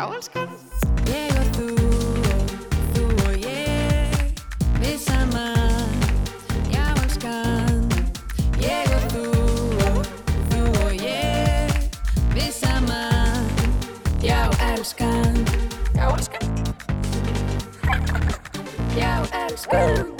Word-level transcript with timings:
Já, 0.00 0.06
elskan. 0.16 0.48
Ég 1.12 1.28
og 1.36 1.48
þú 1.56 1.64
og 2.32 2.52
þú 2.94 3.02
og 3.28 3.34
ég 3.36 4.32
Við 4.80 4.96
saman 4.96 5.92
Já, 6.72 6.86
elskan. 7.02 7.84
Ég 8.64 8.88
og 8.96 9.04
þú 9.12 9.24
og 9.90 10.08
þú 10.54 10.62
og 10.86 11.04
ég 11.04 11.68
Við 12.32 12.48
saman 12.62 13.44
Já, 14.24 14.48
elskan. 14.70 15.36
Já, 15.92 16.08
elskan. 16.16 16.48
Já, 18.96 19.12
elskan. 19.44 20.16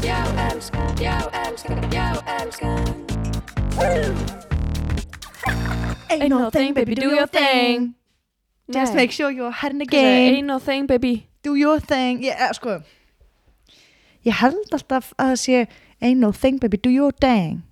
Já, 0.00 0.20
elskan. 0.48 0.88
Já, 0.96 1.16
elskan. 1.44 1.84
Já, 1.92 2.08
elskan. 2.40 2.94
Ain't 6.08 6.30
no 6.30 6.48
thing, 6.48 6.72
baby, 6.72 6.94
do 6.94 7.10
your 7.12 7.26
thing. 7.26 7.92
Just 8.72 8.94
make 8.94 9.12
sure 9.12 9.30
you're 9.30 9.48
ahead 9.48 9.72
in 9.72 9.78
the 9.78 9.86
game. 9.86 10.34
Ain't 10.34 10.46
no 10.46 10.58
thing 10.58 10.86
baby. 10.86 11.28
Do 11.42 11.54
your 11.54 11.80
thing. 11.80 12.22
Ég, 12.22 12.34
eh, 12.38 12.52
sko, 12.52 12.82
ég 14.24 14.32
held 14.32 14.70
alltaf 14.72 15.12
að 15.18 15.32
það 15.32 15.40
sé 15.46 15.66
Ain't 16.02 16.18
no 16.18 16.32
thing, 16.32 16.58
baby, 16.58 16.76
do 16.76 16.90
your 16.90 17.12
thing. 17.12 17.62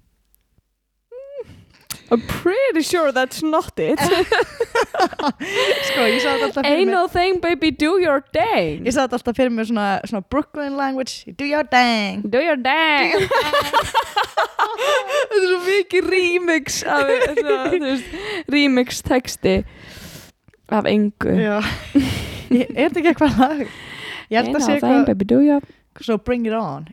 I'm 2.12 2.22
pretty 2.22 2.82
sure 2.82 3.10
that's 3.12 3.42
not 3.42 3.72
it. 3.76 3.98
Sko, 5.86 6.62
Ain't 6.64 6.90
no 6.90 7.08
thing 7.08 7.40
baby. 7.40 7.70
Do 7.70 7.98
your 7.98 8.20
thing. 8.32 8.84
Ég 8.86 8.94
sagði 8.94 9.18
alltaf 9.18 9.36
fyrir 9.38 9.50
mig 9.54 9.68
svona, 9.70 10.00
svona 10.06 10.22
Brooklyn 10.30 10.76
language. 10.78 11.24
Do 11.38 11.46
your 11.46 11.62
thing. 11.70 12.22
Do 12.26 12.42
your 12.42 12.58
thing. 12.58 13.14
Þetta 15.30 15.38
er 15.38 15.46
svo 15.46 15.60
mikið 15.66 16.10
remix 16.10 16.82
af, 16.82 17.10
þú 17.38 17.78
veist, 17.84 18.18
remix 18.50 19.02
texti 19.06 19.60
af 20.70 20.86
engu 20.90 21.34
Já. 21.36 21.60
Ég, 22.50 22.66
er 22.74 22.88
þetta 22.88 22.98
ekki 23.00 23.12
eitthvað 23.12 23.38
lag? 23.38 23.60
Ég 24.30 24.36
held 24.38 24.48
Ain't 24.48 24.56
að 24.56 24.58
no 24.58 24.66
sé 24.66 24.72
eitthvað, 24.78 25.06
baby 25.10 25.28
do 25.30 25.38
your 25.44 25.60
svo 26.00 26.16
bring 26.16 26.46
it 26.46 26.52
on. 26.52 26.88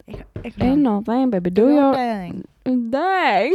Ain't 0.59 0.81
no 0.81 1.02
thing 1.06 1.30
baby 1.30 1.50
do 1.50 1.69
your 1.69 1.94
thing. 1.95 2.44
thing 2.66 3.53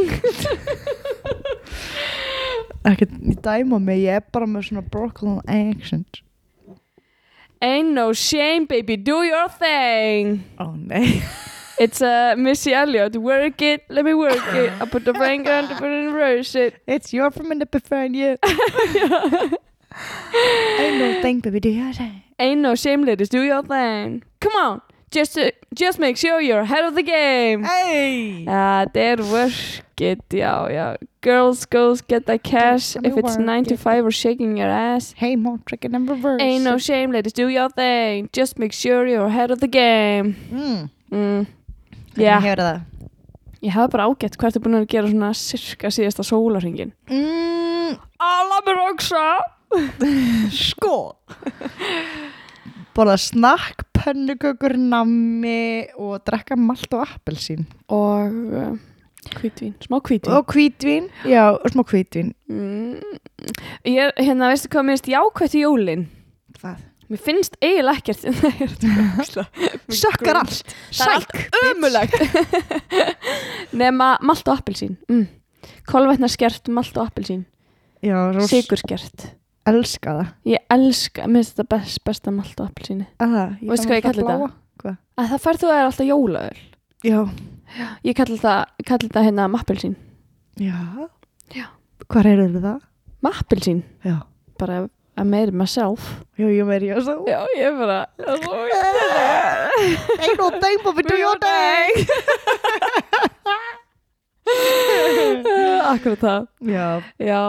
Ekki, 2.89 3.05
dæma 3.43 3.79
mig, 3.79 4.01
ég 4.03 4.17
er 4.17 4.23
bara 4.33 4.47
með 4.49 4.65
svona 4.67 4.81
Brooklyn 4.91 5.39
accent. 5.47 6.19
Ain't 7.63 7.93
no 7.95 8.11
shame 8.11 8.65
baby 8.65 8.97
do 8.97 9.21
your 9.23 9.47
thing 9.47 10.43
Ó, 10.59 10.73
nei. 10.75 11.21
It's 11.79 12.01
uh, 12.01 12.35
Missy 12.37 12.73
Elliott 12.73 13.15
Work 13.15 13.61
it, 13.61 13.85
let 13.89 14.03
me 14.05 14.13
work 14.13 14.53
it 14.53 14.73
I 14.81 14.85
put 14.85 15.05
the 15.05 15.13
finger 15.13 15.53
on 15.53 15.69
the 15.69 15.75
put 15.75 15.89
it 15.89 16.03
in 16.03 16.13
reverse 16.13 16.55
it 16.55 16.75
It's 16.85 17.13
your 17.13 17.31
from 17.31 17.57
the 17.57 17.65
preferred 17.65 18.15
you. 18.15 18.37
Ain't 20.79 20.97
no 20.97 21.21
thing, 21.21 21.39
baby, 21.41 21.59
do 21.59 21.69
your 21.69 21.93
thing. 21.93 22.23
Ain't 22.39 22.61
no 22.61 22.75
shame 22.75 23.03
ladies 23.03 23.29
do 23.29 23.41
your 23.41 23.61
thing 23.63 24.23
Come 24.41 24.53
on 24.55 24.81
Just, 25.11 25.37
uh, 25.37 25.51
just 25.75 25.99
make 25.99 26.17
sure 26.17 26.41
you're 26.41 26.61
ahead 26.61 26.83
of 26.85 26.95
the 26.95 27.03
game 27.03 27.63
Hey! 27.63 28.43
Det 28.93 29.03
er 29.03 29.17
work 29.31 29.53
it, 30.01 30.19
já, 30.29 30.67
já 30.71 30.95
Girls, 31.21 31.65
girls, 31.65 32.01
get 32.01 32.25
that 32.25 32.43
cash 32.43 32.95
If 32.95 33.15
it's 33.17 33.37
work 33.37 33.39
9 33.39 33.65
to 33.65 33.73
it. 33.75 33.79
5 33.79 34.05
or 34.05 34.11
shaking 34.11 34.57
your 34.57 34.67
ass 34.69 35.13
Hey, 35.15 35.35
more 35.35 35.59
tricking 35.65 35.93
and 35.95 36.09
reverse. 36.09 36.41
Ain't 36.41 36.63
no 36.63 36.77
shame, 36.77 37.11
ladies, 37.11 37.33
do 37.33 37.47
your 37.47 37.69
thing 37.69 38.29
Just 38.33 38.57
make 38.59 38.73
sure 38.73 39.05
you're 39.07 39.25
ahead 39.27 39.51
of 39.51 39.59
the 39.59 39.67
game 39.67 40.35
Mm. 40.51 40.89
mm. 41.11 41.45
Hvernig 42.15 42.25
Já, 42.25 42.39
hefur 42.41 42.61
það? 42.63 42.79
ég 43.63 43.71
hafði 43.71 43.91
bara 43.91 44.07
ágætt 44.09 44.35
Hvað 44.37 44.49
ertu 44.51 44.59
búin 44.65 44.75
að 44.81 44.87
gera 44.91 45.07
svona 45.07 45.29
sirka 45.33 45.87
síðasta 45.93 46.23
sólarhingin? 46.27 46.91
Mm, 47.07 47.95
Alla 48.19 48.59
mér 48.65 48.81
oksa 48.89 49.21
sko 50.53 50.95
Borða 52.93 53.15
snakk, 53.17 53.87
pönnukökur, 53.97 54.75
nammi 54.77 55.89
og 55.97 56.19
drekka 56.27 56.57
malt 56.59 56.91
og 56.93 57.07
appelsín 57.07 57.65
Og 57.89 58.35
uh, 58.53 58.75
hvítvín, 59.39 59.73
smá 59.81 59.97
hvítvín 59.97 60.35
og 60.37 60.53
hvítvín, 60.53 61.09
já, 61.25 61.49
og 61.57 61.73
smá 61.73 61.83
hvítvín 61.89 62.33
mm. 62.47 63.01
Ég 63.89 63.97
er, 63.97 64.13
hérna, 64.21 64.51
veistu 64.51 64.69
hvað 64.69 64.89
minnst 64.89 65.09
jákvætt 65.09 65.57
í 65.57 65.63
jólin? 65.65 66.07
Hvað? 66.59 66.83
Mér 67.11 67.21
finnst 67.21 67.57
eiginlega 67.61 67.99
ekkert 67.99 68.23
Nei, 68.43 68.53
ég 68.59 68.63
er 68.63 68.75
að 68.77 69.31
tjóka. 69.33 69.45
Sökkar 70.03 70.41
allt 70.43 70.75
Það 70.93 71.15
allt 71.17 71.33
ömulegt 71.71 72.17
Nema 73.81 74.15
malt 74.21 74.47
og 74.47 74.61
appelsín 74.61 74.99
mm. 75.09 75.25
Kolvetnarskert, 75.89 76.69
malt 76.69 76.97
og 76.97 77.09
appelsín 77.09 77.47
Já, 78.03 78.19
rós, 78.35 78.51
Sigurskert 78.51 79.33
elska 79.71 80.13
það. 80.17 80.29
Ég 80.53 80.65
elska, 80.75 81.27
mér 81.27 81.43
finnst 81.43 81.55
þetta 81.57 81.67
best, 81.75 82.03
besta 82.07 82.33
malt 82.35 82.59
og 82.59 82.69
appelsíni 82.69 83.05
Aha, 83.23 83.43
Veistu 83.61 83.89
hvað 83.89 83.99
ég 83.99 84.05
kalli 84.07 84.25
þetta? 84.27 84.49
Hvað? 84.83 84.97
að 85.17 85.29
Það 85.33 85.43
færð 85.45 85.61
þú 85.61 85.67
að 85.67 85.73
það 85.73 85.79
er 85.81 85.89
alltaf 85.89 86.07
jólaöl. 86.09 86.57
Já, 87.03 87.19
Ég 88.05 88.17
kalli 88.17 88.37
þetta, 88.37 88.55
kalli 88.85 89.07
þetta 89.09 89.23
hérna 89.27 89.47
mappelsín 89.49 89.95
já. 90.61 90.75
Já. 91.53 91.65
Hvað 92.09 92.29
er 92.33 92.43
það? 92.59 92.81
Mappelsín, 93.23 93.83
Já, 94.03 94.17
bara 94.59 94.83
I 95.15 95.23
made 95.23 95.49
it 95.49 95.53
myself. 95.53 96.23
Já, 96.37 96.47
ég 96.49 96.65
meiri, 96.65 96.87
já, 96.89 96.97
svo 97.05 97.21
Já, 97.29 97.45
ég 97.57 97.77
bara 97.77 98.07
Ain't 100.19 100.37
no 100.39 100.49
thing 100.59 100.79
but 100.83 100.95
we 100.95 101.03
do 101.03 101.15
your 101.15 101.37
thing 101.37 102.07
Akkurat 105.93 106.21
það. 106.21 106.47
Já, 106.67 106.87
Já, 107.21 107.41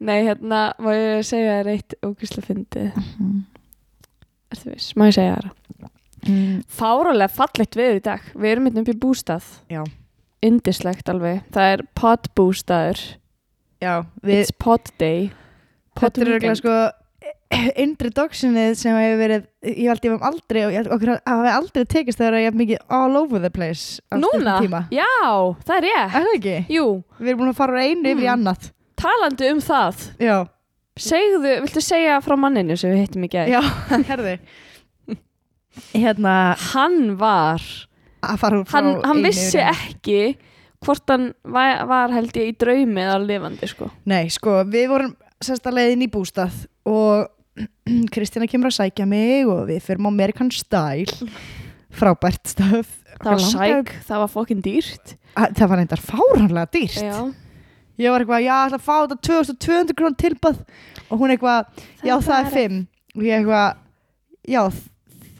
nei 0.00 0.18
hérna 0.24 0.60
má 0.80 0.90
ég 0.96 1.24
segja 1.28 1.60
þér 1.60 1.72
eitt 1.74 1.96
ógæslega 2.04 2.46
fyndið? 2.48 3.00
Ertu 4.50 4.72
viss, 4.72 4.92
má 4.98 5.08
ég 5.10 5.16
segja 5.18 5.38
þér 5.38 5.50
mm. 6.26 6.60
Fáralega 6.80 7.32
fallegt 7.32 7.78
veður 7.78 8.00
í 8.00 8.04
dag. 8.04 8.30
Við 8.34 8.54
erum 8.54 8.68
hérna 8.68 8.84
upp 8.84 8.92
í 8.92 8.98
bústað. 9.04 9.50
Já. 9.72 9.82
Indislegt 10.44 11.10
alveg. 11.12 11.42
Það 11.52 11.74
er 11.74 11.84
podbústaður 11.98 13.02
já 13.80 13.94
við, 14.24 14.40
It's 14.40 14.54
pod 14.56 14.92
day. 15.00 15.30
Pod 15.96 16.16
Þetta 16.16 16.24
er 16.24 16.32
örgulega 16.36 16.58
sko 16.60 16.76
introductionið 17.50 18.76
sem 18.78 18.94
hefur 18.94 19.18
verið 19.20 19.46
ég 19.66 19.88
held 19.90 20.04
ég 20.06 20.12
hef 20.14 20.22
aldrei 20.28 20.60
og 20.68 20.72
ég- 20.76 20.90
okkur 20.94 21.10
hafi 21.26 21.50
aldrei 21.52 21.84
tekist 21.90 22.20
þegar 22.20 22.36
ég 22.38 22.48
hef 22.50 22.58
mikið 22.60 22.78
all 22.88 23.16
over 23.18 23.40
the 23.42 23.50
place 23.50 24.00
á 24.12 24.16
Núna? 24.22 24.58
tíma 24.62 24.82
Já, 24.94 25.06
það 25.66 25.76
er 25.80 25.88
ég 25.90 26.04
Er 26.04 26.14
það 26.26 26.34
ekki? 26.36 26.56
Jú, 26.76 26.84
Við 27.20 27.28
erum 27.32 27.40
búin 27.42 27.52
að 27.52 27.58
fara 27.58 27.82
einu 27.82 28.06
yfir 28.12 28.22
í 28.24 28.28
Mm. 28.28 28.34
annað 28.36 28.70
talandi 29.00 29.50
um 29.50 29.60
það 29.60 29.96
Já, 30.20 30.36
Segðu, 31.00 31.52
viltu 31.64 31.80
segja 31.82 32.20
frá 32.22 32.36
manninu 32.36 32.76
sem 32.78 32.90
við 32.92 33.02
hittum 33.06 33.24
í 33.24 33.28
gæð? 33.32 33.48
já, 33.48 33.60
herði 34.10 34.38
Hérna 35.94 36.36
Hann 36.72 37.16
var 37.18 37.60
að 38.22 38.38
fara 38.42 38.62
frá 38.64 38.78
Hann, 38.78 38.92
hann 39.04 39.16
einu 39.18 39.26
vissi 39.26 39.58
yfir 39.58 39.60
í 39.60 39.74
ekki 39.74 40.36
hvort 40.80 41.10
hann 41.12 41.26
var, 41.44 41.84
var 41.86 42.08
held 42.14 42.32
ég 42.40 42.52
í 42.54 42.56
draumi 42.56 43.02
eða 43.04 43.18
lifandi 43.26 43.68
sko 43.68 43.90
Nei, 44.08 44.28
sko, 44.32 44.62
við 44.64 44.88
vorum 44.88 45.16
sérsta 45.42 45.72
leiðin 45.72 46.06
í 46.06 46.10
bústað 46.12 46.66
og 46.88 47.28
Kristina 48.14 48.46
kemur 48.50 48.70
að 48.70 48.76
sækja 48.78 49.06
mig 49.10 49.46
og 49.50 49.64
við 49.68 49.80
fyrir 49.86 50.06
American 50.06 50.50
Style. 50.54 51.30
Frábært 51.90 52.46
stöf 52.52 52.96
Það 53.20 53.30
var 53.34 53.42
sæk, 53.44 53.88
það 54.06 54.20
var 54.22 54.30
fokkin 54.32 54.60
dýrt. 54.64 55.14
Að- 55.36 55.54
Það 55.58 55.68
var 55.72 55.80
reyndar 55.82 56.00
fáránlega 56.06 56.70
dýrt. 56.72 57.00
Já, 57.02 57.18
Ég 58.00 58.08
var 58.14 58.22
eitthvað, 58.22 58.40
já, 58.46 58.54
ég 58.54 58.70
ætla 58.70 58.78
að 58.78 58.86
fá 58.86 58.94
þetta 59.04 59.16
2200 59.28 59.96
grunn 59.98 60.14
tilbað 60.16 60.60
og 61.10 61.18
hún 61.20 61.34
eitthvað, 61.34 61.66
já, 62.06 62.14
það 62.16 62.38
er 62.38 62.46
er 62.46 62.54
5 62.54 62.78
og 63.16 63.22
ég 63.26 63.34
eitthvað, 63.42 63.74
já, 64.48 64.62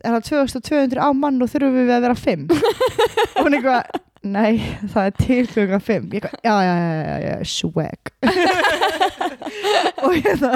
er 0.05 0.11
það 0.19 0.27
2200 0.29 1.01
á 1.01 1.09
mann 1.17 1.41
og 1.41 1.49
þurfum 1.49 1.79
við 1.79 1.95
að 1.95 2.05
vera 2.05 2.19
5 2.21 2.45
og 3.39 3.41
hún 3.47 3.57
eitthvað, 3.57 3.89
nei, 4.27 4.61
það 4.93 5.07
er 5.07 5.15
til 5.19 5.47
klukkan 5.51 5.85
5 5.87 6.15
ég 6.19 6.27
já, 6.45 6.55
já, 6.67 6.75
já, 6.77 7.17
já, 7.25 7.35
swag. 7.49 8.13
Og 10.05 10.15
hérna 10.17 10.53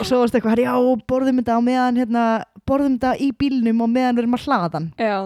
og 0.00 0.04
svo 0.06 0.20
varst 0.20 0.36
eitthvað, 0.36 0.62
já, 0.64 0.74
borðum 1.08 1.40
þetta 1.40 1.56
á 1.58 1.60
meðan 1.64 1.98
hérna, 2.00 2.22
borðum 2.68 2.96
þetta 2.96 3.16
í 3.22 3.30
bílnum 3.36 3.82
og 3.84 3.90
meðan 3.92 4.16
við 4.16 4.24
erum 4.24 4.36
að 4.38 4.46
hlaðan. 4.46 4.86
Já, 5.00 5.16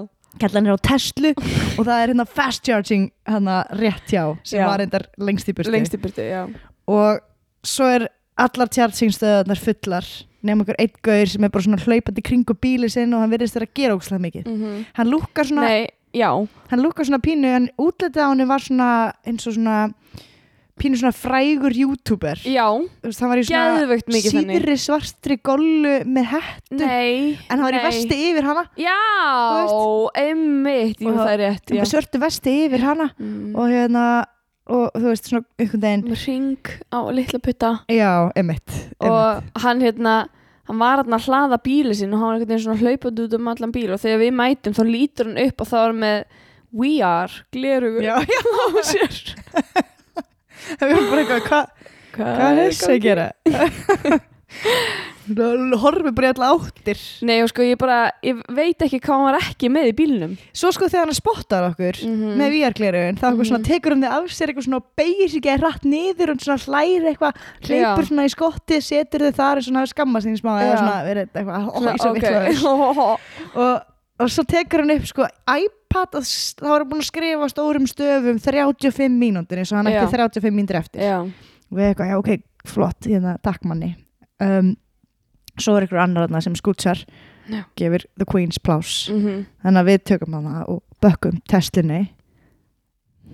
kallan 0.40 0.68
er 0.70 0.78
á 0.78 0.86
Tesla 0.86 1.32
og 1.34 1.82
það 1.82 1.94
er 1.96 2.12
hérna 2.12 2.26
fast 2.28 2.64
charging 2.66 3.10
hérna 3.28 3.60
rétt 3.78 4.10
hjá 4.14 4.24
sem 4.46 4.60
Já. 4.62 4.66
var 4.68 4.82
reyndar 4.82 5.06
lengst 5.18 5.50
í 5.50 5.54
burtu. 5.56 5.74
Lengst 5.74 5.96
í 5.96 6.02
byrtu, 6.02 6.26
já. 6.26 6.42
Og 6.90 7.20
svo 7.66 7.90
er 7.90 8.08
allar 8.40 8.70
chargingstöðarnar 8.72 9.60
fullar 9.60 10.06
nefnum 10.40 10.64
okkur 10.64 10.78
einn 10.80 11.00
gaur 11.04 11.28
sem 11.28 11.44
er 11.44 11.52
bara 11.52 11.64
svona 11.66 11.80
hlaupandi 11.82 12.22
kringu 12.24 12.54
bíli 12.56 12.88
sinn 12.92 13.12
og 13.12 13.20
hann 13.20 13.32
virðist 13.32 13.58
vera 13.58 13.68
að 13.68 13.74
gera 13.76 13.96
ógslag 13.98 14.22
mikið. 14.24 14.46
Mm 14.48 14.84
hann 14.96 15.10
lúkkar 15.12 15.48
svona, 15.48 15.66
Nei, 15.68 15.90
já, 16.16 16.30
hann 16.70 16.82
lúkkar 16.84 17.08
svona 17.08 17.22
pínu 17.22 17.50
en 17.56 17.70
útlitið 17.80 18.22
á 18.22 18.28
hann 18.30 18.48
var 18.50 18.64
svona 18.64 18.90
eins 19.26 19.46
og 19.46 19.56
svona 19.56 19.78
pínu 20.80 20.96
svona 20.96 21.12
frægur 21.12 21.74
youtuber. 21.76 22.40
Já. 22.48 22.66
Hann 23.04 23.30
var 23.30 23.40
í 23.40 23.44
svona 23.44 23.84
síðri 24.24 24.76
svartri 24.80 25.36
gollu 25.44 26.00
með 26.08 26.30
hettu. 26.32 26.80
Nei, 26.80 27.36
en 27.46 27.58
hann 27.58 27.66
var 27.66 27.76
í 27.76 27.80
nei. 27.80 27.86
vesti 27.88 28.18
yfir 28.30 28.48
hana. 28.48 28.66
Já, 28.80 28.96
einmitt, 30.24 31.00
jú 31.04 31.14
það 31.18 31.32
er 31.34 31.42
rétt 31.44 31.74
já. 31.76 31.84
svörtu 31.88 32.22
vesti 32.22 32.56
yfir 32.66 32.86
hana. 32.86 33.10
Mm. 33.20 33.56
og 33.56 33.72
hérna 33.72 34.04
og 34.70 34.94
þú 34.94 35.06
veist 35.08 35.30
svona 35.30 35.46
einhvern 35.58 35.84
veginn. 35.84 36.18
Ring 36.24 36.74
á 36.94 36.98
litla 37.10 37.40
putta. 37.42 37.72
Já, 37.90 38.12
emitt. 38.38 38.76
og 39.02 39.62
hann 39.64 39.82
hérna 39.84 40.20
hann 40.70 40.80
var 40.80 41.02
að 41.02 41.26
hlaða 41.26 41.58
bíli 41.64 41.96
sín 41.98 42.14
og 42.14 42.20
hann 42.20 42.28
var 42.28 42.38
einhvern 42.38 42.52
veginn 42.52 42.64
svona 42.64 42.82
hlaupandi 42.84 43.26
út 43.26 43.36
um 43.36 43.50
allan 43.50 43.74
bíl 43.74 43.90
og 43.90 44.02
þegar 44.02 44.22
við 44.22 44.36
mætum 44.38 44.76
þá 44.76 44.82
lítur 44.86 45.30
hann 45.30 45.42
upp 45.44 45.64
og 45.64 45.70
þá 45.70 45.76
er 45.80 45.86
hann 45.88 46.02
með 46.04 46.18
We 46.70 46.90
are, 47.02 47.40
glerugur 47.50 48.06
á 48.06 48.22
sér. 48.86 49.16
Við 50.78 50.84
erum 50.86 51.08
bara 51.10 51.24
eitthvað 51.24 51.46
hvað 51.48 51.88
Hvað 52.14 52.44
er 52.50 52.58
þessi 52.60 52.92
að 52.94 53.02
gera? 53.04 53.26
Horfum 55.34 56.14
bara 56.16 56.30
í 56.30 56.34
alla 56.34 56.48
áttir 56.56 56.98
Nei 57.26 57.36
og 57.44 57.48
sko 57.52 57.62
ég 57.66 57.78
bara, 57.80 58.10
ég 58.24 58.40
veit 58.56 58.82
ekki 58.84 59.00
hvað 59.00 59.14
hann 59.14 59.26
var 59.28 59.38
ekki 59.40 59.70
með 59.72 59.90
í 59.90 59.94
bílnum 60.00 60.32
Svo 60.56 60.70
sko 60.74 60.88
þegar 60.90 61.06
hann 61.10 61.16
spottar 61.18 61.66
okkur 61.70 62.00
Mhm. 62.04 62.34
með 62.40 62.54
VR-glerugun 62.56 63.18
þá 63.20 63.26
eitthvað 63.30 63.48
svona 63.50 63.60
Mhm. 63.60 63.68
tekur 63.70 63.90
hann 63.94 64.02
þig 64.02 64.12
af 64.16 64.30
sér 64.34 64.48
eitthvað 64.52 64.66
svona 64.68 64.80
og 64.80 64.86
beigir 64.96 65.28
sig 65.30 65.40
ekki 65.42 65.56
rætt 65.62 65.84
niður 65.84 66.30
og 66.30 66.38
svona 66.40 66.64
hlæri 66.64 67.14
eitthvað 67.14 67.34
hleypur 67.66 68.04
svona 68.10 68.24
í 68.26 68.34
skottið, 68.34 68.82
setur 68.82 69.20
þið 69.20 69.34
þar 69.40 69.56
og 69.60 69.88
skammast 69.88 70.26
sín 70.26 70.40
smá 70.40 70.52
eða 70.60 70.78
svona 70.78 71.04
verið 71.06 71.28
eitthvað 71.34 71.60
ó, 71.60 71.72
Svona, 71.80 71.90
ég 71.90 71.94
er 71.94 71.98
svo 72.00 72.10
ok. 72.10 72.20
vitlaus. 72.20 73.20
og, 73.54 73.82
og 74.20 74.28
svo 74.28 74.44
tekur 74.44 74.80
hann 74.84 74.90
upp 74.96 75.06
sko 75.06 75.26
iPad 75.48 76.14
og 76.14 76.24
er 76.24 76.78
hann 76.78 76.88
búin 76.90 77.00
að 77.00 77.10
skrifa 77.10 77.48
stórum 77.50 77.86
stöfum 77.88 78.38
35 78.40 79.16
mínútur 79.18 79.58
eins 79.58 79.72
og 79.72 79.78
hann 79.80 79.86
Já. 79.92 80.02
eftir 80.04 80.18
35 80.18 80.54
mínútur 80.54 80.76
eftir 80.82 81.00
Já, 81.02 81.18
og 81.22 81.78
við 81.78 81.94
eitthvað, 81.94 82.10
já 82.10 82.18
ok, 82.18 82.30
flott 82.66 83.00
hérna, 83.08 83.38
takk 83.42 83.64
manni 83.64 83.94
um, 84.40 84.76
svo 85.64 85.76
er 85.78 85.86
ykkur 85.88 86.02
annar 86.04 86.42
sem 86.44 86.54
skútsar 86.58 87.02
Já. 87.50 87.64
gefur 87.78 88.04
The 88.20 88.26
Queen's 88.30 88.60
pláss 88.62 89.08
mhm 89.10 89.44
þannig 89.64 89.80
að 89.82 89.88
við 89.90 90.04
tökum 90.12 90.36
hana 90.38 90.64
og 90.70 90.82
bökkum 91.02 91.40
testinni 91.50 92.04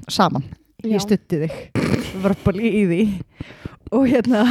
saman 0.09 0.45
Já. 0.85 0.93
ég 0.97 1.03
stutti 1.05 1.39
þig 1.45 1.55
verbally 2.23 2.73
í 2.83 2.83
því 2.91 3.03
og 3.97 4.09
hérna 4.11 4.43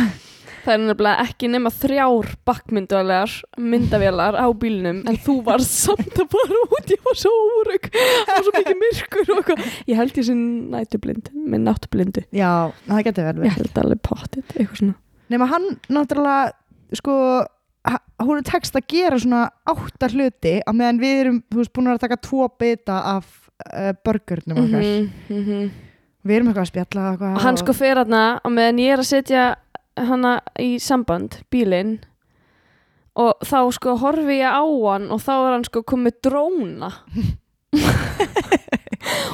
Það 0.66 0.74
er 0.74 0.80
nefnilega 0.82 1.24
ekki 1.30 1.48
nema 1.54 1.70
þrjár 1.70 2.30
bakkmyndavélar 2.50 3.34
myndavélar 3.62 4.34
á 4.34 4.50
bílnum 4.58 5.04
en 5.06 5.20
þú 5.22 5.36
varst 5.46 5.76
samt 5.84 6.16
að 6.18 6.32
fara 6.34 6.62
út 6.74 6.90
ég 6.90 7.04
var 7.06 7.20
svo 7.22 7.34
órygg, 7.60 7.86
það 7.94 8.32
var 8.32 8.48
svo 8.48 8.54
mikið 8.56 8.80
myrkur 8.82 9.30
og 9.36 9.42
eitthvað. 9.44 9.68
Ég 9.92 10.00
held 10.02 10.18
ég 10.18 10.26
sem 10.26 10.42
nætublind 10.74 11.30
með 11.38 11.62
náttublindu. 11.68 12.24
já, 12.34 12.50
það 12.90 13.04
getur 13.06 13.28
vel 13.28 13.36
Ég 13.36 13.44
verið 13.44 13.60
held 13.60 13.78
alveg 13.84 14.02
pottit, 14.10 14.56
eitthvað 14.58 14.80
svona. 14.82 14.96
nema 15.36 15.50
hann 15.54 15.70
náttúrulega 16.00 16.98
sko 16.98 17.20
hún 18.26 18.40
er 18.40 18.46
tekst 18.48 18.78
að 18.78 18.88
gera 18.90 19.20
svona 19.22 19.42
átta 19.70 20.10
hluti 20.14 20.58
á 20.66 20.72
meðan 20.74 21.02
við 21.02 21.20
erum 21.24 21.42
þú 21.52 21.60
veist 21.62 21.74
búin 21.76 21.92
að 21.92 22.02
taka 22.06 22.22
tvo 22.24 22.48
bita 22.60 22.98
af 23.16 23.28
uh, 23.68 23.92
burgernum 24.06 24.64
okkar. 24.64 24.82
Mhm, 24.82 25.12
mhm. 25.30 25.70
við 26.26 26.40
erum 26.40 26.50
eitthvað 26.50 26.66
að 26.66 26.72
spjalla 26.72 27.06
eitthvað 27.12 27.38
Og 27.38 27.46
hann 27.46 27.62
sko 27.62 27.78
fer 27.78 28.02
hana 28.02 28.26
og 28.42 28.56
meðan 28.56 28.82
ég 28.82 28.96
er 28.96 29.04
að 29.04 29.12
setja 29.12 29.46
hana 29.96 30.36
í 30.60 30.76
samband, 30.84 31.40
bílinn 31.54 31.98
og 33.16 33.46
þá 33.48 33.60
sko 33.78 33.96
horfi 34.02 34.42
ég 34.42 34.52
á 34.52 34.64
hann 34.66 35.08
og 35.14 35.22
þá 35.24 35.34
er 35.38 35.52
hann 35.54 35.68
sko 35.70 35.86
komið 35.88 36.20
dróna. 36.26 36.92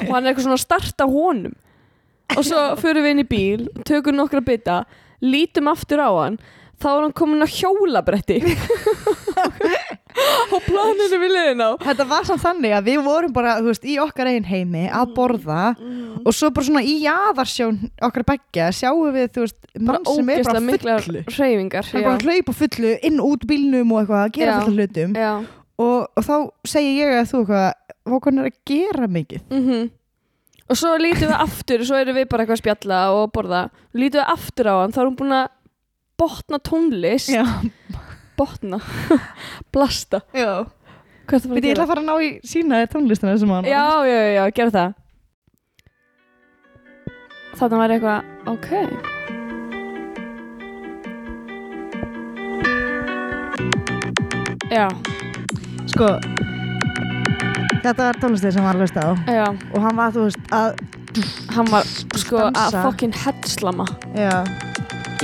Og 0.02 0.10
hann 0.12 0.26
er 0.26 0.32
eitthvað 0.32 0.46
svona 0.48 0.58
að 0.58 0.64
starta 0.66 1.06
honum. 1.08 1.54
Og 2.36 2.46
svo 2.46 2.62
fyrir 2.80 3.04
við 3.06 3.14
inn 3.14 3.24
í 3.24 3.28
bíl 3.28 3.68
tökum 3.88 4.18
nokkra 4.18 4.42
bita, 4.44 4.82
lítum 5.24 5.70
aftur 5.72 6.02
á 6.04 6.10
hann 6.12 6.38
þá 6.82 6.90
er 6.92 7.02
hann 7.06 7.16
komin 7.18 7.46
að 7.46 7.56
hjólabretti. 7.60 8.40
Á 10.52 10.58
planinu 10.66 11.18
við 11.22 11.32
liðin 11.32 11.64
á 11.64 11.70
Þetta 11.82 12.06
var 12.10 12.26
samt 12.28 12.44
þannig 12.44 12.74
að 12.76 12.90
við 12.90 12.98
vorum 13.06 13.34
bara, 13.36 13.54
veist, 13.64 13.86
í 13.88 13.96
okkar 14.02 14.30
eigin 14.32 14.48
heimi 14.50 14.84
að 14.92 15.14
borða 15.16 15.62
og 16.22 16.36
svo 16.36 16.50
bara 16.54 16.68
svona 16.68 16.84
í 16.86 16.98
jaðarsjón 17.06 17.80
okkar 18.04 18.26
beggja 18.28 18.68
sjáum 18.76 19.16
við, 19.16 19.30
þú 19.38 19.46
veist, 19.46 19.58
mann 19.80 20.06
sem 20.10 20.34
er 20.34 20.44
bara 20.50 20.62
fullu. 20.66 21.24
hreyfingar 21.30 21.88
Hann 21.88 22.04
er 22.04 22.10
bara 22.10 22.28
hlaupa 22.28 22.58
fullu 22.60 22.94
inn 23.08 23.24
út 23.24 23.48
bílnum 23.48 23.96
og 23.96 24.04
eitthvað 24.04 24.26
að 24.26 24.36
gera 24.38 24.60
af 24.60 24.70
hlutum. 24.70 25.16
og, 25.80 25.98
og 26.12 26.28
þá 26.28 26.36
segi 26.74 26.94
ég 27.00 27.16
að 27.22 27.32
þú 27.32 27.42
eitthvað, 27.46 27.98
hvað 28.12 28.32
er 28.36 28.52
að 28.52 28.62
gera 28.74 29.12
mikið. 29.18 29.50
Mm 29.50 29.90
Og 30.72 30.78
svo 30.80 30.94
lítum 30.96 31.28
við 31.28 31.42
aftur, 31.44 31.82
svo 31.84 31.98
erum 32.00 32.16
við 32.16 32.30
bara 32.32 32.46
eitthvað 32.46 32.56
að 32.56 32.62
spjalla 32.62 33.00
og 33.12 33.26
borða. 33.36 33.66
Lítum 33.92 34.22
við 34.22 34.30
aftur 34.32 34.70
á 34.72 34.76
hann, 34.80 34.94
þá 34.96 35.02
er 35.02 35.10
hún 35.10 35.18
búin 35.20 35.34
að 35.36 35.50
botna 36.22 36.62
tónlist. 36.62 37.34
Já. 37.34 37.44
Botna. 38.38 38.80
Blasta. 39.74 40.22
Já. 40.38 40.68
Hvað 41.26 41.38
er 41.38 41.44
það 41.46 41.56
Við 41.58 41.66
ég 41.70 41.76
ætla 41.76 41.86
að 41.88 41.92
fara 41.94 42.02
að 42.04 42.10
ná 42.10 42.16
í 42.22 42.30
sína 42.54 42.82
tónlistina 42.92 43.38
sem 43.42 43.52
hann. 43.54 43.70
Já, 43.70 43.86
já, 44.06 44.18
já, 44.18 44.32
já, 44.38 44.44
gera 44.60 44.76
það. 44.78 44.98
Þannig 47.62 47.82
var 47.84 47.94
eitthvað, 47.94 48.20
ok. 48.50 48.70
Já, 54.72 54.88
Sko, 55.92 56.08
þetta 57.84 58.06
var 58.06 58.20
tónlistin 58.22 58.54
sem 58.56 58.64
hann 58.64 58.80
hlusta 58.80 59.04
á 59.04 59.12
já, 59.28 59.48
og 59.76 59.80
hann 59.84 59.98
var, 60.00 60.14
þú 60.16 60.24
veist, 60.30 60.46
að, 60.56 60.80
hann 61.52 61.68
var 61.74 61.90
sko 62.22 62.40
að 62.46 62.54
Dansa. 62.56 62.84
fokkin 62.86 63.16
headslama 63.26 63.88
já, 64.16 64.32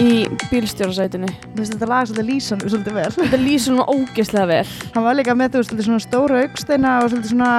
í 0.01 0.09
bílstjórasætinu. 0.51 1.27
þú 1.27 1.59
veist, 1.59 1.73
þetta 1.73 1.89
lag 1.89 2.07
svolítið 2.07 2.29
lýsan 2.31 2.63
svolítið 2.63 2.97
vel. 2.99 3.09
Þetta 3.17 3.41
lýsir 3.41 3.75
nú 3.77 3.85
ógeðslega 3.87 4.47
vel. 4.51 4.63
Hann 4.95 5.07
var 5.07 5.17
líka 5.17 5.35
með, 5.37 5.53
þú 5.55 5.63
svolítið 5.67 5.89
svona 5.89 6.05
stóra 6.05 6.41
augsteina 6.45 6.95
og 7.01 7.11
svolítið 7.11 7.33
svona 7.33 7.51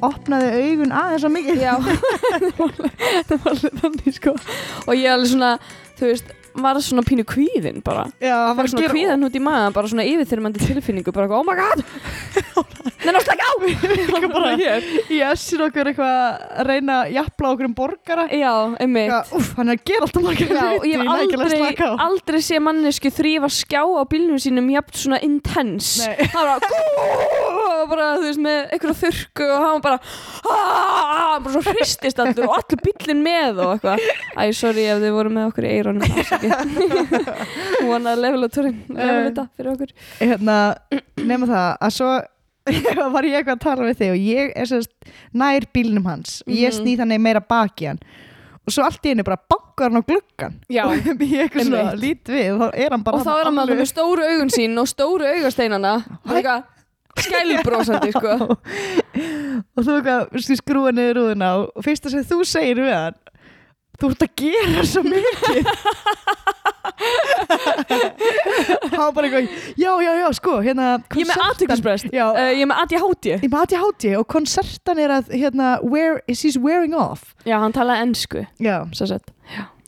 opnaði 0.00 0.50
augun 0.56 0.96
aðeins 0.96 1.24
svo 1.24 1.32
mikið. 1.34 1.60
Já, 1.60 1.74
það 3.28 3.38
var 3.44 3.54
alveg 3.54 3.80
þannig 3.84 4.16
sko 4.16 4.36
og 4.86 4.92
ég 4.96 5.10
alveg 5.12 5.32
svona, 5.34 5.54
þú 6.00 6.12
veist 6.12 6.36
var 6.58 6.80
svona 6.82 7.02
pínu 7.06 7.24
kvíðin 7.28 7.82
bara 7.84 8.08
Já, 8.18 8.34
hann 8.48 8.56
bara 8.58 8.70
svona 8.70 8.90
kvíðan 8.90 9.26
út 9.26 9.36
í 9.36 9.42
maður, 9.42 9.74
bara 9.76 9.90
svona 9.92 10.06
yfirþyrmandi 10.08 10.64
tilfinningu, 10.64 11.12
bara 11.14 11.30
oh 11.36 11.44
my 11.46 11.54
god 11.58 11.84
Nei, 13.00 13.12
ná, 13.14 13.20
slaka 13.24 13.46
á! 13.48 13.52
Líka 14.10 14.28
bara 14.32 14.50
hér. 14.60 14.84
Í 15.14 15.20
essir 15.30 15.62
okkur 15.66 15.90
eitthvað 15.90 16.16
að 16.60 16.66
reyna 16.68 16.96
að 17.04 17.12
jafla 17.16 17.52
okkur 17.54 17.68
um 17.70 17.74
borgara. 17.78 18.26
Já, 18.34 18.52
einmitt. 18.82 19.08
Eitthvað, 19.08 19.34
Úff, 19.40 19.52
hann 19.58 19.72
er 19.72 19.78
að 19.78 19.84
gera 19.90 20.06
alltaf 20.06 20.26
margar 20.26 20.52
Já, 20.54 20.64
og 20.76 20.86
ég 20.90 21.00
hef 21.00 21.12
aldrei, 21.14 21.90
aldrei 22.06 22.40
sé 22.44 22.60
mannesku 22.62 23.12
þrýfa 23.16 23.50
skjá 23.56 23.80
á 23.84 24.02
bílnum 24.10 24.40
sínum 24.42 24.68
jafn 24.74 24.98
svona 25.04 25.20
intense. 25.26 26.06
Nei. 26.10 26.28
það 26.34 26.50
var 26.50 26.66
bara, 26.66 27.86
bara, 27.90 28.08
þú 28.20 28.26
veist, 28.28 28.42
með 28.44 28.58
einhverju 28.76 28.96
þurrku 29.00 29.46
og 29.50 29.64
hann 29.64 29.84
bara 29.84 29.98
"Ah", 30.50 31.38
bara 31.40 31.54
svo 31.56 31.62
hristist 31.74 32.20
allur 32.22 32.48
og 32.50 32.56
allur 32.58 32.82
bílinn 32.84 33.22
með 33.24 33.62
og 33.64 33.72
eitthvað. 33.78 34.04
Æ, 34.36 34.42
sorry 34.56 34.84
ef 34.92 35.00
þið 35.02 35.16
voru 35.16 35.32
með 35.34 35.48
okkur 35.50 35.64
í 35.68 35.72
eironum 35.78 36.04
hún 37.80 38.04
var 38.04 38.12
að 38.14 38.20
levela 38.24 38.48
túrin 38.52 38.76
levela 38.88 39.24
þetta 39.30 39.44
fyrir 39.56 39.72
okkur. 39.74 39.94
Hérna, 40.20 40.58
nema 41.30 41.48
það 41.50 41.68
að 41.88 41.94
svo 41.96 42.10
var 43.14 43.24
ég 43.26 43.38
eitthvað 43.40 43.56
að 43.56 43.62
tala 43.64 43.86
við 43.88 43.96
þig 44.02 44.10
og 44.14 44.24
ég 44.30 44.50
er 44.60 44.68
sérst 44.68 44.92
nær 45.32 45.66
bílnum 45.74 46.04
hans. 46.10 46.42
Og 46.46 46.52
ég 46.54 46.70
Mhm. 46.70 46.80
sný 46.82 46.96
þannig 47.00 47.20
meira 47.24 47.40
baki 47.40 47.86
hann. 47.90 48.00
Og 48.66 48.74
svo 48.74 48.84
allt 48.84 49.02
í 49.08 49.08
henni 49.14 49.24
bara 49.24 49.38
bankar 49.48 49.88
hann 49.90 50.02
á 50.02 50.04
gluggan 50.06 50.58
Já, 50.68 50.84
og 50.84 50.92
ég 51.24 51.48
eitthvað 51.48 51.64
svona 51.70 51.94
lít 51.96 52.28
við 52.28 52.52
og 52.52 52.60
þá 52.60 52.76
er 52.84 52.90
hann 52.94 53.02
bara 53.06 53.16
og 53.16 53.24
þá 53.24 53.30
er 53.32 53.44
hann 53.48 53.56
þarna 53.56 53.78
með 53.80 53.88
stóru 53.88 54.26
augun 54.28 54.52
sín 54.52 54.76
og 54.78 54.86
stóru 54.90 55.24
augasteinana. 55.30 55.94
Og 56.28 56.36
eitthvað 56.36 56.68
skælbrósandi 57.24 58.12
sko. 58.14 58.36
Og 59.76 59.82
þú 59.84 59.96
eitthvað 59.98 60.56
skrúa 60.60 60.92
niður 60.94 61.16
rúðuna 61.18 61.48
og 61.64 61.82
fyrsta 61.84 62.10
sem 62.12 62.22
þú 62.24 62.38
segir 62.48 62.78
við 62.84 62.94
hann 62.94 63.16
þú 64.00 64.10
ert 64.14 64.24
að 64.26 64.32
gera 64.40 64.84
svo 64.88 65.02
mikið. 65.06 65.70
Var 69.00 69.12
bara 69.14 69.28
eitthvað 69.28 69.46
já, 69.80 69.90
já, 70.04 70.10
já, 70.20 70.26
sko, 70.36 70.56
hérna 70.64 70.88
Ég 71.16 71.24
er 71.24 71.28
með 71.30 72.10
Já, 72.14 72.26
uh, 72.28 72.50
ég 72.52 72.62
er 72.64 72.68
með 72.70 72.80
ADHD 72.84 73.28
ég 73.32 73.44
er 73.46 73.52
með 73.52 73.62
ADHD 73.64 74.06
og 74.20 74.26
konsertan 74.30 75.00
er 75.02 75.14
að 75.20 75.30
hérna, 75.34 75.70
where, 75.86 76.20
she's 76.34 76.58
wearing 76.60 76.94
off. 76.96 77.32
Já, 77.48 77.56
hann 77.62 77.74
talaði 77.76 78.06
ennsku 78.08 78.44
já, 78.62 78.76
svo 78.96 79.08
sett 79.10 79.32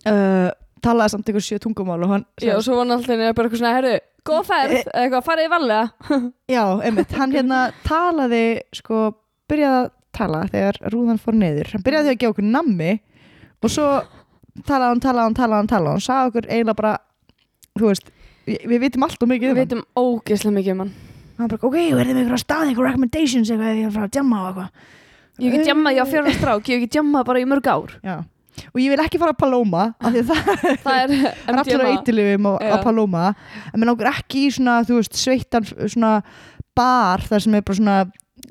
uh, 0.09 0.49
talaði 0.83 1.14
samt 1.14 1.31
einhver 1.31 1.45
sjö 1.47 1.61
tungumál 1.62 2.00
og 2.07 2.14
hann 2.16 2.25
Já, 2.42 2.57
og 2.57 2.64
svo 2.66 2.78
var 2.78 2.87
hann 2.87 2.97
alltaf 2.99 3.16
bara 3.23 3.49
eitthvað 3.49 3.61
svona, 3.62 3.75
herru, 3.78 3.95
góð 4.28 4.45
ferð, 4.50 4.76
Eh. 4.78 4.85
eitthvað, 5.04 5.26
farið 5.28 5.49
í 5.49 5.52
valega. 5.52 5.85
já, 6.57 6.64
einmitt, 6.87 7.16
hann 7.19 7.35
hérna 7.37 7.64
talaði 7.87 8.45
sko, 8.78 9.09
byrjaði 9.50 9.81
að 9.85 9.90
tala 10.12 10.42
þegar 10.52 10.78
rúðan 10.92 11.21
fór 11.23 11.35
niður. 11.38 11.71
Hann 11.73 11.85
byrjaði 11.87 12.12
að 12.12 12.19
gefa 12.21 12.35
okkur 12.35 12.49
nammi 12.52 12.92
og 13.62 13.71
svo 13.73 13.87
talaði 14.69 14.88
hann, 14.92 15.00
talaði 15.04 15.25
hann, 15.28 15.35
talaði 15.38 15.59
hann, 15.62 15.71
talaði 15.73 15.95
hann 15.97 16.04
sagði 16.07 16.31
okkur 16.33 16.49
eiginlega 16.52 16.78
bara 16.83 16.92
þú 17.78 17.88
veist, 17.92 18.11
við, 18.47 18.59
við 18.73 18.83
vitum 18.87 19.07
allt 19.07 19.23
og 19.25 19.31
mikið 19.33 19.47
Við 19.47 19.52
um 19.52 19.57
hann 19.57 19.62
veitum 19.62 19.85
ógeðslega 20.02 20.57
mikið 20.59 20.75
um 20.76 20.83
hann. 20.85 20.92
hann 21.38 21.49
bara, 21.54 21.62
ok, 21.69 21.78
verðum 21.97 22.19
við 22.19 22.23
eitthvað 22.26 22.42
stað, 22.45 22.66
eitthvað 22.69 22.88
recommendations 22.90 23.50
eitthvað, 23.54 23.71
ef 23.73 23.81
ég 23.81 23.97
er 23.97 24.04
að 24.07 24.19
jamma 24.21 24.42
á 24.42 24.45
eitthvað 24.50 24.90
Ég 25.40 25.49
hef 25.49 25.57
ekki 25.57 25.64
djammað, 25.71 25.95
ég 25.97 26.04
á 26.04 26.12
fjörða 26.12 26.33
strák, 26.37 26.66
ég 26.69 26.76
hef 26.76 26.83
ekki 26.83 26.92
djammað 26.99 27.25
bara 27.31 27.40
í 27.40 27.47
mörg 27.49 27.69
ár. 27.73 27.92
já, 28.04 28.16
og 28.69 28.78
ég 28.83 28.90
vil 28.92 29.00
ekki 29.00 29.19
fara 29.23 29.33
að 29.33 29.38
Paloma 29.40 29.85
af 29.97 30.12
því 30.12 30.21
að 30.21 30.28
það 30.28 30.66
Það 30.85 30.99
er 31.00 31.12
allir 31.57 31.57
á 31.57 31.87
MDMA. 31.88 31.92
eitilifum 31.97 32.49
á. 32.52 32.76
Paloma 32.85 33.23
en 33.73 33.81
mér 33.81 33.88
langar 33.88 34.11
ekki 34.12 34.42
í 34.45 34.50
svona, 34.52 34.75
þú 34.85 34.99
veist, 35.00 35.16
sveittan 35.16 35.64
svona 35.88 36.11
bar 36.76 37.25
þar 37.25 37.47
sem 37.47 37.57
er 37.57 37.64
bara 37.64 37.78
svona 37.81 37.97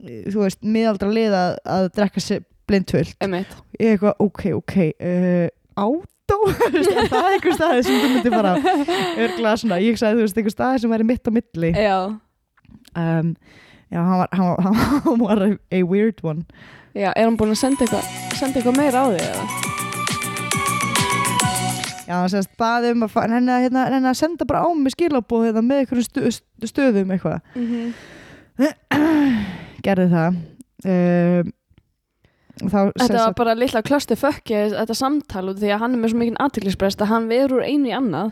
þú 0.02 0.42
veist, 0.42 0.60
miðaldra 0.66 1.12
lið 1.14 1.38
að, 1.38 1.54
að 1.78 1.88
drekka 2.00 2.24
einmitt. 2.76 3.56
Ég 3.80 3.96
eitthvað, 3.96 4.16
ok, 4.26 4.44
ok 4.60 4.76
uh, 4.88 5.48
átó, 5.76 6.12
Þú 6.32 6.38
veist, 6.78 6.92
er 6.96 7.10
það 7.12 7.30
einhver 7.36 7.56
staði 7.58 7.82
sem 7.86 7.98
þú 8.00 8.12
myndir 8.14 8.36
bara 8.36 8.54
örgla 9.26 9.56
svona, 9.60 9.80
ég 9.84 9.98
sagði, 10.00 10.22
þú 10.22 10.28
veist, 10.28 10.38
einhver 10.40 10.56
staði 10.56 10.84
sem 10.84 10.94
væri 10.94 11.08
mitt 11.10 11.28
á 11.28 11.32
milli. 11.36 11.72
Já, 11.76 11.98
um, 13.02 13.34
já, 13.92 14.00
hann 14.00 14.22
var, 14.22 14.32
hann 14.38 14.48
var, 14.48 14.62
hann 15.08 15.20
var 15.26 15.44
a, 15.50 15.82
weird 15.84 16.24
one. 16.24 16.46
Já, 16.96 17.12
er 17.12 17.28
hann 17.28 17.38
búin 17.40 17.54
að 17.56 17.62
senda 17.64 17.86
eitthvað 17.86 18.08
senda 18.40 18.62
eitthvað 18.62 18.80
meira 18.80 19.04
á 19.04 19.06
því 19.12 19.22
eða? 19.28 19.46
já, 22.12 22.16
hann 22.18 22.32
sérst 22.34 22.52
baði 22.60 22.92
um 22.96 23.06
að, 23.06 23.18
henni, 23.32 23.54
að, 23.54 23.66
hérna, 23.68 24.02
að 24.12 24.20
senda 24.20 24.48
bara 24.48 24.64
á 24.68 24.70
mig 24.76 24.96
skilabóð 24.96 25.48
hérna, 25.48 25.64
með 25.66 25.84
einhverjum 25.84 26.08
stu, 26.08 26.34
stöðum 26.72 27.14
eitthvað. 27.16 27.40
Gerði 29.86 30.08
það. 30.12 30.40
Um, 30.82 31.52
Þetta 32.70 33.26
var 33.26 33.36
bara 33.38 33.58
litla 33.58 33.82
klöstu 33.86 34.16
fökki 34.20 34.58
þetta 34.76 34.96
samtal 34.98 35.50
út 35.52 35.60
því 35.62 35.74
að 35.74 35.84
hann 35.84 35.98
er 35.98 36.02
með 36.04 36.14
svo 36.14 36.22
mikinn 36.22 36.40
aðtiklisbrest 36.44 37.02
að 37.02 37.14
hann 37.14 37.30
verður 37.32 37.60
úr 37.60 37.68
einu 37.68 37.92
í 37.92 37.96
annað 37.98 38.32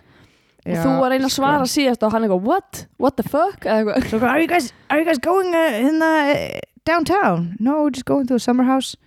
og 0.70 0.76
Já, 0.76 0.82
þú 0.84 0.94
var 1.00 1.16
einn 1.16 1.26
að 1.26 1.32
sko. 1.32 1.42
svara 1.42 1.68
síðast 1.72 2.04
og 2.04 2.14
hann 2.14 2.26
eitthvað 2.26 2.46
what? 2.46 2.82
What 3.00 3.16
the 3.18 3.24
fuck? 3.24 3.64
So, 4.10 4.20
are 4.20 4.42
you 4.42 4.48
guys 4.48 4.74
are 4.90 5.00
you 5.00 5.06
guys 5.08 5.20
going 5.24 5.56
uh, 5.56 5.80
in 5.80 6.00
the, 6.00 6.62
downtown? 6.86 7.56
No, 7.60 7.84
we're 7.84 7.96
just 7.96 8.06
going 8.06 8.28
to 8.28 8.36
a 8.36 8.40
summer 8.40 8.64
house. 8.64 8.98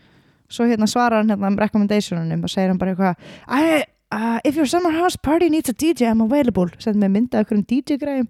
Svo 0.48 0.66
hérna 0.66 0.88
svarar 0.88 1.22
hann 1.22 1.30
hérna 1.30 1.52
um 1.52 1.58
recommendationunum 1.60 2.44
og 2.44 2.50
segir 2.50 2.72
hann 2.72 2.80
bara 2.80 2.96
eitthvað 2.96 3.84
uh, 4.12 4.40
If 4.44 4.56
your 4.56 4.66
summer 4.66 4.90
house 4.90 5.16
party 5.16 5.48
needs 5.48 5.68
a 5.68 5.72
DJ, 5.72 6.10
I'm 6.10 6.20
available. 6.20 6.68
Send 6.78 6.96
mig 6.96 7.10
mynda 7.10 7.44
okkur 7.44 7.60
um 7.60 7.64
DJ-græðum. 7.64 8.28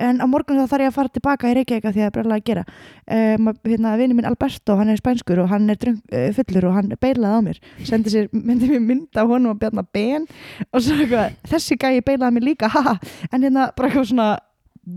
En 0.00 0.20
á 0.20 0.26
morgun 0.30 0.58
þá 0.60 0.66
þarf 0.72 0.84
ég 0.84 0.90
að 0.90 0.96
fara 0.96 1.12
tilbaka 1.14 1.50
í 1.50 1.56
Reykjavík 1.58 1.84
því 1.84 1.90
að 1.90 1.96
það 1.98 2.08
er 2.08 2.14
brjálæði 2.16 2.38
að 2.40 2.46
gera. 2.50 2.64
Um, 3.04 3.50
hérna, 3.68 3.94
vinur 4.00 4.18
minn 4.18 4.28
Alberto, 4.30 4.76
hann 4.80 4.92
er 4.92 5.00
spænskur 5.00 5.42
og 5.44 5.50
hann 5.52 5.70
er 5.72 5.80
drunk, 5.80 6.00
uh, 6.08 6.28
fullur 6.36 6.68
og 6.70 6.76
hann 6.78 6.92
beilaði 7.00 7.36
á 7.36 7.40
mér. 7.44 7.62
Sendi 7.88 8.12
sér, 8.14 8.30
myndi 8.48 8.70
mér 8.70 8.84
mynda 8.84 9.24
af 9.24 9.32
honum 9.32 9.54
og 9.54 9.60
bjarna 9.60 9.84
ben 9.84 10.28
og 10.70 10.84
svo 10.84 10.96
eitthvað, 10.96 11.36
þessi 11.52 11.78
gæi 11.80 12.00
beilaði 12.06 12.38
mér 12.38 12.48
líka, 12.52 12.72
haha. 12.72 12.96
En 13.30 13.44
hérna 13.44 13.70
bara 13.76 13.90
eitthvað 13.90 14.08
svona, 14.14 14.30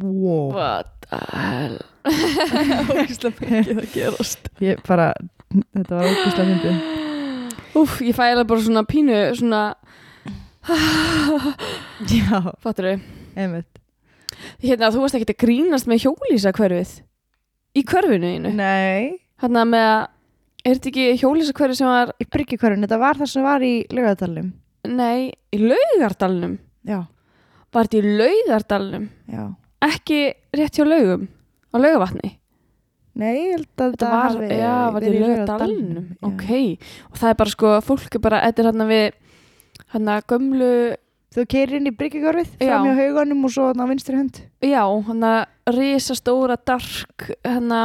wow. 0.02 0.54
What 0.56 1.10
the 1.10 1.20
hell? 1.36 1.82
Ógislega 2.94 3.48
mikið 3.48 3.78
að 3.80 3.92
gerast 3.94 4.50
ég 4.64 4.82
bara, 4.88 5.12
þetta 5.54 6.00
var 6.00 6.10
ógæslega 6.10 6.48
myndið 6.50 7.78
Úf, 7.80 8.02
ég 8.06 8.16
fæ 8.16 8.26
alveg 8.28 8.50
bara 8.50 8.66
svona 8.66 8.84
pínu 8.86 9.22
svona, 9.40 9.62
já, 12.12 12.42
fattur 12.64 12.92
þau 12.92 12.98
einmitt 13.40 13.83
Hérna, 14.64 14.90
þú 14.94 15.04
varst 15.04 15.18
ekki 15.20 15.30
að 15.34 15.42
grínast 15.46 15.90
með 15.90 16.06
hjólísa 16.06 16.54
hverfið 16.56 16.94
í 17.74 17.84
hverfinu 17.90 18.34
einu. 18.36 18.52
Nei, 18.58 19.20
Hérna 19.44 19.64
með 19.68 19.88
að 19.92 20.04
er 20.64 20.78
þetta 20.78 20.92
ekki 20.94 21.08
hjólísa 21.20 21.56
hverfið 21.58 21.80
sem 21.82 21.90
var 21.92 22.14
í 22.24 22.28
bryggjukörun, 22.32 22.86
þetta 22.86 23.00
var 23.02 23.20
það 23.20 23.32
sem 23.34 23.44
var 23.48 23.66
í 23.68 23.74
laugadalum 23.92 24.52
nei, 24.88 25.32
í 25.56 25.60
laugardalnum? 25.64 26.54
Já, 26.88 27.02
var 27.74 27.88
þetta 27.90 28.00
í 28.00 28.14
laugardalnum? 28.22 29.10
Já. 29.32 29.44
Ekki 29.84 30.20
rétt 30.56 30.80
hjá 30.80 30.86
laugum? 30.88 31.28
Á 31.72 31.76
laugavatni 31.82 32.32
nei, 33.20 33.34
ég 33.34 33.52
held 33.58 33.84
að 33.84 33.92
Þetta 33.94 34.10
var, 34.10 34.24
hafi 34.32 34.56
já, 34.58 34.72
var 34.74 34.96
verið 34.96 35.04
þetta 35.04 35.14
í 35.14 35.18
í 35.18 35.28
laugadalnum 35.28 36.06
já. 36.08 36.28
ok, 36.30 36.48
og 37.12 37.20
það 37.22 37.30
er 37.34 37.38
bara 37.44 37.54
sko 37.54 37.74
fólk 37.86 38.16
er 38.18 38.24
bara, 38.24 38.40
þetta 38.48 38.64
er 38.64 38.70
hérna 38.72 38.88
við 38.90 39.04
hérna 39.94 40.16
gömlu, 40.32 40.72
þú 41.34 41.46
keirir 41.50 41.80
inn 41.80 41.90
í 41.90 41.94
bryggjukörfið 41.98 42.50
Já. 42.62 42.68
fram 42.70 42.86
hjá 42.88 42.94
haugunum 43.00 43.46
og 43.48 43.52
svo 43.56 43.70
á 43.74 43.86
vinstri 43.90 44.18
hönd 44.20 44.40
já, 44.62 44.84
hérna 44.86 45.32
risastóra 45.66 46.58
dark, 46.66 47.30
hérna 47.44 47.80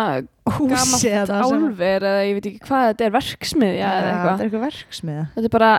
gamalt 0.45 1.31
álver 1.33 2.03
eða 2.05 2.25
ég 2.29 2.35
veit 2.39 2.49
ekki 2.51 2.61
hvað 2.69 2.87
þetta 2.93 3.07
er, 3.07 3.15
verksmiðja 3.17 3.89
eða 3.89 3.99
þetta 3.99 4.13
eitthvað 4.13 4.39
er 4.41 4.47
eitthvað 4.49 4.67
verksmiða 4.69 5.25
þetta 5.35 5.49
er 5.49 5.55
bara, 5.57 5.71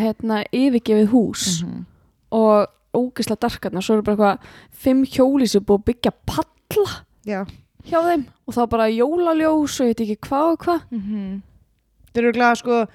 hérna, 0.00 0.42
yfirgefið 0.52 1.08
hús 1.12 1.44
Mhm. 1.64 1.84
og 2.32 2.68
ógislega 2.94 3.40
darkarna, 3.44 3.80
svo 3.82 3.98
er 3.98 4.02
bara 4.02 4.16
eitthvað 4.16 4.38
fimm 4.72 5.04
hjólísu 5.04 5.60
búið 5.60 5.78
að 5.78 5.84
byggja 5.90 6.12
palla 6.26 7.04
já 7.26 7.44
hjá 7.84 8.00
þeim 8.06 8.24
og 8.46 8.54
þá 8.54 8.62
bara 8.70 8.88
jólaljós 8.90 9.76
og 9.80 9.86
ég 9.86 9.92
veit 9.94 10.00
ekki 10.06 10.18
hvað 10.28 10.52
og 10.52 10.58
hvað 10.64 10.80
Mhm. 10.90 11.42
þetta 12.10 12.18
eru 12.24 12.32
glæða 12.32 12.56
sko 12.56 12.86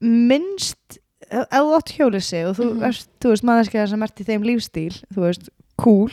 minnst 0.00 0.98
ef 1.30 1.48
þú 1.50 1.74
átt 1.78 1.92
hjólisi 1.96 2.40
og 2.48 2.56
þú, 2.56 2.64
Mhm. 2.74 2.82
ert, 2.88 3.08
þú 3.20 3.28
veist 3.32 3.44
manneskja 3.44 3.88
sem 3.88 4.02
ert 4.02 4.20
í 4.20 4.24
þeim 4.24 4.42
lífstíl 4.44 5.02
þú 5.14 5.20
veist, 5.28 5.48
cool 5.78 6.10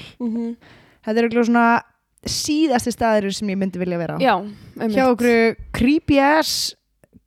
þetta 1.06 1.18
eru 1.18 1.30
glæða 1.30 1.46
svona 1.50 1.82
síðasti 2.26 2.92
staðir 2.94 3.34
sem 3.34 3.48
ég 3.50 3.58
myndi 3.58 3.80
vilja 3.82 3.98
vera 3.98 4.18
á 4.18 4.20
já, 4.22 4.36
einmitt. 4.80 4.96
hjá 4.96 5.06
okkur 5.10 5.56
creepy 5.74 6.20
ass 6.20 6.76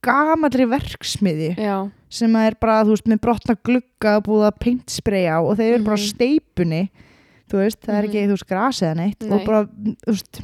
gamallri 0.03 0.67
verksmiði 0.69 1.57
já, 1.59 1.91
sem 2.09 2.35
er 2.37 2.55
bara, 2.61 2.85
þú 2.85 2.91
veist, 2.95 3.07
með 3.11 3.21
brotna 3.21 3.57
glugga 3.65 4.17
og 4.19 4.25
búið 4.25 4.47
að 4.53 4.59
paintspraya 4.61 5.41
og 5.43 5.57
þeir 5.59 5.75
eru 5.75 5.85
bara 5.85 5.97
á 5.97 6.01
Mhm. 6.01 6.11
steipunni 6.15 6.91
þú 7.51 7.59
veist, 7.59 7.81
það 7.81 7.95
er 7.95 8.03
Mhm. 8.03 8.11
ekki, 8.11 8.27
þú 8.29 8.35
veist, 8.35 8.49
grasið 8.49 8.87
eða 8.89 8.97
neitt 8.97 9.23
Nei. 9.23 9.31
og 9.39 9.45
bara, 9.47 9.65
þú 9.67 9.97
veist, 10.07 10.41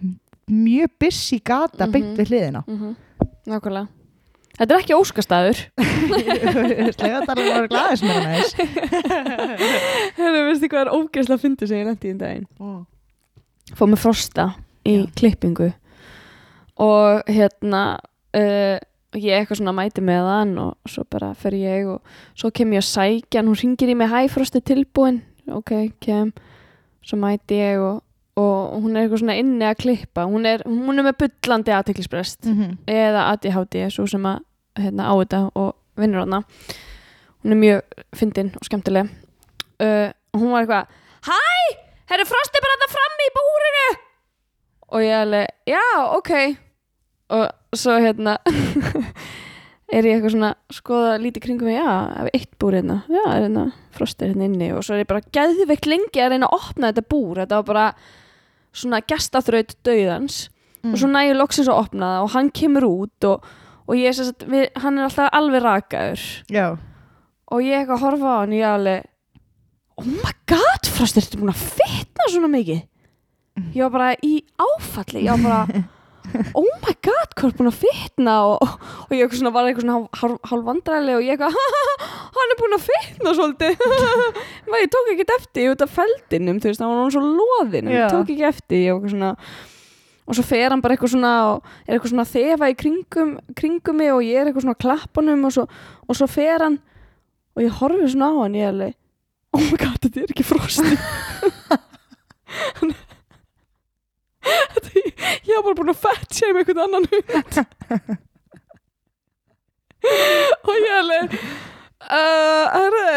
mjög 0.50 0.88
busy 0.98 1.38
gata 1.38 1.86
Mhm. 1.86 1.92
beint 1.92 2.16
við 2.18 2.26
hliðina 2.28 2.64
mm 2.66 2.96
nákvæmlega 3.46 3.88
þetta 4.60 4.76
er 4.76 4.82
ekki 4.84 4.96
óskastæður 4.98 5.62
Slega 6.94 7.22
þar 7.26 7.40
að 7.40 7.48
vera 7.48 7.70
glæðis 7.72 8.02
með 8.04 8.18
næs 8.28 8.54
Hérna, 10.18 10.44
veistu 10.46 10.68
hvað 10.70 10.82
er 10.84 10.92
ógeðslega 10.94 11.36
að 11.38 11.42
fyndi 11.44 11.68
lendi 11.70 12.08
í 12.08 12.12
einn 12.12 12.20
daginn? 12.20 12.46
Fór 13.78 13.90
með 13.92 14.00
frosta 14.02 14.46
í 14.88 14.94
Já. 14.98 15.04
klippingu. 15.18 15.68
Og 16.80 17.28
hérna 17.30 17.82
uh, 18.34 18.76
ég 19.14 19.36
eitthvað 19.36 19.60
svona 19.60 19.74
mæti 19.76 20.02
með 20.04 20.28
hann 20.30 20.54
og 20.62 20.90
svo 20.90 21.04
bara 21.12 21.32
fer 21.38 21.54
ég 21.58 21.88
og 21.92 22.00
svo 22.38 22.50
kem 22.56 22.72
ég 22.74 22.82
að 22.82 22.88
sækja 22.88 23.40
hann, 23.42 23.50
hún 23.52 23.58
ringir 23.60 23.92
í 23.92 23.96
mig 24.00 24.10
hæ 24.10 24.24
frosti 24.32 24.62
tilbúin, 24.64 25.20
ok, 25.52 25.74
kem. 26.02 26.32
Svo 27.06 27.18
mæti 27.20 27.60
ég 27.60 27.78
og, 27.84 28.00
og 28.40 28.80
hún 28.82 28.96
er 28.96 29.04
eitthvað 29.06 29.22
svona 29.22 29.38
inni 29.40 29.66
að 29.68 29.78
klippa. 29.84 30.26
Hún 30.30 30.48
er, 30.50 30.64
hún 30.66 30.98
er 30.98 31.06
með 31.10 31.18
bullandi 31.24 31.76
aðteklisbrest 31.76 32.48
Mhm. 32.50 32.78
eða 32.90 33.28
ADHD 33.34 33.84
svo 33.92 34.08
sem 34.10 34.24
að 34.26 34.40
hérna, 34.84 35.10
á 35.10 35.14
þetta 35.20 35.42
og 35.54 35.74
vinnur 36.00 36.24
hana 36.24 36.44
hún 37.40 37.54
er 37.54 37.60
mjög 37.60 38.06
fyndin 38.16 38.52
og 38.56 38.66
skemmtileg. 38.66 39.10
Uh, 39.80 40.12
og 40.34 40.42
hún 40.42 40.52
var 40.52 40.64
eitthvað 40.64 40.96
Hæ, 41.20 41.36
herru 42.12 42.26
Frosti 42.28 42.60
bara 42.64 42.76
þetta 42.78 42.92
frammi 42.94 43.26
í 43.26 43.34
búrinu. 43.36 43.86
Og 44.90 45.04
ég 45.04 45.16
alveg, 45.20 45.50
já, 45.68 45.84
ok. 46.16 46.30
Og 47.36 47.76
svo 47.78 47.96
hérna 48.00 48.38
er 49.94 50.06
ég 50.08 50.16
eitthvað 50.16 50.34
svona 50.34 50.54
skoða 50.72 51.18
lítið 51.20 51.44
kringum 51.44 51.70
mig, 51.70 51.78
já, 51.78 51.90
ef 52.22 52.30
eitt 52.34 52.56
búr 52.60 52.78
hérna 52.78 53.02
já, 53.06 53.22
er 53.26 53.44
hérna, 53.44 53.66
Frosti 53.94 54.30
hérna 54.30 54.48
inni. 54.48 54.70
Og 54.72 54.84
svo 54.84 54.96
er 54.96 55.04
ég 55.04 55.12
bara 55.12 55.24
geðveikt 55.36 55.90
lengi 55.90 56.24
að 56.24 56.34
reyna 56.34 56.48
að 56.48 56.56
opna 56.60 56.90
þetta 56.90 57.06
búr. 57.12 57.42
Þetta 57.42 57.60
var 57.60 57.68
bara 57.68 57.86
svona 58.72 59.04
gestaþraut 59.04 59.76
dauðans. 59.86 60.48
Mm. 60.80 60.94
og 60.94 60.96
svo 60.96 61.08
næ 61.12 61.20
ég 61.28 61.36
loksins 61.36 61.68
að 61.68 61.76
opna 61.76 62.06
það 62.08 62.22
og 62.24 62.30
hann 62.32 62.46
kemur 62.56 62.84
út 62.86 63.24
og, 63.28 63.48
og 63.90 63.98
ég 63.98 64.14
sem 64.14 64.28
sagt, 64.30 64.46
við, 64.46 64.68
hann 64.78 64.98
er 65.00 65.08
alltaf 65.08 65.32
alveg 65.34 65.64
rakaður. 65.66 66.26
Já, 66.52 66.66
og 67.50 67.64
ég 67.66 67.80
eitthvað 67.80 67.96
að 67.96 68.04
horfa 68.06 68.30
á 68.30 68.40
hann 68.40 68.54
og 68.54 68.60
ég 68.60 68.68
alveg 68.70 69.08
oh 70.00 70.06
my 70.08 70.34
god, 70.48 70.86
Frost, 70.94 71.18
ertu 71.20 71.40
búin 71.40 71.52
að 71.52 71.64
fitna 71.76 72.28
svona 72.30 72.50
mikið? 72.52 72.84
Ég 73.74 73.82
var 73.84 73.90
bara 73.92 74.12
í 74.24 74.36
áfalli 74.62 75.24
ég 75.26 75.42
var 75.42 75.42
bara, 75.66 75.82
oh 76.60 76.70
my 76.84 76.94
god 77.04 77.34
hvað 77.34 77.48
er 77.50 77.56
búin 77.58 77.70
að 77.72 77.80
fitna? 77.82 78.36
Og, 78.48 78.78
og 79.08 79.12
ég 79.12 79.24
eitthvað 79.26 79.42
svona, 79.42 79.52
var 79.56 79.68
eitthvað 79.68 79.84
svona 80.22 80.68
vandræðileg 80.70 81.18
og 81.18 81.26
ég 81.26 81.34
eitthvað, 81.34 81.58
hann 82.38 82.54
er 82.54 82.60
búin 82.62 82.78
að 82.78 82.86
fitna 82.86 83.34
svolítið. 83.36 83.84
Ég 84.80 84.88
tók 84.94 85.10
ekki 85.12 85.24
eftir 85.34 85.74
út 85.74 85.82
af 85.84 85.90
feldinum, 85.92 86.60
þú 86.62 86.70
veist, 86.70 86.80
hann 86.80 86.94
var 86.94 87.02
hann 87.02 87.12
svo 87.12 87.20
loðin 87.26 87.90
og 87.90 87.92
ég 87.98 88.12
tók 88.14 88.30
ekki 88.30 88.46
eftir 88.48 88.84
ég 88.86 88.96
var 88.96 89.12
svona 89.12 89.32
og 90.30 90.36
svo 90.38 90.44
fer 90.46 90.70
hann 90.70 90.82
bara 90.82 90.94
eitthvað 90.94 91.10
svona 91.16 91.32
er 91.82 91.96
eitthvað 91.96 92.12
svona 92.12 92.30
þefa 92.30 92.68
í 92.70 92.74
kringum, 92.78 93.30
kringum 93.58 93.96
mig 93.98 94.12
og 94.14 94.22
ég 94.22 94.38
er 94.38 94.46
eitthvað 94.46 94.62
svona 94.62 94.76
að 94.76 94.84
klappa 94.84 95.18
honum 95.18 95.48
og 95.48 95.52
svo, 95.56 95.64
og 96.06 96.12
svo 96.14 96.26
fer 96.30 96.62
hann 96.62 96.76
og 97.56 97.64
ég 97.64 97.78
horfi 97.80 98.06
svona 98.12 98.28
á 98.30 98.32
hann 98.38 98.54
ég 98.54 98.62
er 98.68 98.70
alveg, 98.70 98.92
oh 99.58 99.64
my 99.64 99.76
god, 99.80 99.98
þetta 100.04 100.18
er 100.22 100.30
ekki 100.30 100.46
frosti 100.46 100.94
ég 105.50 105.54
var 105.56 105.64
bara 105.66 105.78
búin 105.80 105.90
að 105.92 106.04
sér 106.30 106.54
með 106.54 106.62
einhvern 106.62 106.84
annan 106.86 107.06
hund 107.10 107.34
og 110.70 110.74
ég 110.78 110.86
er 110.86 111.00
alveg 111.00 111.26
herri, 112.10 113.10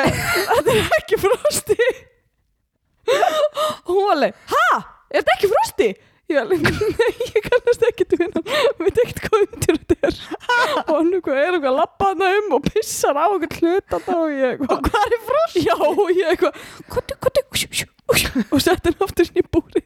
þetta 0.49 0.71
er 0.73 0.97
ekki 0.97 1.21
frosti 1.21 1.77
og 3.85 3.93
hún 3.93 4.03
var 4.07 4.15
alveg, 4.17 4.33
ha? 4.55 4.67
Er 5.13 5.21
þetta 5.21 5.37
ekki 5.37 5.51
frosti? 5.51 5.89
Ég 6.33 6.39
alveg, 6.41 6.63
nei, 6.65 7.09
ég 7.29 7.47
kannast 7.47 7.83
ekki 7.89 8.05
til 8.09 8.19
hennan, 8.23 8.45
veit 8.81 9.01
ekkert 9.03 9.19
hvað 9.27 9.43
undir 9.45 9.79
þetta 9.79 9.97
er. 10.09 10.19
Og 10.83 10.91
hann 10.95 11.11
eitthvað 11.13 11.39
er 11.43 11.49
eitthvað 11.57 11.69
að 11.71 11.79
lappa 11.79 12.09
hana 12.11 12.29
um 12.39 12.53
og 12.57 12.67
pissar 12.67 13.19
á 13.21 13.25
eitthvað 13.29 13.57
hluta 13.61 13.99
og 14.17 14.33
ég 14.33 14.45
eitthvað 14.53 14.75
og 14.77 14.87
hvað 14.89 15.17
er 15.17 15.25
frost? 15.29 15.59
Já, 15.63 15.75
og 15.89 16.05
ég 16.11 16.31
eitthvað 16.33 16.61
kottu, 16.95 17.17
kottu, 17.27 17.43
sjú, 17.61 17.69
sjú, 17.83 17.89
sjú, 18.23 18.45
og 18.49 18.63
setti 18.65 18.91
hann 18.91 19.05
aftur 19.07 19.29
í 19.29 19.45
búri 19.53 19.83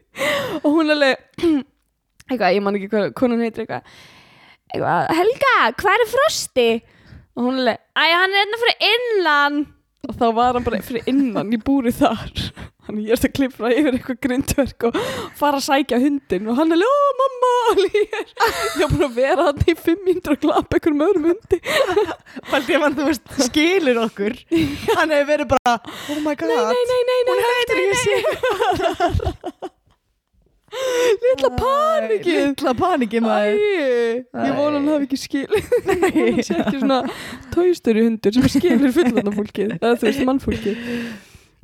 og 0.64 0.70
hún 0.72 0.94
alveg 0.96 1.20
eitthvað, 1.44 2.54
ég 2.56 2.64
man 2.64 2.78
ekki 2.80 2.92
hvað 2.94 3.10
konan 3.20 3.44
heitir 3.44 3.66
eitthvað. 3.66 3.98
Eitthvað, 4.74 5.12
Helga, 5.20 5.56
hvað 5.80 6.04
er 6.06 6.14
Frosti? 6.14 6.70
og 7.38 7.46
hún 7.46 7.60
er 7.62 7.66
leið, 7.68 7.82
æ, 7.94 8.04
hann 8.18 8.32
er 8.34 8.40
hérna 8.42 8.58
fyrir 8.64 8.88
innan. 8.96 9.58
Og 10.08 10.16
þá 10.18 10.26
var 10.40 10.56
hann 10.58 10.66
bara 10.66 10.80
fyrir 10.86 11.10
innan 11.12 11.52
í 11.54 11.60
búri 11.62 11.92
þar 11.94 12.32
ég 13.04 13.12
er 13.12 13.20
að 13.20 13.34
klipra 13.36 13.72
yfir 13.76 13.98
eitthvað 13.98 14.20
grindverk 14.24 14.86
og 14.88 14.98
fara 15.38 15.60
að 15.60 15.66
sækja 15.68 16.00
hundin 16.02 16.48
og 16.48 16.58
hann 16.62 16.72
er 16.72 16.80
leið, 16.80 16.88
ó 16.88 17.10
mamma 17.22 17.52
ég 17.84 18.16
er, 18.22 18.28
ég 18.80 18.84
er 18.86 18.92
búin 18.94 19.06
að 19.10 19.18
vera 19.20 19.48
hann 19.50 19.62
í 19.68 19.76
500 19.76 20.34
og 20.34 20.42
klappa 20.46 20.80
einhverjum 20.80 21.04
öðrum 21.08 21.28
hundi. 21.34 21.60
Fældi 22.52 22.76
ég 22.78 22.84
mann, 22.86 22.96
þú 22.98 23.10
veist, 23.10 23.26
skilur 23.50 24.00
okkur. 24.08 24.38
Hann 24.96 25.12
hefur 25.16 25.30
verið 25.34 25.52
bara 25.56 25.76
Oh 25.78 26.20
my 26.24 26.34
god. 26.40 26.48
nei, 26.48 26.84
nei, 26.94 27.02
nei, 27.12 27.20
nei, 27.28 27.36
nei, 27.38 27.64
nei, 27.68 27.86
nei. 27.92 27.98
sér 28.04 29.76
litla 31.24 31.50
panikið 31.58 32.40
Lilla 32.52 32.74
panikið 32.78 33.24
maður. 33.24 33.62
Ég 33.64 34.58
vona 34.58 34.78
hann 34.78 34.90
hafi 34.92 35.08
ekki 35.08 35.20
skil 35.22 35.46
Nei. 35.88 36.10
hann 36.12 36.42
sé 36.46 36.58
ekki 36.60 36.82
svona 36.82 36.98
tóistöru 37.54 38.04
hundur 38.08 38.36
sem 38.36 38.50
skilur 38.52 38.92
fullanda 38.96 39.32
fólkið 39.34 39.78
eða 39.78 39.94
þú 39.96 40.10
veist 40.10 40.26
mannfólkið 40.28 40.76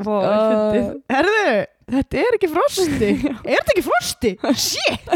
Fyndið. 0.07 0.89
Herðu, 1.13 1.53
þetta 1.93 2.19
er 2.23 2.37
ekki 2.37 2.49
frosti. 2.51 3.09
Er 3.49 3.57
þetta 3.57 3.73
ekki 3.75 3.85
frosti? 3.85 4.31
Shit. 4.65 5.07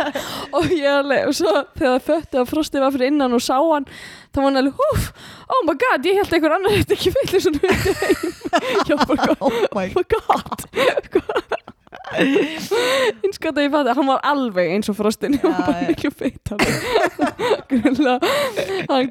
Og 0.56 0.70
ég 0.72 0.86
alveg, 0.90 1.26
og 1.28 1.34
svo 1.36 1.52
þegar 1.74 1.96
það 1.98 2.04
fötti 2.08 2.40
að 2.40 2.50
Frosti 2.52 2.82
var 2.82 2.94
fyrir 2.94 3.10
innan 3.10 3.34
og 3.34 3.42
sá 3.42 3.56
hann 3.58 3.86
þá 4.34 4.38
var 4.40 4.46
hann 4.48 4.60
alveg, 4.60 4.78
húf, 4.78 5.08
oh 5.50 5.60
my 5.66 5.74
god 5.78 6.06
ég 6.06 6.20
held 6.20 6.34
einhver 6.36 6.54
annar 6.56 6.74
þetta 6.78 6.96
ekki 6.96 7.12
fyrir 7.14 7.42
svona 7.42 7.60
hundi 7.64 7.94
heim 8.00 9.04
bara, 9.10 9.36
Oh 9.40 9.50
my 9.74 9.86
oh 9.90 9.98
my 9.98 10.04
god. 10.14 10.66
Eins 12.14 13.40
gott 13.42 13.56
að 13.58 13.64
ég 13.64 13.72
fætti 13.74 13.94
hann 13.98 14.10
var 14.10 14.20
alveg 14.30 14.74
eins 14.76 14.90
og 14.92 14.98
Frostin 14.98 15.38
hann 15.42 15.56
var 15.56 15.72
Já, 15.72 15.80
já. 15.80 15.88
miklu 15.90 16.12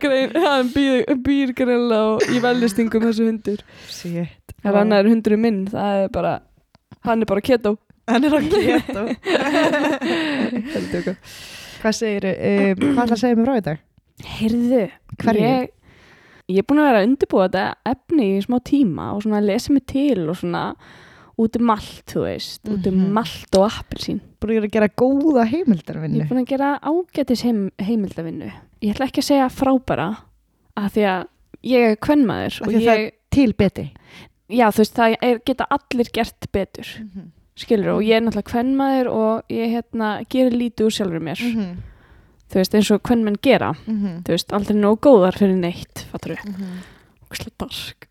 greinlega 0.03 0.45
hann, 0.45 0.71
býr, 0.75 1.55
greinlega 1.57 2.31
í 2.31 2.43
velistingum 2.43 3.07
þessu 3.09 3.27
hundur. 3.31 3.65
Shit 3.91 4.42
ef 4.63 4.73
hann 4.77 4.91
er 4.95 5.09
hundurinn 5.11 5.41
minn, 5.43 5.61
það 5.67 6.03
er 6.05 6.09
bara 6.13 6.33
hann 7.03 7.21
er 7.21 7.25
bara 7.33 7.41
keto 7.41 7.77
Hann 8.07 8.25
er 8.27 8.33
Heldur 10.73 10.97
eitthvað. 10.99 11.15
Hvað 11.83 11.95
segir, 11.95 12.25
um, 12.27 12.81
hvað 12.83 13.03
ætla 13.05 13.15
að 13.15 13.21
segja 13.21 13.37
mér 13.39 13.47
frá 13.49 13.55
dag? 13.67 13.79
Heyrðu, 14.37 14.81
Hverju? 15.23 15.45
ég, 15.47 15.71
ég 16.51 16.59
er 16.61 16.67
búin 16.67 16.81
að 16.83 16.87
vera 16.89 16.99
að 17.01 17.07
undirbúa 17.09 17.47
þetta 17.47 17.63
efni 17.93 18.27
í 18.37 18.43
smá 18.43 18.57
tíma 18.67 19.07
og 19.15 19.23
svona 19.25 19.41
lesa 19.43 19.73
mig 19.75 19.85
til 19.89 20.27
og 20.31 20.37
svona 20.39 20.65
út 21.43 21.55
um 21.57 21.71
allt, 21.73 22.03
þú 22.11 22.25
veist, 22.27 22.61
út 22.69 22.87
um 22.91 22.99
Mhm. 22.99 23.17
allt 23.23 23.55
og 23.57 23.65
appelsín. 23.71 24.19
Búin 24.43 24.61
að 24.63 24.69
gera 24.75 24.87
góða 24.91 25.45
Ég 25.47 25.53
heimildarvinnu 25.55 26.21
er 26.21 26.27
búin 26.29 26.43
að 26.43 26.51
gera 26.51 26.79
ágætis 26.83 27.41
heim, 27.47 27.71
heimildavinnu. 27.79 28.51
Ég 28.83 28.93
ætla 28.93 29.07
ekki 29.07 29.23
að 29.23 29.29
segja 29.31 29.49
frábæra 29.49 30.09
að 30.77 30.91
því 30.93 31.03
að 31.07 31.27
ég 31.63 31.91
er 31.91 31.95
kvennmaður 31.95 32.61
Af 32.61 32.67
því 32.67 32.75
að 32.75 32.87
það 32.87 32.99
ég, 32.99 33.11
Til 33.33 33.53
beti 33.53 33.87
já 34.53 34.67
þú 34.71 34.83
veist, 34.83 34.93
það 34.97 35.15
er, 35.21 35.39
geta 35.49 35.67
allir 35.73 36.09
gert 36.13 36.47
betur, 36.53 36.91
skilur, 37.59 37.89
og 37.97 38.03
ég 38.05 38.17
er 38.17 38.21
náttúrulega 38.25 38.51
kvennmaður 38.51 39.09
og 39.13 39.51
ég 39.53 39.73
hérna 39.75 40.11
gerir 40.29 40.55
lítið 40.57 40.87
úr 40.87 40.95
sjálfur 40.99 41.23
mér, 41.25 41.41
Mhm. 41.43 41.75
þú 42.53 42.59
veist, 42.61 42.73
eins 42.77 42.91
og 42.93 43.01
kvennmenn 43.03 43.37
gera, 43.41 43.73
Mhm. 43.87 44.23
þú 44.23 44.29
veist, 44.35 44.53
aldrei 44.53 44.77
nógu 44.77 44.99
góðar 45.07 45.37
fyrir 45.37 45.57
neitt, 45.57 46.05
fattur 46.11 46.35
við. 46.35 46.57
Ógeðslega 47.29 47.57
dark 47.57 48.07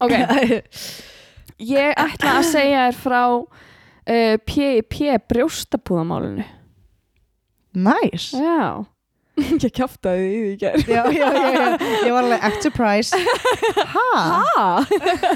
Ok, 0.00 0.12
ég 1.58 1.94
ætla 1.96 2.34
að 2.40 2.44
segja 2.52 2.82
þér 2.90 2.96
frá 3.00 3.22
uh, 3.32 4.36
P.I.P. 4.46 5.18
brjóstapúðamálinu 5.28 6.44
Næs 7.74 8.32
Já 8.32 8.84
Ég 9.66 9.72
kjaftaði 9.76 10.26
í 10.26 10.36
því 10.36 10.52
í 10.52 10.56
gær. 10.60 10.78
Já, 10.88 11.02
já, 11.12 11.26
já, 11.28 11.64
Ég 12.06 12.14
var 12.14 12.22
alveg 12.22 12.46
act 12.48 12.64
surprise 12.64 13.18
Ha? 13.92 14.06
Ha? 14.16 14.68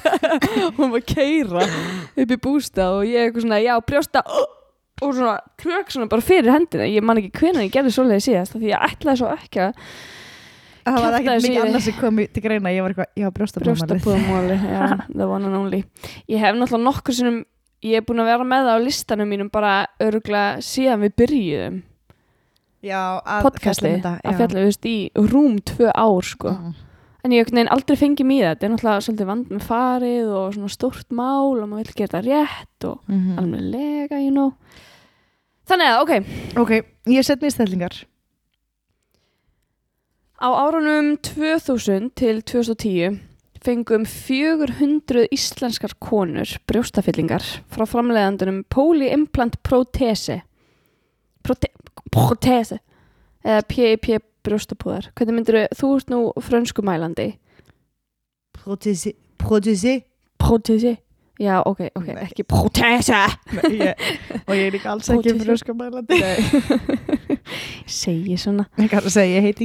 Hún 0.79 0.95
var 0.95 1.03
að 1.03 1.11
keira 1.11 1.67
upp 1.67 2.33
í 2.33 2.39
bústað 2.41 3.01
og 3.01 3.11
ég 3.11 3.29
eitthvað 3.29 3.45
svona, 3.45 3.61
já, 3.65 3.75
brjósta 3.85 4.25
og 5.05 5.13
svona, 5.17 5.37
krök 5.61 5.93
svona 5.93 6.09
bara 6.13 6.25
fyrir 6.25 6.53
hendina. 6.53 6.89
Ég 6.89 7.05
man 7.05 7.21
ekki 7.21 7.33
hvenær 7.43 7.67
ég 7.67 7.75
gerði 7.75 7.93
svoleiði 7.97 8.27
síðast 8.31 8.57
því 8.57 8.73
ég 8.73 8.89
ætlaði 8.91 9.23
svo 9.23 9.35
ekki 9.37 9.63
að 9.69 9.85
Það 10.81 10.97
var 11.05 11.15
ekkert 11.19 11.45
mikið 11.45 11.63
annars 11.63 11.87
sem 11.87 11.97
kom 12.01 12.19
til 12.35 12.43
greina. 12.43 12.71
Ég 12.73 12.83
var 12.83 12.95
eitthvað, 12.95 13.11
já, 13.21 13.27
brjóstapúðamáli 13.37 14.57
já, 14.75 14.85
the 15.13 15.29
one 15.29 15.45
and 15.47 15.59
only. 15.59 15.83
Ég 16.25 16.41
hef 16.41 16.57
náttúrulega 16.57 16.87
nokkur 16.89 17.17
sinnum 17.17 17.43
ég 17.85 18.01
er 18.01 18.05
búin 18.05 18.21
að 18.25 18.31
vera 18.33 18.47
með 18.49 18.67
það 18.67 18.81
á 18.81 18.85
listanum 18.85 19.31
mínum 19.31 19.53
bara 19.53 19.75
öruglega 20.03 20.65
síðan 20.65 21.05
við 21.05 21.15
byrjuðum 21.21 21.79
podcasti 23.45 23.91
um 23.95 24.05
að 24.25 24.39
fjalla, 24.41 24.63
í 24.89 25.11
rúm 25.31 25.59
tvö 25.69 25.91
ár 25.93 26.23
sko. 26.25 26.51
Mm. 26.55 26.75
en 27.25 27.33
ég 27.37 27.45
hef 27.45 27.69
aldrei 27.75 27.97
fengið 28.01 28.27
mér 28.27 28.47
þetta 28.55 28.65
er 28.67 28.71
náttúrulega 28.73 29.05
svolítið 29.05 29.27
vand 29.29 29.51
með 29.53 29.65
farið 29.69 30.31
og 30.33 30.55
svona 30.55 30.71
stórt 30.73 31.11
mál 31.13 31.59
og 31.61 31.67
maður 31.69 31.91
vil 31.91 31.99
gera 31.99 32.21
þetta 32.21 32.23
rétt 32.29 32.85
og 32.89 33.01
Mhm. 33.09 33.39
alveg 33.39 33.61
lega, 33.75 34.21
you 34.21 34.31
know 34.31 34.55
þannig 35.69 35.87
að, 35.91 36.01
ok 36.03 36.13
Ok, 36.57 36.71
ég 37.07 37.25
set 37.25 37.41
mér 37.41 37.53
stellingar 37.53 38.05
á 40.41 40.49
árunum 40.49 41.19
2000 41.21 42.11
til 42.17 42.41
2010 42.43 43.21
fengum 43.63 44.07
400 44.07 45.27
íslenskar 45.31 45.93
konur 46.01 46.49
brjóstafyllingar 46.67 47.45
frá 47.69 47.85
framleiðandunum 47.85 48.65
Polyimplant 48.73 49.63
Protese 49.63 50.41
Prote 51.45 51.69
Protese 52.11 52.79
eða 53.45 53.61
PIP 53.69 54.07
brjóstapúðar. 54.45 55.11
Hvernig 55.17 55.37
myndir 55.37 55.55
þú 55.77 55.87
ert 55.99 56.09
nú 56.13 56.21
frönskumælandi. 56.41 57.29
Protesi 58.57 59.13
Protesi 59.41 59.99
Protese. 60.41 60.97
Já, 61.41 61.63
ok, 61.65 61.79
ok, 61.97 62.09
Nei. 62.13 62.25
ekki 62.27 62.45
Protese 62.45 63.17
Og 64.45 64.51
ég 64.53 64.67
er 64.67 64.75
líka 64.75 64.91
alls 64.93 65.09
ekki 65.09 65.33
Protesi. 65.33 65.45
brjóskamælandi 65.47 66.19
segi 68.01 68.37
svona. 68.37 68.67
Ég 68.77 68.91
kann 68.93 69.07
að 69.09 69.15
segja, 69.15 69.39
ég 69.39 69.47
heit 69.49 69.61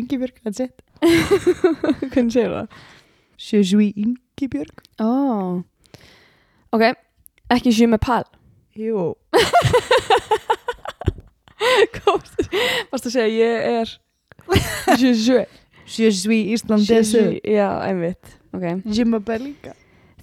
it. 0.64 0.76
Hvernig 2.14 2.32
segir 2.32 2.54
það? 2.54 2.68
Je 3.36 3.60
suis 3.64 3.74
Ingibjörg. 3.92 4.80
Oh. 5.04 5.60
ok, 6.72 6.84
ekki 7.52 7.72
je 7.76 7.88
me 7.88 7.98
parle 7.98 8.32
Jú 8.76 9.16
Varst 12.92 13.10
að 13.10 13.16
segja 13.18 13.30
ég 13.32 13.70
er 13.82 13.94
Je 15.00 15.14
suis 15.14 15.30
Je 15.86 16.12
suis 16.12 16.26
suis 17.04 17.40
Já, 17.44 17.70
einmitt. 17.86 18.38
Okay. 18.56 18.82
Líka. 19.42 19.76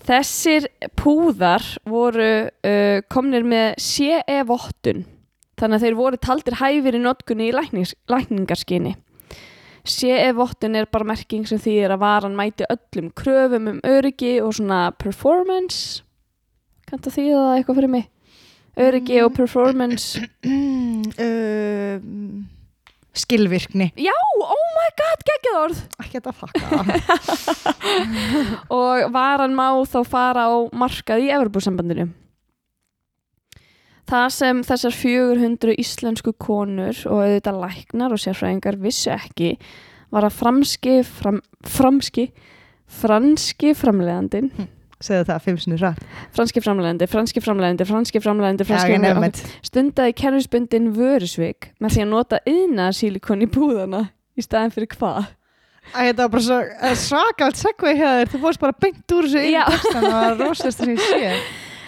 Þessir 0.02 0.66
púðar 0.98 1.62
voru 1.86 2.48
uh, 2.48 2.98
komnir 3.12 3.44
með 3.46 3.76
CE-vottun 3.78 5.04
þannig 5.60 5.76
að 5.78 5.84
þeir 5.84 5.96
voru 6.00 6.18
taldir 6.18 6.58
hæfir 6.58 6.96
í 6.98 7.02
notkunni 7.04 7.50
í 7.50 7.54
læknings, 7.54 7.94
lækningarskyni 8.10 8.96
CE-vottun 9.82 10.78
er 10.78 10.86
bara 10.86 11.06
merking 11.10 11.46
sem 11.48 11.58
þýðir 11.58 11.96
að 11.96 12.02
varan 12.04 12.36
mæti 12.38 12.66
öllum 12.70 13.10
kröfum 13.18 13.68
um 13.72 13.80
öryggi 13.82 14.36
og 14.42 14.54
svona 14.54 14.92
performance. 14.94 16.04
Kanntu 16.86 17.10
að 17.10 17.16
þýða 17.16 17.40
það 17.40 17.56
eitthvað 17.56 17.78
fyrir 17.80 17.92
mig? 17.96 18.04
Öryggi 18.82 19.18
og 19.24 19.34
performance 19.36 20.22
um, 21.10 22.48
Skilvirkni. 23.12 23.90
Já, 24.00 24.14
oh 24.40 24.68
my 24.72 24.88
god, 24.96 25.24
geggjað 25.28 25.56
orð. 25.60 25.80
Ekki 26.00 26.16
þetta 26.16 26.32
fakka 26.32 26.80
og 28.78 29.12
varan 29.12 29.52
má 29.56 29.66
þá 29.84 29.98
fara 30.08 30.46
á 30.48 30.56
markað 30.72 31.26
í 31.26 31.32
Evropasambandinu. 31.36 32.08
Það 34.08 34.28
sem 34.34 34.62
þessar 34.66 34.96
400 34.96 35.76
íslensku 35.80 36.32
konur 36.40 36.96
og 37.08 37.20
auðvitað 37.20 37.60
læknar 37.62 38.16
og 38.16 38.20
sérfræðingar 38.20 38.80
vissu 38.80 39.12
ekki 39.14 39.54
var 40.12 40.26
að 40.26 40.38
franski, 40.40 40.98
fram, 41.06 41.38
franski, 41.68 42.26
franski 43.00 43.72
framleiðandin, 43.76 44.50
Segðu 45.02 45.26
það 45.28 45.44
fimm 45.46 45.60
sinni 45.62 45.78
rætt 45.82 46.02
franski 46.36 46.62
framleiðandi, 46.62 47.08
franski 47.10 47.42
framleiðandi, 47.42 47.86
franski 47.88 48.22
framleiðandi, 48.22 48.66
Já, 48.66 48.70
franski 48.70 48.98
þetta 49.02 49.68
stundaði 49.68 50.16
kerfisbundin 50.22 50.90
vörusvik 50.96 51.72
með 51.82 51.96
því 51.96 52.04
að 52.04 52.10
nota 52.12 52.42
yðnaðar 52.46 52.98
sílikon 52.98 53.42
í 53.42 53.48
búðana 53.50 54.02
í 54.38 54.44
staðin 54.46 54.74
fyrir 54.74 54.92
hvað? 54.94 55.32
Æ, 55.92 55.98
Þetta 56.12 56.22
var 56.22 56.30
bara 56.32 56.44
svo 56.46 56.60
eh, 56.62 56.94
svakalt 56.96 57.58
segvei 57.58 57.96
hjá 57.98 58.06
þér. 58.20 58.30
Þú 58.32 58.40
fórst 58.44 58.62
bara 58.62 58.76
beint 58.78 59.14
úr 59.16 59.26
þessu 59.26 59.42
einu 59.42 59.64
textan 59.66 60.04
Það 60.06 60.14
var 60.14 60.36
rosalasta 60.38 60.86
sem 60.86 60.92
ég 60.94 61.02
sé. 61.02 61.32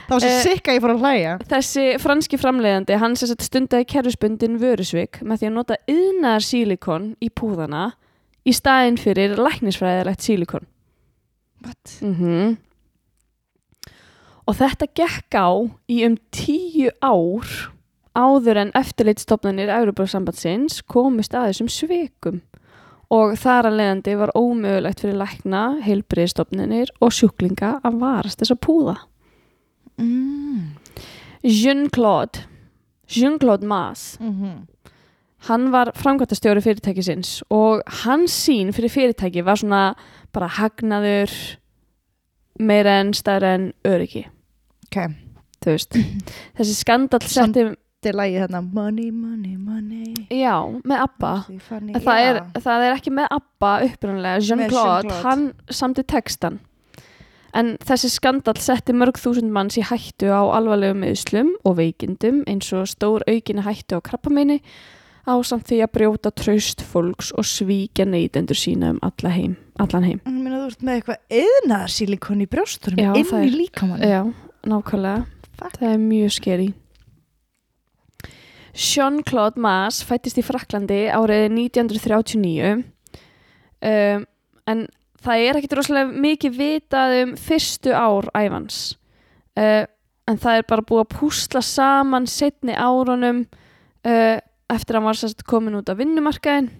Það 0.04 0.14
var 0.14 0.24
svo 0.24 0.30
Eh, 0.34 0.40
sikka 0.44 0.74
ég 0.74 0.82
fór 0.84 0.92
að 0.92 1.04
hlæja. 1.04 1.36
Þessi 1.54 1.84
franski 2.02 2.40
framleiðandi, 2.40 2.98
hann 3.00 3.14
sem 3.16 3.30
stundaði 3.46 3.86
kerfisbundin 3.94 4.58
vörusvik 4.60 5.22
með 5.22 5.40
því 5.40 5.48
að 5.48 5.54
nota 5.54 5.78
yðnaðar 5.94 6.44
sílikon 6.44 7.06
í 7.24 7.30
púðana 7.30 7.84
í 8.44 8.52
staðin 8.52 8.98
fyrir 9.00 9.38
læknisfræðilegt 9.40 10.26
sílikon. 10.26 10.66
What? 11.64 11.98
Mm 12.02 12.56
Og 14.44 14.58
þetta 14.58 14.88
gekk 14.92 15.36
á 15.38 15.48
í 15.88 16.02
um 16.04 16.18
tíu 16.34 16.90
ár 17.00 17.48
áður 18.14 18.60
en 18.60 18.74
eftirlitstofnanir 18.76 19.72
Európa-sambandsins 19.72 20.82
komist 20.90 21.34
að 21.34 21.50
þessum 21.50 21.70
svikum 21.72 22.42
og 23.14 23.34
þar 23.40 23.70
að 23.70 23.78
leiðandi 23.80 24.14
var 24.18 24.32
ómögulegt 24.36 25.02
fyrir 25.02 25.18
lækna, 25.18 25.62
heilbriðstofnanir 25.84 26.92
og 27.04 27.12
sjúklinga 27.14 27.78
að 27.84 27.98
varast 28.02 28.40
þessa 28.42 28.56
púða. 28.58 28.96
mm. 29.98 30.76
Jean-Claude 31.44 32.46
Jean-Claude 33.08 33.66
Maas 33.66 34.16
Mm 34.20 34.64
hann 35.48 35.72
var 35.72 35.92
framkvæmtastjóri 35.96 36.62
fyrirtækisins 36.64 37.42
og 37.52 37.82
hans 38.04 38.32
sín 38.46 38.72
fyrir 38.72 38.92
fyrirtæki 38.92 39.44
var 39.44 39.60
svona 39.60 39.82
bara 40.32 40.48
hagnaður 40.48 41.32
meira 42.58 43.00
en 43.00 43.12
stærra 43.14 43.54
en 43.58 43.72
öryggi 43.84 44.24
ok, 44.94 45.16
þú 45.64 45.72
veist 45.74 45.98
þessi 46.58 46.76
skandall 46.78 47.24
setti 47.26 47.64
þetta 48.04 48.10
er 48.12 48.18
lagið 48.20 48.42
þarna 48.44 48.60
money, 48.68 49.08
money, 49.10 49.56
money. 49.56 50.12
Já, 50.28 50.58
með 50.84 51.04
ABBA. 51.06 51.32
Funny, 51.64 51.94
það 52.04 52.20
er, 52.20 52.38
já. 52.42 52.62
það 52.66 52.84
er 52.84 52.96
ekki 52.98 53.12
með 53.16 53.30
ABBA 53.38 53.72
upprunlega 53.88 54.42
Jean-Claude, 54.44 55.18
hann 55.24 55.46
samti 55.72 56.04
textan 56.04 56.60
en 57.54 57.76
þessi 57.86 58.10
skandall 58.10 58.58
setti 58.60 58.94
mörg 58.96 59.18
þúsund 59.22 59.52
manns 59.54 59.78
í 59.78 59.84
hættu 59.86 60.28
á 60.28 60.42
alvarlegum 60.42 61.00
meðslum 61.04 61.54
og 61.64 61.78
veikindum 61.78 62.42
eins 62.50 62.72
og 62.74 62.88
stór 62.90 63.24
aukinni 63.30 63.64
hættu 63.64 64.00
á 64.02 64.04
krabbameini 64.04 64.58
á 65.24 65.34
samt 65.46 65.70
því 65.70 65.78
að 65.86 65.92
brjóta 65.94 66.32
traust 66.34 66.82
fólks 66.84 67.30
og 67.32 67.46
svíkja 67.48 68.04
neytendur 68.08 68.58
sína 68.58 68.90
um 68.92 68.98
alla 69.06 69.30
heim, 69.32 69.54
allan 69.80 70.04
heim. 70.04 70.18
Ég 70.26 70.34
meina, 70.34 70.58
þú 70.60 70.72
ert 70.72 70.82
með 70.84 70.98
eitthvað 70.98 71.38
eðnaðarsílikon 71.40 72.42
í 72.44 72.48
brjósturum 72.50 73.00
Já, 73.00 73.12
inn 73.14 73.30
í 73.30 73.38
er- 73.38 73.56
líkamann 73.62 74.04
Já, 74.04 74.20
nákvæmlega. 74.70 75.26
Fuck. 75.54 75.78
Það 75.78 75.92
er 75.92 76.02
mjög 76.02 76.34
skeri 76.34 76.72
Jean-Claude 78.74 79.60
Maas 79.62 80.02
fættist 80.02 80.40
í 80.40 80.44
Fraklandi 80.44 81.04
árið 81.14 81.46
1939 81.54 82.70
um, 82.74 84.24
en 84.66 84.86
það 85.24 85.44
er 85.46 85.58
ekkit 85.60 85.76
rosalega 85.78 86.24
mikið 86.24 86.56
vitað 86.58 87.18
um 87.20 87.34
fyrstu 87.38 87.94
ár 87.94 88.26
æfans 88.34 88.96
uh, 89.60 89.84
en 90.26 90.40
það 90.40 90.58
er 90.58 90.66
bara 90.72 90.86
búið 90.88 91.04
að 91.04 91.14
púsla 91.14 91.62
saman 91.62 92.26
setni 92.30 92.74
árunum 92.74 93.44
uh, 93.46 94.38
eftir 94.74 94.96
að 94.96 94.98
hann 94.98 95.08
var 95.12 95.20
sérst 95.22 95.46
komin 95.46 95.78
út 95.78 95.92
af 95.92 96.00
vinnumarkaðin 96.00 96.72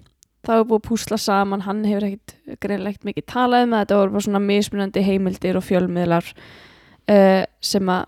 það 0.45 0.61
er 0.61 0.69
búið 0.69 0.81
að 0.81 0.89
púsla 0.89 1.21
saman 1.21 1.65
hann 1.69 1.85
hefur 1.87 2.09
ekkit 2.09 2.59
greinlegt 2.61 3.07
mikið 3.07 3.27
talað 3.31 3.65
um 3.65 3.75
það. 3.75 3.85
Þetta 3.85 3.99
voru 4.01 4.15
bara 4.15 4.27
svona 4.27 4.43
mismunandi 4.45 5.05
heimildir 5.05 5.59
og 5.59 5.65
fjölmiðlar 5.65 6.33
uh, 7.11 7.43
sem 7.65 7.91
að 7.93 8.07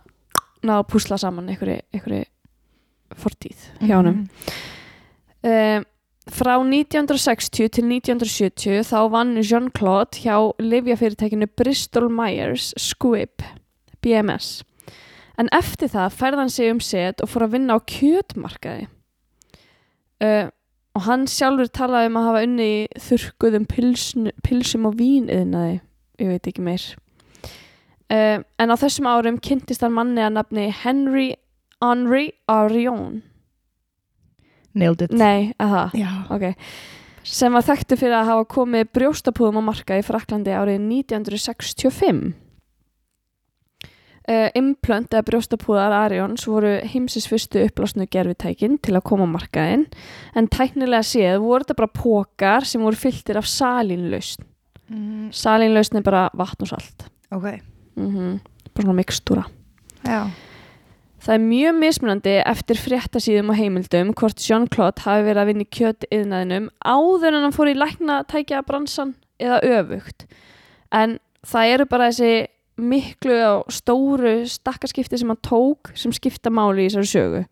ná 0.66 0.78
að 0.80 0.88
púsla 0.92 1.18
saman 1.20 1.50
einhverju, 1.52 2.24
fortíð 3.16 3.68
hjá 3.82 3.98
honum. 3.98 4.24
Um, 5.46 5.85
frá 6.26 6.56
1960 6.59 7.70
til 7.76 7.87
1970 7.87 8.82
þá 8.88 8.98
vann 9.12 9.37
Jean-Claude 9.38 10.24
hjá 10.24 10.40
livjafyrirtækinu 10.59 11.46
Bristol 11.54 12.09
Myers 12.11 12.72
Squibb 12.82 13.44
BMS 14.02 14.64
en 15.40 15.50
eftir 15.54 15.90
það 15.92 16.14
færði 16.16 16.42
hann 16.42 16.52
sig 16.52 16.72
um 16.72 16.82
set 16.82 17.22
og 17.22 17.30
fór 17.30 17.46
að 17.46 17.56
vinna 17.56 17.76
á 17.76 17.80
kjötmarkaði. 17.92 18.87
Uh, 20.24 20.48
og 20.96 21.04
hann 21.04 21.26
sjálfur 21.28 21.68
talaði 21.68 22.11
um 22.11 22.20
að 22.20 22.28
hafa 22.30 22.44
unni 22.46 22.68
í 22.72 22.76
þurrkuðum 23.04 23.66
pilsn, 23.68 24.30
pilsum 24.46 24.88
og 24.88 24.96
víniðnaði. 24.96 25.80
Ég 26.22 26.30
veit 26.32 26.48
ekki 26.48 26.64
meir 26.64 26.87
uh, 28.12 28.38
en 28.42 28.73
á 28.73 28.77
þessum 28.77 29.09
árum 29.11 29.40
kynntist 29.42 29.85
hann 29.85 29.97
manni 29.97 30.23
að 30.25 30.37
nafni 30.38 30.69
Henry 30.85 31.33
Henry 31.83 32.33
Arion. 32.49 33.23
Nailed 34.77 35.03
it. 35.03 35.12
Nei, 35.12 35.53
já, 35.97 36.11
ok. 36.31 36.53
Sem 37.27 37.53
var 37.53 37.64
þekktu 37.66 37.97
fyrir 37.99 38.21
að 38.21 38.31
hafa 38.31 38.49
komið 38.53 38.90
brjóstapúðum 38.95 39.61
á 39.64 39.69
marka 39.73 39.97
í 39.99 40.05
Fraklandi 40.07 40.53
árið 40.55 40.79
1965 40.85 42.37
uh, 44.31 44.49
implant 44.59 45.14
eða 45.14 45.27
brjóstapúðar 45.27 45.97
Arions 46.05 46.47
voru 46.47 46.77
heimsins 46.87 47.27
fyrstu 47.31 47.64
upplásnu 47.66 48.07
gerfitækin 48.07 48.79
til 48.79 48.95
að 48.95 49.07
koma 49.11 49.27
á 49.27 49.35
markaðinn 49.35 49.87
en 50.38 50.51
tæknilega 50.53 51.03
séð 51.09 51.40
voru 51.42 51.66
þetta 51.66 51.81
bara 51.83 51.97
pókar 51.99 52.69
sem 52.69 52.85
voru 52.85 53.01
fylltir 53.01 53.40
af 53.40 53.49
salínlausn 53.51 54.47
mm, 54.92 55.33
salínlausn 55.35 55.99
er 55.99 56.07
bara 56.07 56.29
vatn 56.37 56.69
og 56.69 56.77
salt. 56.77 57.09
Ok 57.35 57.75
mm 57.96 58.38
bara 58.76 58.85
svona 58.85 58.98
mikstúra 59.00 59.46
já, 60.04 60.28
Það 61.26 61.35
er 61.35 61.42
mjög 61.42 61.78
mismunandi 61.80 62.32
eftir 62.46 62.78
fréttasíðum 62.78 63.48
og 63.50 63.56
heimildum 63.59 64.11
hvort 64.14 64.38
Jean-Claude 64.38 65.02
hafi 65.02 65.24
verið 65.26 65.40
að 65.42 65.48
vinna 65.48 65.64
í 65.64 65.72
kjötiðnaðinum 65.74 66.68
áður 66.87 67.32
en 67.32 67.42
hann 67.42 67.54
fór 67.56 67.70
í 67.72 67.74
lækna 67.74 68.18
tækja 68.30 68.61
bransan 68.62 69.16
eða 69.42 69.59
öfugt. 69.80 70.28
En 70.94 71.16
það 71.42 71.72
eru 71.72 71.88
bara 71.90 72.12
þessi 72.12 72.46
miklu 72.78 73.37
og 73.42 73.74
stóru 73.74 74.37
stakkaskipti 74.46 75.18
sem 75.18 75.32
hann 75.32 75.42
tók 75.42 75.90
sem 75.98 76.14
skipta 76.14 76.52
máli 76.54 76.87
í 76.87 76.92
þessari 76.92 77.11
sögu. 77.11 77.44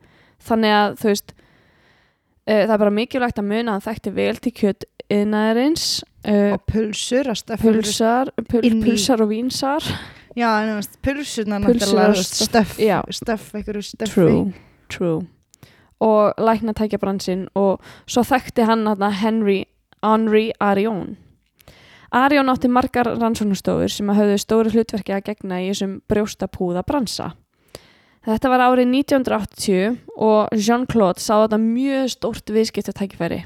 Þannig 0.44 0.74
að 0.78 0.96
þú 1.00 1.11
veist, 1.11 1.35
uh, 1.35 2.62
það 2.62 2.74
er 2.76 2.83
bara 2.85 2.96
mikilvægt 3.00 3.40
að 3.40 3.48
muna 3.50 3.64
að 3.64 3.72
hann 3.74 3.87
þekkti 3.88 4.12
vel 4.20 4.35
til 4.44 4.52
kjötiðnaðarins, 4.61 5.88
uh, 6.28 6.50
og 6.54 6.66
pulsur 6.70 7.33
að 7.33 7.40
stöffa 7.42 7.72
pulsar, 7.72 8.30
pul, 8.52 8.62
pulsar 8.85 9.24
og 9.24 9.33
vínsar. 9.33 9.94
Já, 10.37 10.49
en 10.61 10.70
þú 10.70 10.79
veist, 10.79 10.99
pulsurna 11.03 11.61
Pulsur 11.64 11.75
náttúrulega 11.75 12.25
stöff, 12.29 12.79
stöff, 13.11 13.51
einhverju 13.55 13.83
stöffi 13.83 14.14
True, 14.14 14.53
true. 14.92 15.20
Og 16.05 16.40
lækna 16.42 16.75
tækja 16.77 16.99
bransinn 17.01 17.47
og 17.55 17.81
svo 18.07 18.25
þekkti 18.27 18.66
hann 18.68 18.85
þarna 18.88 19.12
Henry 19.23 19.61
Henry 20.05 20.51
Arion. 20.61 21.16
Arion 22.14 22.51
átti 22.53 22.68
margar 22.70 23.09
rannsóknustofur 23.16 23.90
sem 23.90 24.11
að 24.11 24.20
höfðu 24.20 24.42
stóru 24.42 24.75
hlutverki 24.75 25.14
að 25.16 25.25
gegna 25.31 25.62
í 25.62 25.70
þessum 25.73 25.97
brjóstapúða 26.11 26.85
bransa 26.87 27.33
Þetta 28.25 28.49
var 28.49 28.62
árið 28.64 28.88
1980 28.88 29.97
og 30.25 30.55
Jean-Claude 30.57 31.20
sá 31.20 31.35
þetta 31.42 31.59
mjög 31.61 32.12
stórt 32.14 32.53
viðskiptatækifæri. 32.55 33.42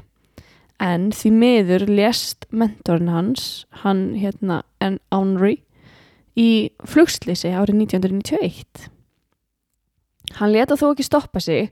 En 0.79 1.09
því 1.11 1.31
miður 1.35 1.83
lést 1.89 2.47
mentorinn 2.55 3.11
hans, 3.11 3.65
hann 3.83 4.13
hérna 4.15 4.61
en 4.79 5.01
Henry 5.11 5.57
í 6.37 6.49
flugslýsi 6.87 7.51
árið 7.53 7.83
1991 7.85 8.89
Hann 10.37 10.53
leta 10.53 10.77
þó 10.77 10.91
ekki 10.91 11.07
stoppa 11.07 11.41
sig 11.41 11.71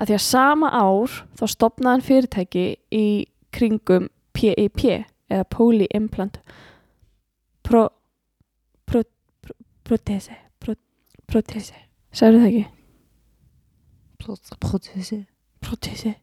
að 0.00 0.10
því 0.10 0.16
að 0.16 0.24
sama 0.24 0.70
ár 0.72 1.16
þá 1.36 1.44
stopnaði 1.52 1.92
hann 1.92 2.06
fyrirtæki 2.06 2.66
í 2.96 3.06
kringum 3.52 4.08
PIP 4.36 4.84
eða 5.30 5.44
Polyimplant 5.52 6.40
Pro, 7.66 7.88
pro, 8.88 9.02
pro, 9.44 9.54
Protese 9.84 10.36
pro, 10.62 10.74
Protese 11.28 11.76
Særu 12.10 12.40
það 12.40 12.48
ekki? 12.48 12.64
Protesi. 14.60 15.20
Protese 15.62 16.14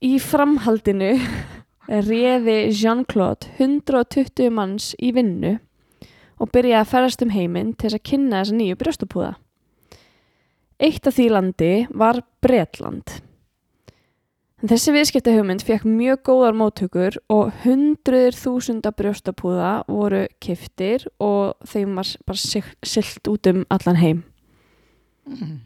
Í 0.00 0.14
framhaldinu 0.22 1.10
reði 1.90 2.70
Jean-Claude 2.70 3.50
120 3.58 4.52
manns 4.54 4.92
í 5.02 5.10
vinnu 5.16 5.58
og 6.40 6.50
byrjaði 6.54 6.80
að 6.80 6.92
ferðast 6.94 7.24
um 7.24 7.32
heiminn 7.34 7.72
til 7.74 7.88
þess 7.88 7.98
að 8.00 8.06
kynna 8.10 8.42
þessa 8.42 8.58
nýju 8.58 8.78
brjóstapúða. 8.80 9.32
Eitt 10.80 11.08
af 11.08 11.16
því 11.18 11.26
landi 11.34 11.72
var 11.92 12.22
Bretland. 12.40 13.20
En 14.60 14.68
þessi 14.68 14.92
viðskiptahugmynd 14.92 15.64
fekk 15.64 15.86
mjög 15.88 16.22
góðar 16.28 16.56
móttökur 16.56 17.16
og 17.32 17.52
hundruðir 17.62 18.36
þúsunda 18.36 18.92
brjóstapúða 18.92 19.70
voru 19.88 20.26
kiftir 20.44 21.06
og 21.20 21.56
þeim 21.68 21.96
var 21.96 22.10
bara 22.28 22.64
siglt 22.92 23.30
út 23.32 23.48
um 23.48 23.62
allan 23.72 24.00
heim. 24.00 24.22
Mm. 25.28 25.56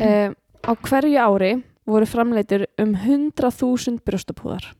Uh, 0.00 0.30
á 0.66 0.72
hverju 0.74 1.22
ári 1.22 1.52
voru 1.86 2.06
framleitur 2.08 2.66
um 2.82 2.94
100.000 2.98 4.02
brjóstapúðar 4.06 4.70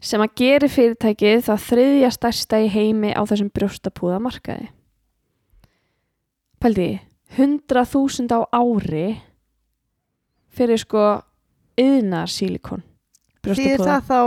sem 0.00 0.22
að 0.24 0.34
geri 0.40 0.68
fyrirtækið 0.72 1.42
það 1.46 1.64
þriðja 1.68 2.10
stærsta 2.16 2.60
í 2.64 2.68
heimi 2.72 3.12
á 3.12 3.22
þessum 3.28 3.50
brjóstapúða 3.54 4.20
markaði. 4.24 4.70
Pældi, 6.60 6.88
100.000 7.36 8.32
á 8.36 8.40
ári 8.52 9.20
fyrir 10.52 10.80
sko 10.82 11.04
yðnar 11.80 12.28
sílikon 12.28 12.82
Þýðir 13.46 13.80
það 13.80 14.08
þá 14.10 14.20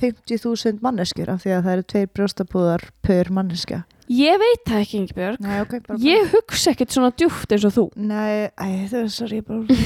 50.000 0.00 0.78
manneskjur 0.84 1.32
af 1.34 1.42
því 1.42 1.52
að 1.52 1.66
það 1.66 1.74
eru 1.74 1.86
tveir 1.92 2.12
brjóstapúðar 2.16 2.86
per 3.04 3.28
manneskja 3.34 3.82
Ég 4.12 4.36
veit 4.36 4.66
það 4.68 4.82
ekki, 4.82 4.98
Ingebjörg. 5.00 5.38
Nei, 5.40 5.54
ok, 5.62 5.78
bara 5.86 6.00
Ég 6.04 6.26
hugsa 6.34 6.74
ekkert 6.74 6.92
svona 6.92 7.08
djúpt 7.16 7.54
eins 7.56 7.62
og 7.64 7.72
þú. 7.72 7.84
Nei, 7.96 8.50
æ, 8.52 8.66
það 8.90 8.98
er 8.98 9.06
sorry 9.14 9.38
bara 9.44 9.78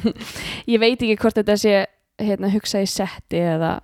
Ég 0.72 0.82
veit 0.82 0.98
ekki 0.98 1.18
hvort 1.22 1.38
þetta 1.38 1.56
sé 1.58 1.74
hérna, 2.20 2.50
hugsa 2.50 2.82
í 2.82 2.88
setti 2.90 3.38
eða 3.38 3.76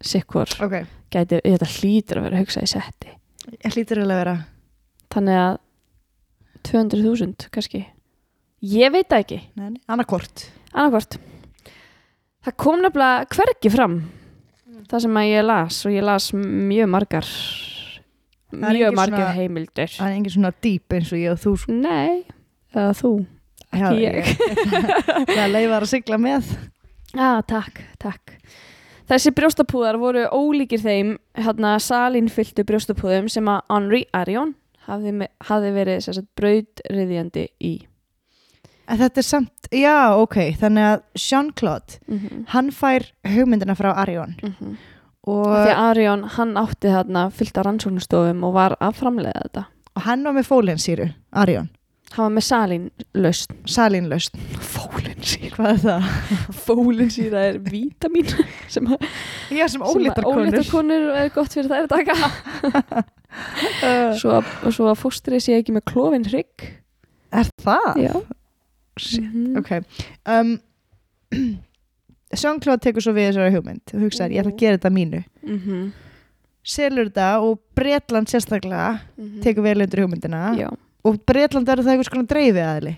sikkur. 0.00 0.48
Ok, 0.64 0.76
Gæti, 1.10 1.40
þetta 1.44 1.68
hlýtur 1.74 2.20
að 2.20 2.26
vera 2.28 2.40
hugsa 2.42 2.62
í 2.64 2.68
setti. 2.70 3.10
ég 3.64 3.74
hlýtur 3.74 4.02
að 4.04 4.12
vera 4.20 4.36
Þannig 5.10 5.38
að 5.42 5.56
200.000 6.70 7.48
kannski. 7.50 7.80
Ég 8.62 8.92
veit 8.92 9.08
það 9.08 9.22
ekki, 9.24 9.38
annarkvort 9.88 10.44
Það 12.44 12.56
kom 12.60 12.80
nefnilega 12.84 13.26
hvergi 13.34 13.70
fram 13.72 13.96
það 14.90 15.02
sem 15.04 15.18
að 15.20 15.28
ég 15.30 15.44
las 15.46 15.80
og 15.86 15.92
ég 15.94 16.04
las 16.06 16.30
mjög 16.36 16.88
margar 16.90 17.26
er 18.50 18.74
mjög 18.74 18.94
margar 18.96 19.18
svona- 19.26 19.34
heimildir 19.36 19.92
Það 19.96 20.06
er 20.08 20.16
engin 20.18 20.34
svona 20.36 20.52
dýp 20.64 20.96
eins 20.96 21.12
og 21.12 21.18
ég 21.20 21.32
og 21.34 21.40
þú 21.42 21.52
sko. 21.62 21.72
Nei, 21.72 22.24
eða 22.74 22.94
þú 23.00 23.12
Já, 23.70 23.90
ég. 23.94 24.30
Það 25.30 25.36
er 25.44 25.52
leifar 25.52 25.84
að 25.86 25.90
sigla 25.92 26.18
með 26.18 26.48
Já, 27.14 27.28
takk, 27.46 27.80
takk 28.02 28.36
Þessi 29.10 29.32
brjóstapúðar 29.34 29.96
voru 29.98 30.20
ólíkir 30.30 30.82
þeim 30.84 31.16
hérna 31.34 31.74
salínfylltu 31.82 32.62
brjóstapúðum 32.66 33.26
sem 33.32 33.48
að 33.50 33.64
Henri 33.72 34.04
Arion 34.14 34.52
hafði, 34.86 35.26
hafði 35.48 35.72
verið 35.74 36.04
sagt, 36.04 36.28
braudriðjandi 36.38 37.48
í. 37.58 37.72
En 38.90 39.00
þetta 39.00 39.22
er 39.22 39.26
samt, 39.26 39.68
já, 39.74 40.14
ok 40.18 40.36
Þannig 40.58 40.86
að 40.88 41.02
Jean-Claude 41.14 41.98
mm 42.06 42.16
-hmm. 42.18 42.46
Hann 42.54 42.70
fær 42.74 43.04
hugmyndina 43.26 43.74
frá 43.78 43.92
Arion. 43.94 44.34
Og, 45.26 45.46
Því 45.46 45.74
að 45.74 45.82
Arion, 45.90 46.24
hann 46.24 46.56
átti 46.56 46.88
þarna 46.88 47.30
fyllt 47.30 47.58
af 47.58 47.66
rannsóknustofum 47.66 48.44
og 48.44 48.54
var 48.54 48.76
að 48.80 48.96
framleiða 49.02 49.42
þetta. 49.42 49.64
Og 49.96 50.02
hann 50.02 50.24
var 50.24 50.32
með 50.32 50.46
fólinsýru 50.46 51.12
Arion, 51.32 51.68
Hann 52.12 52.24
var 52.24 52.30
með 52.30 52.44
salínlaust 52.44 53.50
salínlaust 53.66 54.36
Fólinsýra 54.58 54.99
Hvað 55.50 55.70
er 55.70 55.80
það? 55.84 56.08
Fólinsýra 56.66 57.40
er 57.50 57.58
vítamín 57.64 58.28
sem 58.70 58.86
Já, 59.50 59.64
sem 59.68 59.82
ólítar 59.82 60.24
konur 60.24 60.46
Ólítar 60.46 60.68
konur 60.70 61.08
er 61.20 61.30
gott 61.34 61.52
fyrir 61.56 61.70
þær 61.70 61.86
að 61.86 61.94
taka 61.94 63.04
Uh, 63.30 64.10
Svo 64.18 64.32
að, 64.40 64.48
og 64.66 64.72
svo 64.74 64.88
að 64.90 64.96
fóstrið 64.98 65.42
sé 65.44 65.54
ekki 65.60 65.70
með 65.76 65.84
klófin 65.92 66.24
hrygg 66.26 66.64
Er 67.30 67.46
það? 67.62 68.00
Já 68.02 68.14
Shit, 68.98 69.22
Mhm. 69.22 69.56
Ok 69.60 69.70
um, 70.26 70.50
Jean-Claude 72.40 72.82
tekur 72.84 73.02
svo 73.04 73.14
við 73.16 73.28
þessari 73.30 73.54
hugmynd 73.54 73.92
og 73.94 74.02
hugsaður, 74.04 74.34
ég 74.34 74.42
ætla 74.42 74.52
að 74.54 74.60
gera 74.64 74.78
þetta 74.80 74.92
mínu 74.94 75.20
Mhm. 75.46 75.78
selur 76.74 77.08
þetta 77.08 77.28
og 77.46 77.60
Bretland 77.78 78.28
sérstaklega 78.30 79.00
Mhm. 79.16 79.40
tekur 79.46 79.62
vel 79.64 79.80
undir 79.86 80.02
hugmyndina 80.04 80.42
Já. 80.58 80.68
og 81.04 81.22
Bretland 81.26 81.68
er 81.70 81.80
það 81.80 81.94
einhvers 81.94 82.10
konar 82.12 82.28
dreifið 82.34 82.66
aðli 82.66 82.96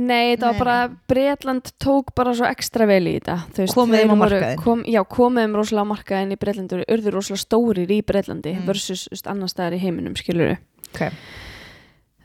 Nei, 0.00 0.36
það 0.38 0.46
var 0.46 0.58
bara, 0.60 0.76
Bretland 1.10 1.72
tók 1.82 2.12
bara 2.16 2.32
svo 2.38 2.46
ekstra 2.48 2.86
vel 2.88 3.02
í 3.10 3.16
þetta 3.18 3.34
veist, 3.58 3.74
Komið 3.76 3.98
þeim 3.98 4.12
þeir 4.12 4.14
á 4.14 4.20
markaðinn. 4.22 4.62
kom, 4.62 4.84
Já, 4.88 5.00
komið 5.04 5.44
þeim 5.44 5.56
rosalega 5.58 5.84
á 5.84 5.92
markaðin 5.92 6.32
í 6.32 6.38
Bretlandur 6.40 6.84
urður 6.86 7.16
rosalega 7.18 7.42
stórir 7.44 7.90
í 7.90 7.98
Bretlandi 8.06 8.54
Mm. 8.56 8.64
versus 8.70 9.08
veist, 9.10 9.26
annars 9.26 9.52
staðar 9.52 9.76
í 9.76 9.82
heiminum, 9.82 10.14
skilur 10.16 10.56
Ok. 10.94 11.10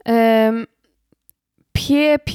um, 0.08 0.66
PEP 1.76 2.32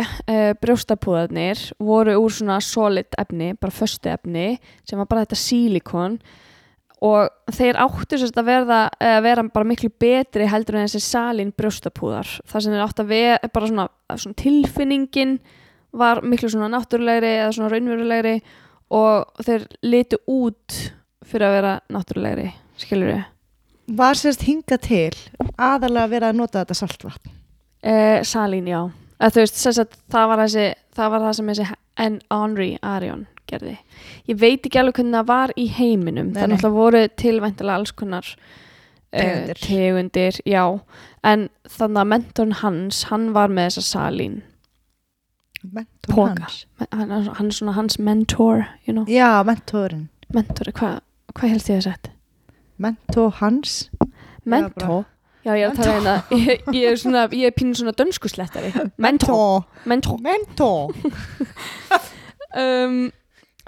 uh, 0.00 0.54
brjóstapúðarnir 0.62 1.60
voru 1.78 2.14
úr 2.22 2.32
svona 2.32 2.60
solid 2.64 3.06
efni, 3.20 3.52
bara 3.60 3.70
föstu 3.74 4.08
efni 4.10 4.58
sem 4.88 4.98
var 4.98 5.06
bara 5.10 5.26
þetta 5.26 5.36
sílikon 5.36 6.16
og 6.16 6.30
þeir 7.52 7.76
áttu 7.82 8.18
sérst 8.20 8.38
að 8.40 8.48
verða, 8.48 8.78
að 9.02 9.18
vera 9.26 9.44
bara 9.52 9.68
miklu 9.68 9.90
betri 10.00 10.46
heldur 10.48 10.78
en 10.78 10.86
þessi 10.86 11.02
salin 11.04 11.52
brjóstapúðar. 11.56 12.30
Það 12.48 12.64
sem 12.64 12.74
þeir 12.74 12.84
áttu 12.86 13.04
að 13.04 13.12
vera 13.12 13.50
bara 13.52 13.70
svona, 13.70 13.86
svona 14.14 14.40
tilfinningin 14.40 15.36
var 15.94 16.22
miklu 16.26 16.50
svona 16.50 16.70
náttúrulegri 16.72 17.34
eða 17.42 17.52
svona 17.54 17.70
raunverulegri 17.72 18.34
og 18.94 19.44
þeir 19.46 19.68
litu 19.86 20.20
út 20.30 20.80
fyrir 21.24 21.48
að 21.48 21.56
vera 21.58 21.76
náttúrulegri 21.92 22.50
skilur 22.80 23.12
við 23.12 23.22
Var 23.94 24.16
sérst 24.16 24.46
hinga 24.46 24.78
til 24.80 25.12
aðalega 25.60 26.08
verið 26.08 26.30
að 26.30 26.38
nota 26.38 26.62
þetta 26.62 26.76
saltvatn? 26.78 27.34
Uh, 27.84 28.22
Salín, 28.24 28.70
já. 28.70 28.80
Að, 29.20 29.42
veist, 29.42 29.60
sagt, 29.60 29.98
það, 30.08 30.28
var 30.30 30.40
þessi, 30.46 30.64
það 30.96 31.10
var 31.12 31.24
það 31.26 31.34
sem 31.36 31.50
þessi 31.52 31.66
en 32.04 32.16
Henri 32.32 32.70
Arion 32.80 33.26
gerði. 33.50 33.76
Ég 34.30 34.38
veit 34.40 34.64
ekki 34.64 34.80
alveg 34.80 35.00
hvernig 35.00 35.18
það 35.18 35.28
var 35.30 35.54
í 35.56 35.66
heiminum. 35.78 36.32
Nei, 36.32 36.38
það 36.38 36.48
nei. 36.48 36.54
náttúrulega 36.54 36.78
voru 36.78 37.02
tilvæntilega 37.24 37.80
alls 37.80 37.94
konar 37.94 38.30
uh, 38.34 39.20
Tegundir. 39.20 39.60
tegundir, 39.66 40.40
já. 40.48 40.64
En 41.24 41.46
þannig 41.76 42.02
að 42.02 42.10
mentorn 42.14 42.58
hans, 42.60 43.04
hann 43.10 43.30
var 43.36 43.52
með 43.52 43.70
þessa 43.70 43.86
Salín. 43.90 44.42
Mentor 45.64 46.12
Poka. 46.12 46.44
hans 46.44 46.66
Hann, 46.92 47.46
er 47.48 47.54
svona 47.56 47.72
hans 47.72 47.98
mentor, 47.98 48.66
you 48.84 48.92
know. 48.92 49.06
Já, 49.08 49.42
mentorin 49.46 50.08
Mentor, 50.34 50.68
hvað 50.76 51.00
hva 51.34 51.48
held 51.50 51.68
ég 51.70 51.80
að 51.80 51.86
setja? 51.88 52.12
Mentor 52.76 53.32
hans 53.40 53.88
Mentor? 54.44 55.06
Já, 55.44 55.52
ég 55.58 55.66
er 55.66 55.72
að 55.72 55.80
tala 55.80 55.92
hérna. 55.92 56.14
Ég, 56.40 56.68
ég 56.72 56.86
er 56.88 57.00
svona, 57.00 57.24
ég 57.36 57.50
er 57.50 57.52
pínu 57.56 57.76
svona 57.76 57.92
dönskuslettari. 57.96 58.70
Mentor. 58.96 59.66
Mentor. 59.84 60.20
Mentor 60.24 60.94
um, 62.62 63.10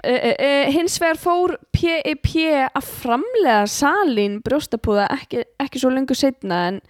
e, 0.03 0.13
e, 0.13 0.31
e, 0.37 0.51
hins 0.75 0.99
vegar 1.01 1.19
fór 1.21 1.55
PEP 1.73 2.29
að 2.67 2.85
framlega 2.85 3.65
salín 3.71 4.39
brjóstapúða 4.45 5.07
ekki, 5.17 5.45
ekki 5.59 5.81
svo 5.81 5.91
lengur 5.93 6.17
setna 6.17 6.67
en, 6.71 6.81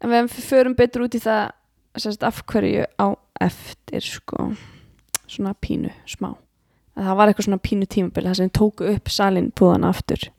en 0.00 0.14
við 0.14 0.40
förum 0.46 0.76
betur 0.78 1.06
út 1.06 1.18
í 1.18 1.22
það 1.22 1.50
sérst, 1.96 2.24
af 2.26 2.42
hverju 2.48 2.86
á 3.00 3.06
eftir 3.40 4.04
sko, 4.04 4.50
svona 5.28 5.54
pínu 5.60 5.92
smá 6.08 6.34
að 6.96 7.10
það 7.10 7.18
var 7.18 7.30
eitthvað 7.30 7.48
svona 7.50 7.64
pínu 7.68 7.88
tímabil 7.92 8.24
það 8.24 8.38
sem 8.40 8.54
tóku 8.56 8.88
upp 8.94 9.12
salín 9.12 9.52
púðana 9.56 9.92
aftur 9.92 10.30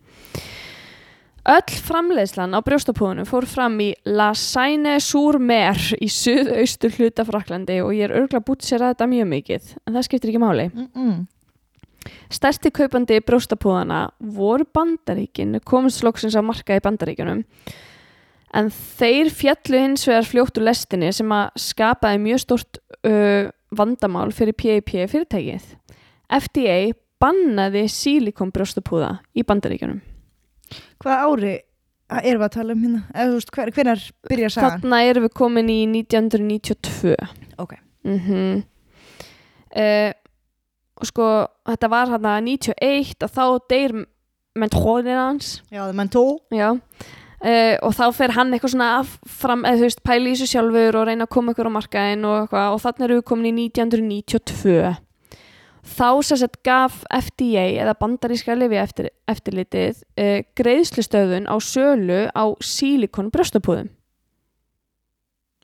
Öll 1.47 1.77
framleiðslan 1.79 2.51
á 2.51 2.59
brjóstapúðunum 2.59 3.27
fór 3.27 3.45
fram 3.47 3.77
í 3.79 3.93
La 4.03 4.33
Seine-sur-Mer 4.35 5.79
í 6.03 6.09
suðaustur 6.11 6.91
hluta 6.97 7.23
Fraklandi 7.23 7.77
og 7.79 7.93
ég 7.95 8.09
er 8.09 8.17
örgla 8.19 8.41
bútt 8.43 8.67
sér 8.67 8.83
að 8.83 8.91
þetta 8.91 9.07
mjög 9.13 9.29
mikið 9.31 9.69
en 9.77 9.95
það 9.95 10.07
skiptir 10.09 10.33
ekki 10.33 10.41
máli. 10.43 10.65
mm 10.73 10.89
-mm. 10.91 11.21
Stærsti 12.33 12.71
kaupandi 12.75 13.19
brjóstapúðana 13.25 14.07
voru 14.19 14.67
bandaríkin, 14.73 15.59
komist 15.65 16.03
loksins 16.05 16.37
á 16.37 16.41
marka 16.45 16.77
í 16.77 16.83
bandaríkunum 16.83 17.45
en 18.55 18.69
þeir 18.71 19.29
fjallu 19.33 19.81
hins 19.83 20.05
vegar 20.07 20.27
fljótt 20.27 20.59
úr 20.59 20.67
lestinni 20.69 21.11
sem 21.15 21.31
að 21.35 21.49
skapaði 21.61 22.21
mjög 22.23 22.43
stort 22.45 22.79
uh, 23.07 23.49
vandamál 23.75 24.29
fyrir 24.35 24.55
PIP 24.55 24.93
fyrirtækið. 25.11 25.65
FDA 26.31 26.77
bannaði 27.21 27.87
sílikon 27.91 28.53
brjóstapúða 28.55 29.17
í 29.35 29.43
bandaríkunum. 29.47 29.99
Hvað 31.01 31.25
ári 31.27 31.53
erum 32.21 32.41
við 32.41 32.47
að 32.47 32.55
tala 32.55 32.75
um 32.75 32.85
hérna? 32.85 33.01
Eða 33.13 33.27
þú 33.27 33.37
veist, 33.39 33.51
hver, 33.55 33.73
hvenar 33.75 34.05
byrja 34.29 34.49
sagan? 34.53 34.81
Þarna 34.81 35.01
erum 35.09 35.27
við 35.27 35.35
komin 35.41 35.71
í 35.71 35.79
1992 35.91 37.15
Ok. 37.57 37.77
mm 38.07 38.63
og 40.97 41.09
sko 41.09 41.29
þetta 41.69 41.89
var 41.93 42.11
hann 42.13 42.27
að 42.27 42.43
91 42.49 43.25
og 43.25 43.33
þá 43.33 43.45
deyr 43.69 43.95
mentórin 44.57 45.19
hans. 45.19 45.61
Já, 45.71 45.85
mentor. 45.93 46.39
Já. 46.53 46.73
Uh, 47.37 47.75
og 47.85 47.91
þá 47.93 48.05
fer 48.17 48.33
hann 48.33 48.49
eitthvað 48.49 48.73
svona 48.73 48.93
fram 49.29 49.61
eða 49.61 49.77
þú 49.77 49.85
veist 49.85 49.99
pæli 50.01 50.31
í 50.31 50.37
þessu 50.37 50.55
sjálfur 50.55 50.95
og 50.97 51.03
reyna 51.05 51.27
að 51.27 51.33
koma 51.35 51.53
ykkur 51.53 51.69
á 51.69 51.75
markaðinn 51.75 52.25
og 52.25 52.55
og 52.57 52.79
þannig 52.81 53.03
erum 53.05 53.19
við 53.19 53.27
komin 53.29 53.59
í 53.61 53.67
1992 53.69 54.95
þá 55.87 56.09
sem 56.25 56.39
sett 56.41 56.57
gaf 56.65 57.03
FDA 57.13 57.67
eða 57.83 57.93
bandaríska 58.01 58.55
lifi 58.57 58.79
eftir, 58.81 59.11
eftirlitið 59.29 60.01
uh, 60.17 60.39
greiðslustöðun 60.57 61.45
á 61.45 61.55
sölu 61.61 62.25
á 62.33 62.43
sílikon 62.57 63.29
brjóstapúðum 63.29 63.93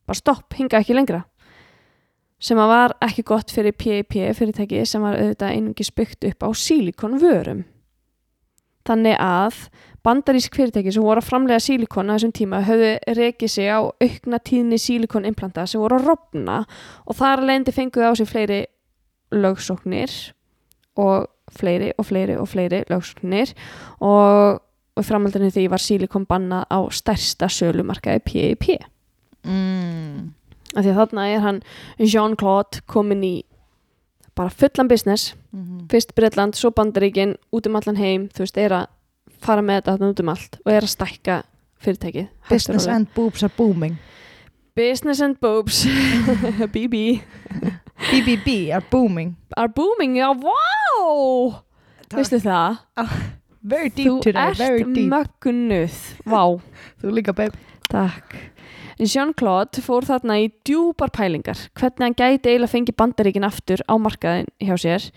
bara 0.06 0.20
stopp, 0.20 0.54
hinga 0.54 0.78
ekki 0.78 0.94
lengra 0.94 1.24
sem 2.44 2.60
að 2.60 2.74
var 2.74 2.96
ekki 3.06 3.24
gott 3.28 3.54
fyrir 3.54 3.76
PIP 3.80 4.18
fyrirtæki 4.36 4.84
sem 4.88 5.04
var 5.04 5.20
auðvitað 5.20 5.56
einungi 5.56 5.88
spygt 5.88 6.28
upp 6.28 6.44
á 6.44 6.50
sílikon 6.52 7.20
vörum 7.22 7.64
þannig 8.88 9.16
að 9.24 9.60
bandarísk 10.04 10.58
fyrirtæki 10.58 10.92
sem 10.92 11.06
voru 11.06 11.24
að 11.24 11.30
framlega 11.30 11.64
sílikon 11.64 12.12
á 12.12 12.16
þessum 12.18 12.34
tíma 12.36 12.60
höfðu 12.68 12.92
rekið 13.16 13.54
sig 13.54 13.72
á 13.72 13.80
aukna 13.80 14.40
tíðni 14.44 14.80
sílikonimplanta 14.82 15.66
sem 15.70 15.82
voru 15.82 16.02
að 16.02 16.10
rofna 16.12 16.58
og 17.08 17.18
þar 17.20 17.46
lendi 17.48 17.76
fenguðu 17.76 18.12
á 18.12 18.14
sig 18.20 18.28
fleiri 18.28 18.60
lögsóknir 19.34 20.12
og 21.00 21.30
fleiri 21.54 21.94
og 21.98 22.08
fleiri 22.08 22.38
og 22.40 22.50
fleiri 22.50 22.84
lögsóknir 22.92 23.56
og, 24.04 24.60
framhaldinu 25.02 25.50
því 25.50 25.68
var 25.72 25.82
sílikon 25.82 26.28
bannað 26.30 26.68
á 26.70 26.80
stærsta 26.94 27.48
sölumarkaði 27.50 28.24
PIP 28.28 28.68
mm. 29.48 30.34
Af 30.76 30.84
því 30.84 30.92
að 30.94 31.00
þarna 31.02 31.28
er 31.30 31.44
hann 31.44 31.62
Jean-Claude 32.00 32.84
komin 32.88 33.24
í 33.24 33.34
bara 34.36 34.50
fullan 34.50 34.90
business. 34.90 35.34
Mm 35.52 35.88
fyrst 35.92 36.16
Bretland, 36.16 36.56
svo 36.56 36.72
Bandaríkin 36.72 37.36
út 37.52 37.68
um 37.68 37.76
allan 37.76 38.00
heim, 38.00 38.30
þú 38.34 38.46
veist, 38.46 38.58
er 38.58 38.72
að 38.72 38.88
fara 39.44 39.62
með 39.62 39.82
þetta 39.82 39.92
þarna 39.92 40.10
út 40.14 40.20
um 40.24 40.30
allt 40.30 40.58
og 40.66 40.72
er 40.72 40.82
að 40.82 40.94
stækka 40.94 41.44
og 41.84 42.28
Business 42.50 42.88
and 42.88 43.08
boobs 43.14 43.44
are 43.44 43.52
booming. 43.58 43.98
Business 44.76 45.22
and 45.22 45.40
boobs. 45.40 45.86
BB 46.74 47.22
BBB 48.12 48.72
are 48.72 48.86
booming. 48.92 49.36
Are 49.58 49.68
booming, 49.68 50.18
já, 50.18 50.32
wow 50.34 51.64
veistu 52.14 52.40
það? 52.42 52.80
Very 53.64 53.90
deep 53.90 54.08
Þú 54.08 54.16
today, 54.26 54.56
very 54.60 54.82
ert 54.84 54.96
deep. 54.96 55.12
mögnuð, 55.12 56.00
vá. 56.28 56.42
Þú 57.00 57.14
líka 57.16 57.36
babe. 57.36 57.56
Takk. 57.90 58.36
En 59.00 59.10
Jean-Claude 59.10 59.82
fór 59.82 60.06
þarna 60.06 60.38
í 60.44 60.52
djúpar 60.68 61.14
pælingar. 61.16 61.58
Hvernig 61.80 62.06
hann 62.06 62.18
gæti 62.18 62.52
eiginlega 62.52 62.74
fengið 62.74 63.00
bandaríkin 63.00 63.48
aftur 63.48 63.82
á 63.90 63.94
markaðin 63.98 64.52
hjá 64.62 64.76
sér 64.78 65.10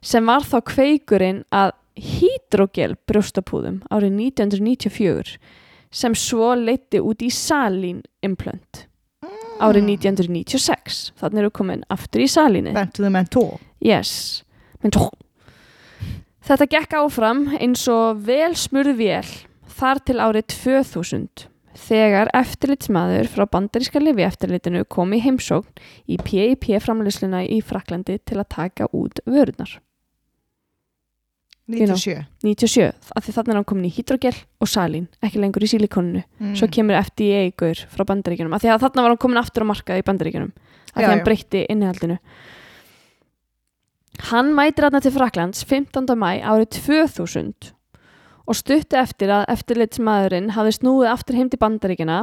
sem 0.00 0.26
var 0.26 0.46
þá 0.46 0.58
kveikurinn 0.72 1.42
að 1.52 1.74
hydrogel 1.98 2.94
brjóstapúðum 3.08 3.80
árið 3.90 4.14
1994 4.30 5.38
sem 5.90 6.14
svo 6.18 6.52
leiti 6.58 7.00
út 7.02 7.24
í 7.24 7.30
salín 7.34 8.04
implant 8.24 8.84
árið 9.58 9.88
1996 9.96 11.00
þannig 11.18 11.42
eru 11.42 11.54
komin 11.54 11.82
aftur 11.90 12.22
í 12.22 12.28
salínu 12.30 12.74
yes. 13.82 14.44
Þetta 16.48 16.68
gekk 16.70 16.94
áfram 17.00 17.48
eins 17.58 17.82
og 17.90 18.22
vel 18.28 18.54
smurð 18.56 18.94
vél 19.00 19.32
þar 19.78 20.02
til 20.06 20.18
árið 20.22 20.46
2000 20.54 21.48
þegar 21.78 22.30
eftirlitsmaður 22.36 23.28
frá 23.32 23.44
bandaríska 23.50 24.02
lifi 24.02 24.24
eftirlitinu 24.26 24.84
kom 24.90 25.12
í 25.14 25.20
heimsókn 25.24 25.84
í 26.10 26.18
PIP 26.22 26.70
framleysluna 26.84 27.44
í 27.46 27.60
Fraklandi 27.64 28.18
til 28.26 28.40
að 28.40 28.50
taka 28.54 28.88
út 28.96 29.22
vörunar 29.26 29.78
97 31.68 32.24
97, 32.40 32.92
af 33.12 33.24
því 33.24 33.34
þannig 33.36 33.52
er 33.52 33.58
hann 33.58 33.66
komin 33.68 33.88
í 33.88 33.92
hydrogel 33.92 34.32
og 34.34 34.70
salín, 34.72 35.08
ekki 35.20 35.40
lengur 35.42 35.64
í 35.64 35.68
sílikoninu 35.68 36.22
mm. 36.24 36.54
svo 36.56 36.68
kemur 36.72 36.96
FDA-gur 37.02 37.82
frá 37.92 38.06
bandaríkjunum 38.08 38.56
af 38.56 38.64
því 38.64 38.72
að 38.72 38.86
þannig 38.86 39.04
var 39.04 39.12
hann 39.12 39.24
komin 39.24 39.40
aftur 39.42 39.66
á 39.68 39.70
markað 39.70 40.00
í 40.00 40.06
bandaríkjunum 40.08 40.54
af 40.54 40.96
því 40.96 41.04
að 41.04 41.12
hann 41.12 41.26
breytti 41.26 41.64
innihaldinu 41.68 42.16
hann 44.30 44.54
mætir 44.56 44.88
hann 44.88 45.04
til 45.04 45.12
Fraklands 45.14 45.66
15. 45.68 46.08
mæ 46.16 46.40
árið 46.40 46.80
2000 46.80 47.74
og 48.48 48.56
stuttu 48.56 48.96
eftir 48.98 49.32
að 49.32 49.48
eftirlitsmaðurinn 49.52 50.54
hafði 50.56 50.78
snúið 50.78 51.10
aftur 51.12 51.38
heim 51.38 51.50
til 51.52 51.60
bandaríkjuna 51.60 52.22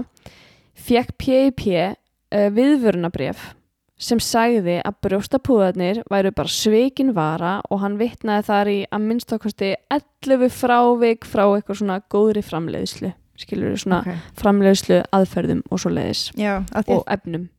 fekk 0.75 1.13
PIP 1.21 1.67
uh, 1.69 2.49
viðvörunabref 2.55 3.51
sem 3.95 4.19
sagði 4.19 4.81
að 4.83 4.97
brjóstapúðarnir 5.05 6.01
væru 6.11 6.33
bara 6.35 6.51
sveikin 6.51 7.13
vara 7.15 7.59
og 7.71 7.79
hann 7.79 7.95
vitnaði 7.99 8.47
þar 8.49 8.71
í 8.73 8.79
að 8.91 9.05
minnstakosti 9.05 9.69
11 9.93 10.51
frávik 10.51 11.27
frá 11.29 11.45
eitthvað 11.45 11.79
svona 11.79 12.01
góðri 12.11 12.43
framleiðslu 12.43 13.13
skilur 13.39 13.71
við 13.71 13.83
svona 13.85 14.01
okay. 14.03 14.19
framleiðslu 14.39 15.01
aðferðum 15.15 15.63
og 15.69 15.81
svo 15.83 15.93
leiðis 15.95 16.27
Já, 16.39 16.57
og 16.87 17.05
efnum 17.11 17.49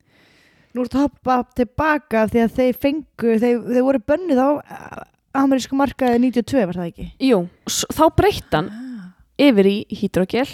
Nú 0.76 0.82
er 0.82 0.90
þetta 0.90 1.06
hoppa 1.06 1.36
tilbaka 1.56 2.22
því 2.28 2.40
að 2.42 2.56
þeir 2.58 2.78
fengu, 2.82 3.36
þeir, 3.40 3.60
þeir 3.64 3.84
voru 3.86 4.00
bönnið 4.10 4.40
á 4.44 4.50
amerísku 5.42 5.76
markaði 5.78 6.18
92 6.30 6.66
var 6.66 6.78
það 6.80 6.90
ekki? 6.92 7.06
Jú, 7.28 7.38
þá 7.68 8.04
breytt 8.16 8.56
hann 8.56 8.70
Ah, 8.72 9.08
yfir 9.38 9.66
í 9.70 9.76
hydrogel 10.00 10.46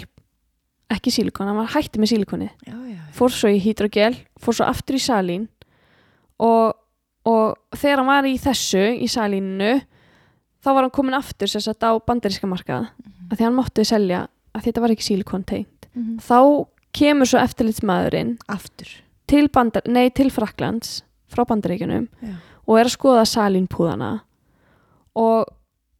ekki 0.93 1.11
sílikon, 1.15 1.47
hann 1.49 1.57
var 1.57 1.71
hætti 1.73 1.99
með 2.01 2.11
sílikoni 2.13 2.49
fór 3.13 3.29
svo 3.33 3.49
í 3.53 3.59
hydrogel, 3.61 4.15
fór 4.41 4.53
svo 4.57 4.65
aftur 4.67 4.95
í 4.97 5.01
salín 5.01 5.47
og, 6.43 6.73
og 7.29 7.77
þegar 7.77 8.01
hann 8.01 8.09
var 8.09 8.27
í 8.29 8.35
þessu 8.41 8.83
í 8.99 9.07
salínu 9.09 9.71
þá 10.63 10.69
var 10.73 10.83
hann 10.85 10.93
komin 10.95 11.17
aftur 11.17 11.49
sem 11.51 11.61
sagt 11.63 11.83
á 11.85 11.91
bandaríska 11.99 12.47
markað 12.49 12.89
af 13.31 13.37
því 13.37 13.43
hann 13.47 13.57
mátti 13.57 13.85
selja 13.87 14.25
að 14.53 14.67
þetta 14.67 14.81
var 14.83 14.93
ekki 14.95 15.07
sílikon 15.11 15.45
tengt 15.49 15.69
Mhm. 15.93 16.17
þá 16.25 16.65
kemur 16.93 17.27
svo 17.29 17.37
eftirlitsmaðurinn 17.37 18.31
Aftur. 18.49 18.87
til, 19.29 19.47
bandar, 19.53 19.83
nei, 19.85 20.09
til 20.09 20.31
Fraklands 20.33 21.03
frá 21.29 21.45
bandaríkunum 21.45 22.07
og 22.67 22.79
er 22.79 22.85
að 22.89 22.95
skoða 22.95 23.25
salínpúðana 23.29 24.21
og 25.19 25.49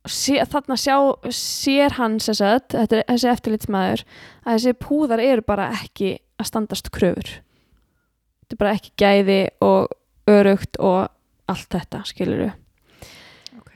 sé, 0.10 0.39
þarna 0.49 0.78
sjá, 0.80 0.97
sér 1.32 1.97
hann 1.99 2.19
sagt, 2.19 2.76
er 2.76 2.89
þessi 3.08 3.30
eftirlitsmaður 3.32 4.06
að 4.43 4.58
þessi 4.58 4.76
púðar 4.82 5.23
eru 5.23 5.45
bara 5.45 5.69
ekki 5.78 6.17
að 6.41 6.49
standast 6.49 6.91
kröfur 6.93 7.38
þetta 8.43 8.56
er 8.56 8.62
bara 8.63 8.73
ekki 8.78 8.93
gæði 8.99 9.41
og 9.63 9.93
örugt 10.30 10.80
og 10.80 11.08
allt 11.52 11.69
þetta 11.76 12.04
skilur 12.08 12.43
Ok. 13.60 13.71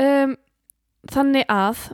um, 0.00 0.34
þannig 1.10 1.46
að 1.50 1.88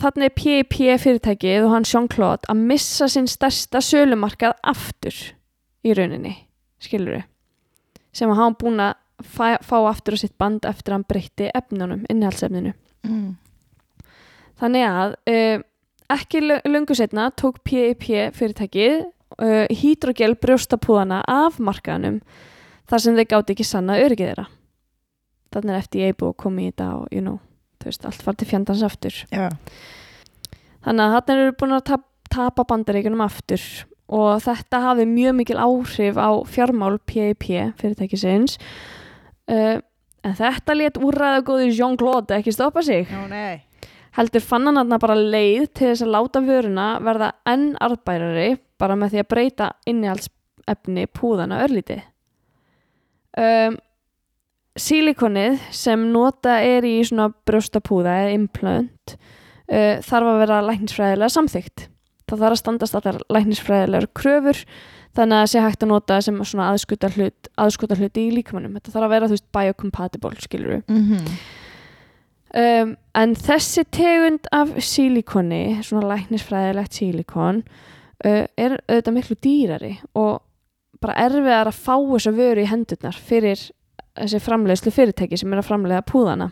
þannig 0.00 0.28
er 0.28 0.36
P.I.P. 0.36 0.76
fyrirtækið 1.02 1.64
og 1.64 1.72
hann 1.74 1.88
Jean-Claude 1.88 2.48
að 2.52 2.62
missa 2.68 3.08
sinn 3.10 3.26
stærsta 3.30 3.80
sölumarkað 3.82 4.54
aftur 4.62 5.16
í 5.82 5.94
rauninni, 5.96 6.36
skilur 6.82 7.24
sem 8.14 8.30
að 8.30 8.40
hann 8.42 8.58
búin 8.60 8.82
að 8.82 8.98
fá, 9.24 9.56
fá 9.62 9.76
aftur 9.88 10.16
á 10.16 10.22
sitt 10.22 10.36
band 10.38 10.66
eftir 10.68 10.92
að 10.92 10.98
hann 10.98 11.08
breytti 11.08 11.50
efnunum, 11.54 12.06
innihaldsefninu 12.12 12.74
Mm. 13.00 13.38
þannig 14.60 14.82
að 14.84 15.14
uh, 15.32 15.62
ekki 16.12 16.42
löngu 16.68 16.92
setna 16.98 17.30
tók 17.32 17.62
P.I.P. 17.64 18.26
fyrirtækið 18.36 19.06
uh, 19.40 19.64
hydrogel 19.72 20.34
brjóstapúðana 20.36 21.22
af 21.24 21.56
markaðanum 21.56 22.18
þar 22.90 23.04
sem 23.04 23.16
þeir 23.16 23.30
gáti 23.30 23.54
ekki 23.54 23.64
sanna 23.64 23.96
öryggið 24.02 24.34
þeirra 24.34 24.46
þannig 25.54 25.72
er 25.78 25.86
FDA 25.86 26.12
búið 26.12 26.34
að 26.34 26.38
koma 26.44 26.60
í 26.60 26.68
þetta 26.68 26.90
og 26.98 27.08
you 27.16 27.24
know, 27.24 27.40
veist, 27.86 28.04
allt 28.04 28.26
var 28.26 28.36
til 28.36 28.50
fjandans 28.52 28.84
aftur 28.84 29.16
Já. 29.32 29.48
Þannig 30.84 31.04
að 31.06 31.16
þarna 31.16 31.40
eru 31.40 31.56
búin 31.60 31.76
að 31.76 31.86
tap, 31.90 32.04
tapa 32.32 32.68
bandaríkunum 32.68 33.24
aftur 33.24 33.64
og 34.10 34.40
þetta 34.44 34.84
hafi 34.90 35.08
mjög 35.08 35.36
mikil 35.40 35.58
áhrif 35.60 36.20
á 36.20 36.30
fjármál 36.48 36.98
PIP 37.08 37.48
fyrirtækisins 37.80 38.58
uh, 39.50 39.80
en 40.26 40.36
þetta 40.38 40.76
let 40.76 41.00
úrræða 41.00 41.42
góði 41.46 41.72
Jean-Claude 41.74 42.38
ekki 42.38 42.54
stoppa 42.54 42.84
sig. 42.86 43.08
Já, 43.10 43.26
nei. 43.30 43.66
heldur 44.16 44.42
fann 44.42 44.66
hann 44.66 44.80
þarna 44.80 44.98
bara 45.02 45.18
leið 45.18 45.68
til 45.70 45.90
þess 45.92 46.04
að 46.06 46.14
láta 46.16 46.42
vöruna 46.42 46.86
verða 47.06 47.30
enn 47.48 47.68
arðbærari 47.78 48.48
bara 48.80 48.96
með 48.98 49.14
því 49.14 49.22
að 49.22 49.30
breyta 49.30 49.68
innihaldsefni 49.90 51.06
púðana 51.14 51.60
örlítið. 51.66 52.02
Um, 53.38 53.78
Sílikonið 54.80 55.58
sem 55.74 56.02
nota 56.12 56.60
er 56.62 56.86
í 56.86 57.00
svona 57.06 57.28
brjóstapúða 57.46 58.20
eða 58.22 58.34
implant 58.36 59.14
uh, 59.14 59.98
þarf 60.06 60.30
að 60.30 60.40
vera 60.44 60.60
læknisfræðilega 60.68 61.34
samþykkt. 61.34 61.86
Það 62.30 62.44
þarf 62.44 62.54
að 62.54 62.60
standast 62.62 62.98
allar 62.98 63.18
læknisfræðilegar 63.34 64.08
kröfur 64.14 64.62
þannig 65.16 65.36
að 65.36 65.42
það 65.42 65.52
sé 65.52 65.62
hægt 65.64 65.84
að 65.84 65.90
nota 65.90 66.18
sem 66.22 66.42
svona 66.44 66.68
aðskuta 66.72 67.10
hlut, 67.16 67.48
aðskuta 67.58 67.96
hlut 67.98 68.20
í 68.20 68.26
líkamannum 68.34 68.76
þetta 68.78 68.94
þarf 68.94 69.06
að 69.06 69.14
vera 69.14 69.30
þú 69.30 69.36
veist 69.36 69.48
biocompatible 69.56 70.44
skilur 70.44 70.82
Mm 70.86 71.02
-hmm. 71.08 71.40
um, 72.62 72.96
en 73.14 73.34
þessi 73.34 73.84
tegund 73.90 74.46
af 74.52 74.68
sílikoni, 74.78 75.82
svona 75.82 76.14
læknisfræðilegt 76.14 76.94
sílikon 76.94 77.62
uh, 78.24 78.46
er 78.56 78.80
auðvitað 78.88 79.14
miklu 79.14 79.36
dýrari 79.42 80.00
og 80.14 80.42
bara 81.00 81.14
erfiðar 81.26 81.66
að 81.66 81.80
fá 81.80 81.96
þessa 81.96 82.30
vöru 82.30 82.62
í 82.62 82.70
hendurnar 82.70 83.16
fyrir 83.16 83.70
þessi 84.14 84.40
framleiðslu 84.40 84.92
fyrirtæki 84.92 85.36
sem 85.36 85.52
er 85.52 85.58
að 85.62 85.68
framleiða 85.68 86.02
púðana. 86.02 86.50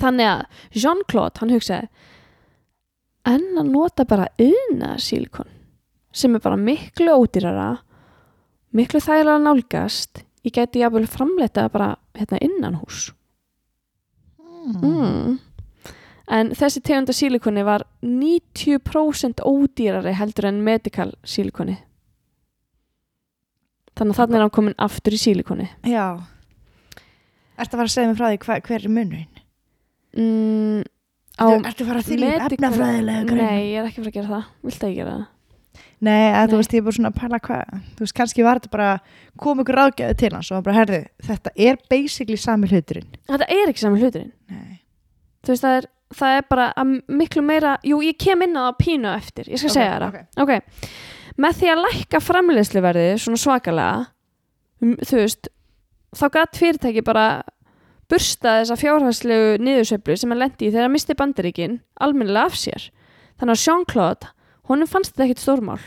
Þannig 0.00 0.26
að 0.26 0.44
Jean-Claude 0.72 1.40
hann 1.40 1.50
hugsaði 1.50 1.88
en 3.28 3.58
að 3.58 3.68
nota 3.70 4.06
bara 4.08 4.30
yðna 4.40 4.96
sílikon 4.98 5.50
sem 6.12 6.34
er 6.36 6.44
bara 6.44 6.58
miklu 6.60 7.14
ódýrara 7.16 7.70
miklu 8.76 9.00
þægilega 9.02 9.38
að 9.38 9.46
nálgast 9.46 10.22
ég 10.46 10.54
gæti 10.56 10.82
jafnvel 10.82 11.08
framleita 11.10 11.68
bara 11.72 11.94
hérna 12.18 12.40
innan 12.44 12.78
hús 12.80 13.10
mm. 14.82 15.38
en 16.38 16.52
þessi 16.58 16.82
tegunda 16.84 17.14
sílikoni 17.16 17.64
var 17.66 17.86
90% 18.02 19.44
ódýrari 19.46 20.14
heldur 20.18 20.50
en 20.50 20.62
medical 20.64 21.12
sílikoni 21.24 21.78
þannig 23.96 24.14
að 24.14 24.22
þannig 24.22 24.38
er 24.38 24.46
hann 24.46 24.56
komin 24.56 24.78
aftur 24.80 25.16
í 25.16 25.20
sílikoni 25.20 25.68
Já. 25.88 26.22
Ertu 27.60 27.76
að 27.76 27.82
fara 27.82 27.88
að 27.88 27.94
segja 27.94 28.08
mig 28.08 28.18
frá 28.18 28.30
því 28.30 28.40
hva, 28.46 28.54
hver 28.66 28.80
er 28.80 28.92
munurinn? 28.92 29.42
mm, 30.16 30.80
Ertu, 31.42 31.84
að 31.84 31.90
fara 31.90 32.00
að 32.00 32.08
þylja 32.08 32.32
efnafræðilega 32.46 33.36
nei, 33.36 33.60
ég 33.72 33.78
er 33.80 33.88
ekki 33.88 34.00
að 34.00 34.04
fara 34.04 34.10
að 34.12 34.16
gera 34.16 34.32
það. 34.32 34.48
Vilt 34.66 34.86
ekki 34.88 34.96
gera 34.98 35.12
það 35.12 35.28
Nei, 36.02 36.32
að 36.34 36.50
þú 36.50 36.56
Nei. 36.56 36.58
veist, 36.60 36.72
ég 36.74 36.80
er 36.82 36.84
bara 36.88 36.96
svona 36.98 37.10
að 37.12 37.18
pæla 37.20 37.38
hvað, 37.46 37.74
þú 37.96 38.04
veist, 38.04 38.14
kannski 38.18 38.44
var 38.46 38.58
þetta 38.60 38.72
bara, 38.72 38.88
kom 39.38 39.60
ykkur 39.62 39.78
ráðgæði 39.78 40.16
til 40.18 40.30
hans 40.34 40.50
og 40.50 40.56
hann 40.58 40.64
bara, 40.66 40.76
herðu, 40.80 41.00
þetta 41.28 41.52
er 41.68 41.78
basically 41.90 42.36
sami 42.36 42.68
hluturinn. 42.72 43.08
þetta 43.30 43.48
er 43.48 43.70
ekki 43.72 43.84
saman 43.84 44.02
hluturinn 44.02 44.32
Nei. 44.50 44.80
þú 45.46 45.54
veist 45.54 45.64
það 45.66 45.76
er, 45.80 45.86
það 46.18 46.36
er 46.40 46.44
bara 46.50 46.66
miklu 47.08 47.42
meira 47.46 47.76
jú 47.86 48.02
ég 48.04 48.18
kem 48.20 48.42
inn 48.44 48.58
á 48.58 48.62
það 48.68 48.76
pínu 48.82 49.12
eftir 49.16 49.48
ég 49.52 49.62
skal 49.62 49.70
segja 49.78 49.94
það 50.02 50.08
Okay. 50.12 50.26
ok, 50.42 50.92
með 51.46 51.56
því 51.62 51.70
að 51.72 51.82
lækka 51.86 52.20
framleiðsluverðið 52.26 53.14
svona 53.24 53.40
svakalega 53.40 54.02
um, 54.82 54.96
þú 55.00 55.16
veist 55.22 55.48
þá 56.18 56.26
gætt 56.34 56.58
fyrirtæki 56.60 57.04
bara 57.06 57.26
bursta 58.12 58.58
þessa 58.60 58.76
fjárhagslegu 58.76 59.54
niðursveiflu 59.64 60.16
sem 60.20 60.34
hann 60.34 60.42
lendi 60.42 60.66
í 60.66 60.72
þegar 60.74 60.84
hann 60.90 60.92
misti 60.98 61.14
bandaríkin 61.16 61.78
almennilega 62.04 62.50
af 62.50 62.58
sér 62.60 62.90
þannig 63.40 63.54
að 63.56 63.62
Jean-Claude, 63.64 64.28
honum 64.70 64.88
fannst 64.88 65.14
þetta 65.14 65.28
ekkit 65.28 65.42
stórmál 65.42 65.80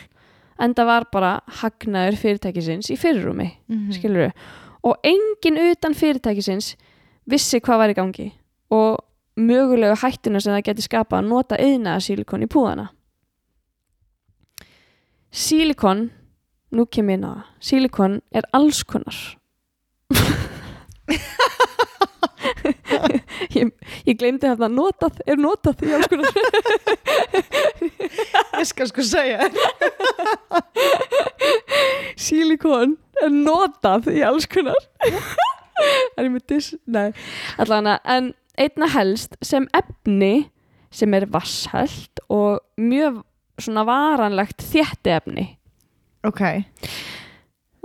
en 0.60 0.76
það 0.76 0.90
var 0.92 1.08
bara 1.12 1.32
hagnaður 1.62 2.20
fyrirtækisins 2.22 2.92
í 2.92 3.00
fyrirrúmi 3.00 3.50
Mm 3.68 3.92
skilur 3.96 4.32
og 4.86 4.96
enginn 5.04 5.58
utan 5.72 5.94
fyrirtækisins 5.98 6.76
vissi 7.26 7.60
hvað 7.60 7.82
var 7.82 7.90
í 7.90 7.98
gangi 7.98 8.28
og 8.70 9.00
mögulegu 9.36 9.96
hættuna 10.02 10.40
sem 10.40 10.54
það 10.54 10.68
geti 10.70 10.86
skapað 10.86 11.20
að 11.20 11.30
nota 11.30 11.58
yðnaða 11.60 12.04
sílikon 12.06 12.46
í 12.46 12.48
púðana. 12.52 12.86
Silikon 15.32 16.12
nú 16.72 16.86
kem 16.86 17.10
ég 17.10 17.20
inn 17.20 17.28
á 17.28 17.32
það 17.34 17.44
Silikon 17.60 18.22
er 18.32 18.48
alls 18.56 18.84
konar. 18.84 19.18
Ég, 23.56 23.70
ég 24.06 24.18
glemdi 24.18 24.48
hérna 24.48 24.68
notað, 24.70 25.20
er 25.26 25.38
notað 25.40 25.82
í 25.86 25.92
alls 25.96 26.08
konar 26.12 26.30
Ég 28.60 28.68
skal 28.70 28.90
sko 28.90 29.04
segja 29.06 29.50
Silikon 32.20 32.96
er 33.22 33.32
notað 33.34 34.10
í 34.14 34.22
alls 34.26 34.48
konar. 34.50 34.80
Er 36.16 36.24
ég 36.24 36.32
með 36.32 36.46
dis 36.54 36.72
nei, 36.88 37.10
allavega 37.60 37.98
en 38.16 38.32
einna 38.56 38.88
helst 38.94 39.36
sem 39.44 39.68
efni 39.76 40.48
sem 40.96 41.14
er 41.18 41.28
vasshælt 41.32 42.22
og 42.32 42.62
mjög 42.80 43.20
svona 43.60 43.84
varanlegt 43.88 44.64
þétti 44.64 45.12
efni 45.16 45.46
Ok, 46.26 46.42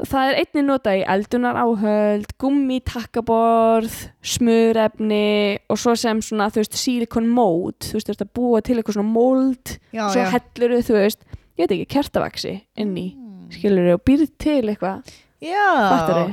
það 0.08 0.30
er 0.30 0.38
einnig 0.40 0.66
notað 0.66 0.98
í 1.00 1.04
eldunar 1.14 1.58
áhöld 1.60 2.34
gummi, 2.40 2.80
takkaborð 2.86 3.96
smurefni 4.22 5.58
og 5.70 5.80
svo 5.80 5.94
sem 5.98 6.20
svona 6.24 6.50
þú 6.52 6.62
veist 6.62 6.78
silikon 6.80 7.28
mót. 7.30 7.88
Þú 7.88 7.98
veist 7.98 8.08
þú 8.08 8.14
veist 8.14 8.26
að 8.26 8.32
búa 8.38 8.62
til 8.64 8.78
eitthvað 8.78 8.98
svona 8.98 9.14
mold 9.14 9.74
já, 9.92 10.04
svo 10.06 10.22
já. 10.22 10.30
hellur 10.36 10.76
þú 10.86 10.96
veist 10.98 11.26
ég 11.30 11.64
veit 11.64 11.74
ekki, 11.76 11.90
kertavaksi 11.96 12.54
inn 12.80 12.94
í 12.98 13.08
skilur 13.54 13.94
og 13.96 14.04
býrð 14.06 14.30
til 14.40 14.62
eitthvað. 14.62 15.10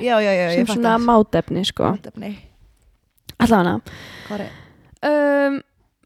Já, 0.04 0.20
já, 0.20 0.46
sem 0.54 0.70
svona 0.70 0.98
mátefni 1.00 1.64
sko. 1.68 1.96
Mátefni. 1.96 2.36
Allavega. 3.44 3.80
Hvað 4.28 4.48
er? 4.48 4.56
um, 5.08 5.62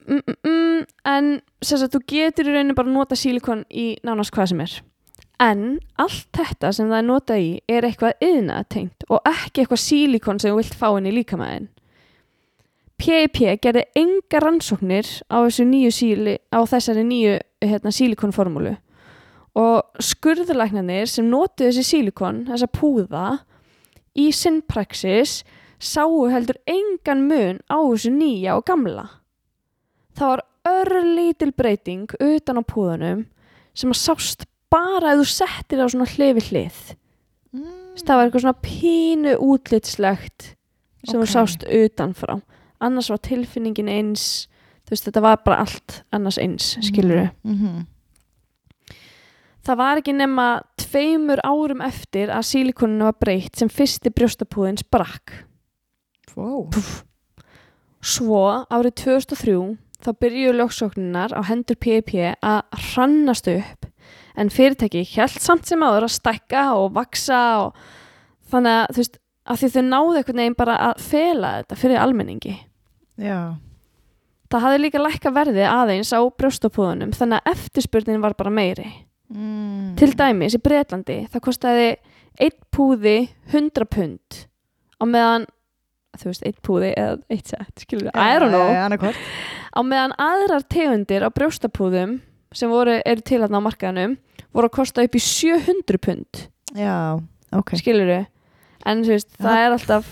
mm, 0.07 0.21
mm, 0.27 0.35
mm, 0.43 0.85
en 1.05 1.41
sem 1.61 1.79
sagt, 1.79 1.95
þú 1.95 2.01
getur 2.09 2.49
í 2.49 2.55
rauninu 2.55 2.75
bara 2.77 2.89
að 2.89 2.97
nota 2.97 3.17
silikon 3.17 3.65
í 3.69 3.93
nánast 4.05 4.33
hvað 4.35 4.51
sem 4.51 4.63
er 4.65 4.77
en 5.41 5.79
allt 6.01 6.27
þetta 6.37 6.71
sem 6.75 6.89
það 6.89 6.97
er 6.99 7.07
notað 7.07 7.43
í 7.43 7.51
er 7.71 7.87
eitthvað 7.87 8.25
yðnatengt 8.27 9.05
og 9.09 9.21
ekki 9.29 9.63
eitthvað 9.63 9.83
silikon 9.85 10.41
sem 10.41 10.53
þú 10.53 10.61
vilt 10.61 10.77
fá 10.77 10.89
inn 10.93 11.09
í 11.09 11.15
líkamæðin 11.15 11.69
PIP 13.01 13.39
gerði 13.63 13.87
enga 13.97 14.39
rannsóknir 14.43 15.07
á, 15.33 15.41
síli, 15.49 16.37
á 16.53 16.59
þessari 16.69 17.01
nýju 17.07 17.39
hérna, 17.65 17.89
silikonformúlu 17.89 18.75
og 19.57 20.03
skurðlæknarnir 20.05 21.09
sem 21.09 21.25
notuðu 21.27 21.71
þessi 21.71 21.87
silikon, 21.87 22.45
þessa 22.47 22.69
púða 22.71 23.25
í 24.13 24.29
sinn 24.35 24.61
praxis 24.61 25.41
sáu 25.81 26.29
heldur 26.29 26.59
engan 26.69 27.25
mun 27.27 27.59
á 27.67 27.81
þessu 27.81 28.13
nýja 28.13 28.55
og 28.59 28.65
gamla. 28.69 29.07
Það 30.13 30.31
var 30.31 30.45
örlítil 30.71 31.51
breyting 31.57 32.13
utan 32.21 32.61
á 32.61 32.63
púðanum 32.63 33.25
sem 33.73 33.91
að 33.91 34.01
sást 34.03 34.45
bara 34.71 35.13
ef 35.13 35.21
þú 35.21 35.27
settir 35.27 35.83
á 35.83 35.85
svona 35.91 36.07
hlifi 36.09 36.45
hlið. 36.49 36.79
Mm. 37.51 37.77
Það 38.01 38.15
var 38.15 38.25
eitthvað 38.25 38.45
svona 38.45 38.65
pínu 38.65 39.35
útlitslegt 39.43 40.55
sem 41.03 41.19
Ok. 41.19 41.25
þú 41.25 41.31
sást 41.31 41.65
utanfrá. 41.67 42.41
Annars 42.81 43.09
var 43.09 43.21
tilfinningin 43.21 43.89
eins, 43.89 44.47
þú 44.85 44.95
veist 44.95 45.07
þetta 45.09 45.21
var 45.21 45.41
bara 45.45 45.61
allt 45.65 46.03
annars 46.11 46.37
eins, 46.37 46.77
skilur 46.81 47.29
mm 47.43 47.57
-hmm. 47.57 47.85
Það 49.61 49.77
var 49.77 49.97
ekki 49.97 50.13
nema 50.13 50.61
tveimur 50.77 51.39
árum 51.43 51.81
eftir 51.81 52.29
að 52.29 52.47
sílikoninu 52.49 53.03
var 53.03 53.17
breytt 53.19 53.55
sem 53.55 53.69
fyrsti 53.69 54.09
brjóstapúðin 54.09 54.77
sprakk. 54.77 55.45
wow. 56.35 56.69
Svo 58.01 58.65
árið 58.71 58.95
2003 58.95 59.77
þá 60.01 60.11
byrjuðu 60.17 60.53
lögsókninar 60.57 61.33
á 61.37 61.41
hendur 61.45 61.75
PIP 61.75 62.15
að 62.41 62.61
hrannast 62.71 63.47
upp 63.47 63.85
en 64.39 64.51
fyrirtæki 64.53 65.03
hjælt 65.13 65.41
samt 65.43 65.67
sem 65.67 65.81
áður 65.83 66.07
að 66.07 66.15
stækka 66.17 66.65
og 66.79 66.93
vaksa 66.95 67.41
og 67.65 67.81
þannig 68.51 68.77
að 68.77 68.93
þú 68.95 69.03
veist 69.03 69.17
að 69.51 69.59
því 69.61 69.69
þau 69.73 69.81
náðu 69.89 70.15
einhvern 70.21 70.41
veginn 70.43 70.57
bara 70.59 70.77
að 70.91 71.01
fela 71.01 71.51
þetta 71.59 71.79
fyrir 71.81 72.01
almenningi. 72.03 72.55
Já, 73.21 73.41
Það 74.51 74.63
hafði 74.65 74.79
líka 74.83 74.99
lækka 74.99 75.31
verði 75.31 75.63
aðeins 75.63 76.09
á 76.11 76.19
brjóstapúðunum 76.27 77.13
þannig 77.15 77.39
að 77.39 77.53
eftirspurnin 77.53 78.19
var 78.23 78.33
bara 78.35 78.51
meiri. 78.51 78.89
mm. 79.31 79.93
Til 79.95 80.11
dæmis 80.19 80.57
í 80.57 80.59
Breitlandi 80.59 81.15
það 81.31 81.43
kostaði 81.45 81.85
einn 82.41 82.57
púði 82.75 83.15
100 83.53 83.87
pund 83.87 84.41
á 84.99 85.03
meðan 85.07 85.45
þú 86.19 86.27
veist, 86.27 86.43
eitt 86.43 86.59
púði 86.67 86.89
eða 86.99 87.15
eitt 87.31 87.47
sett, 87.47 87.71
skilur 87.79 88.11
I 88.11 88.35
don't 88.39 88.51
know 88.51 88.67
á 89.71 89.79
meðan 89.87 90.17
aðrar 90.19 90.67
tegundir 90.67 91.23
á 91.23 91.29
brjóstapúðum 91.31 92.17
sem 92.55 92.71
voru, 92.71 92.97
eru 93.05 93.25
til 93.25 93.41
að 93.41 93.53
ná 93.53 93.61
markaðanum 93.63 94.17
voru 94.51 94.67
að 94.67 94.75
kosta 94.75 95.05
upp 95.05 95.15
í 95.15 95.23
700 95.23 96.01
pund. 96.03 96.45
Já, 96.75 97.19
ok. 97.55 97.75
Skilur 97.79 98.09
við 98.09 98.25
en 98.87 99.03
þú 99.05 99.15
veist, 99.15 99.31
það 99.37 99.63
er 99.63 99.75
alltaf 99.75 100.11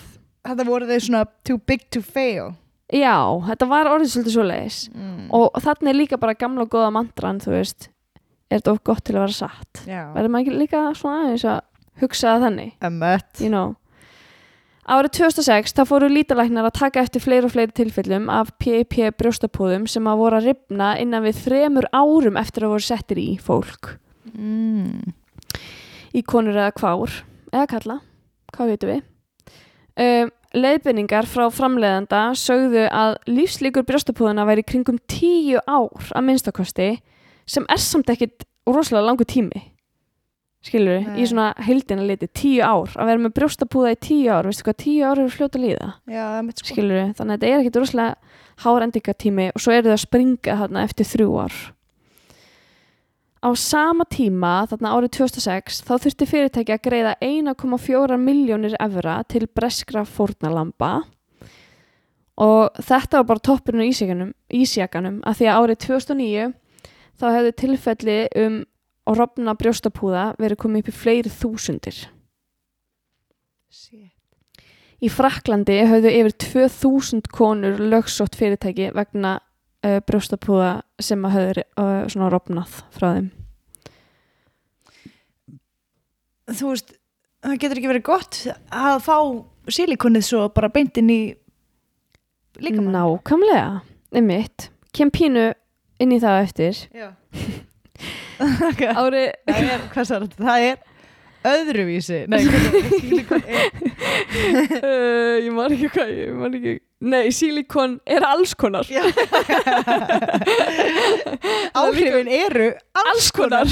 Þetta 0.50 0.66
voru 0.66 0.88
þeir 0.88 1.04
svona 1.04 1.26
too 1.46 1.60
big 1.68 1.82
to 1.94 2.00
fail. 2.02 2.54
Já, 2.96 3.14
þetta 3.46 3.66
var 3.70 3.90
orðið 3.92 4.14
svolítið 4.14 4.36
svoleiðis. 4.38 4.78
Mm. 4.96 5.26
og 5.36 5.58
þannig 5.62 5.90
er 5.92 5.98
líka 5.98 6.20
bara 6.22 6.38
gamla 6.40 6.64
og 6.66 6.72
góða 6.74 6.94
mantran, 6.96 7.42
þú 7.44 7.54
veist. 7.58 7.90
Er 8.50 8.62
þetta 8.62 8.72
of 8.74 8.80
gott 8.88 9.04
til 9.06 9.18
að 9.18 9.26
vera 9.28 9.36
satt? 9.36 9.82
Verður 10.16 10.32
maður 10.34 10.48
ekki 10.48 10.62
líka 10.64 10.86
svona 10.98 11.26
aðeins 11.28 11.46
að 11.52 11.60
hugsa 12.02 12.38
þannig? 12.42 12.72
You 13.44 13.52
know. 13.52 13.76
Árið 14.90 15.20
2006 15.20 15.76
þá 15.78 15.84
fóru 15.86 16.08
lítalæknar 16.10 16.66
að 16.66 16.80
taka 16.80 17.04
eftir 17.04 17.22
fleiri 17.22 17.46
og 17.46 17.52
fleiri 17.54 17.76
tilfellum 17.78 18.24
af 18.34 18.48
PIP 18.58 18.96
brjóstapúðum 19.20 19.86
sem 19.86 20.08
að 20.10 20.22
voru 20.24 20.40
að 20.40 20.48
ripna 20.50 20.88
innan 20.98 21.22
við 21.28 21.44
þremur 21.44 21.86
árum 21.94 22.40
eftir 22.42 22.66
að 22.66 22.74
voru 22.74 22.86
settir 22.88 23.22
í 23.22 23.28
fólk. 23.38 23.92
Mm. 24.34 25.14
í 26.18 26.24
konur 26.26 26.58
eða 26.58 26.74
kvár 26.74 27.14
eða 27.52 27.68
kalla, 27.70 28.00
hvað 28.56 28.72
veitum 28.74 28.92
við. 28.96 29.06
Um, 30.00 30.32
leiðbynningar 30.58 31.30
frá 31.30 31.46
framleiðanda 31.54 32.24
sögðu 32.34 32.88
að 32.90 33.18
lífslíkur 33.30 33.86
brjóstapúðuna 33.86 34.48
væri 34.50 34.66
kringum 34.66 34.98
tíu 35.06 35.62
ár 35.70 36.14
að 36.16 36.26
minnstakosti 36.26 36.96
sem 37.46 37.68
er 37.70 37.82
samt 37.84 38.10
ekkit 38.10 38.48
rosalega 38.66 39.06
langu 39.06 39.28
tími 39.30 39.68
skilur 40.66 40.98
við, 40.98 41.10
í 41.22 41.26
svona 41.30 41.50
heildina 41.64 42.06
liti 42.06 42.28
tíu 42.36 42.62
ár, 42.66 42.92
að 43.00 43.12
vera 43.12 43.24
með 43.24 43.36
brjóstapúða 43.38 43.94
í 43.96 44.00
tíu 44.04 44.30
ár 44.34 44.50
veistu 44.50 44.66
hvað 44.68 44.80
tíu 44.84 45.08
ár 45.08 45.22
eru 45.22 45.32
fljóta 45.32 45.62
líða. 45.62 45.90
Já, 46.12 46.26
sko. 46.52 46.70
Skilur 46.74 46.98
við, 46.98 47.12
þannig 47.18 47.36
að 47.36 47.38
þetta 47.38 47.52
er 47.52 47.64
ekkit 47.64 47.80
rosalega 47.80 48.40
hár 48.66 48.86
endingatími 48.88 49.50
og 49.54 49.64
svo 49.64 49.76
eru 49.76 49.88
þau 49.88 49.96
að 49.96 50.02
springa 50.04 50.58
þarna 50.64 50.88
eftir 50.88 51.08
þrjú 51.08 51.36
ár. 51.46 51.60
Á 53.40 53.50
sama 53.56 54.04
tíma, 54.04 54.66
þarna 54.68 54.92
árið 54.98 55.14
2006 55.16 55.80
þá 55.88 55.94
þurfti 56.04 56.28
fyrirtæki 56.28 56.76
að 56.76 56.84
greiða 56.90 57.14
1,4 57.24 58.18
miljónir 58.20 58.76
evra 58.84 59.22
til 59.32 59.46
breskra 59.48 60.04
fórnalamba 60.04 61.06
og 62.40 62.76
þetta 62.84 63.22
var 63.22 63.30
bara 63.32 63.44
toppurinn 63.48 63.88
ísjakanum, 63.88 64.34
ísjakanum 64.52 65.22
að 65.28 65.40
því 65.40 65.48
að 65.48 65.62
árið 65.62 65.80
2009 65.86 66.50
þá 67.20 67.26
hefði 67.38 67.56
tilfelli 67.64 68.20
um 68.44 68.60
að 69.10 69.20
rofna 69.24 69.58
brjóstapúða 69.58 70.30
verið 70.40 70.62
komið 70.62 70.84
upp 70.84 70.94
í 70.94 70.98
fleiri 71.00 71.34
þúsundir 71.34 72.06
Shit. 73.70 74.16
Í 75.00 75.08
Fraklandi 75.14 75.78
höfðu 75.88 76.12
yfir 76.12 76.34
2000 76.44 77.30
konur 77.32 77.78
lögsótt 77.80 78.36
fyrirtæki 78.36 78.90
vegna 78.98 79.38
uh, 79.86 80.00
brjóstapúða 80.04 80.72
sem 81.00 81.22
að 81.28 81.36
höfðu 81.38 81.66
uh, 81.80 82.08
svona 82.12 82.32
rofnað 82.34 82.80
frá 82.96 83.08
þeim. 83.14 83.30
Þú 86.50 86.74
veist, 86.74 86.92
það 87.46 87.62
getur 87.62 87.80
ekki 87.80 87.92
verið 87.94 88.06
gott 88.10 88.42
að 88.74 89.00
fá 89.06 89.18
silikonið 89.70 90.26
svo 90.26 90.44
bara 90.52 90.74
beint 90.74 90.98
inn 90.98 91.14
í 91.14 91.22
líka 92.60 92.82
Nákvæmlega, 92.82 93.86
einmitt. 94.18 94.72
Kem 94.98 95.14
pínu 95.14 95.52
inn 96.02 96.18
í 96.18 96.20
það 96.20 96.44
eftir. 96.50 96.86
Já 96.90 97.14
okay. 98.70 98.92
Ári, 98.94 99.26
Það 99.50 99.72
er, 99.74 99.84
hvað 99.94 100.06
sagði 100.10 100.30
þetta? 100.30 100.44
Það 100.46 100.60
er 100.70 100.78
öðruvísi 101.50 102.20
Nei? 102.28 102.42
Silikon 103.00 103.44
uh, 104.80 105.36
ég 105.40 105.52
man 105.56 105.76
ekki 105.76 105.90
hvað, 105.94 106.10
ég 106.16 106.34
man 106.36 106.58
ekki. 106.60 106.74
Nei, 107.00 107.32
silikon 107.32 107.94
er 108.04 108.26
alls 108.28 108.52
konar. 108.60 108.84
Já. 108.92 109.06
Áhrifin 111.80 112.28
eru 112.28 112.74
alls 113.06 113.30
konar 113.32 113.72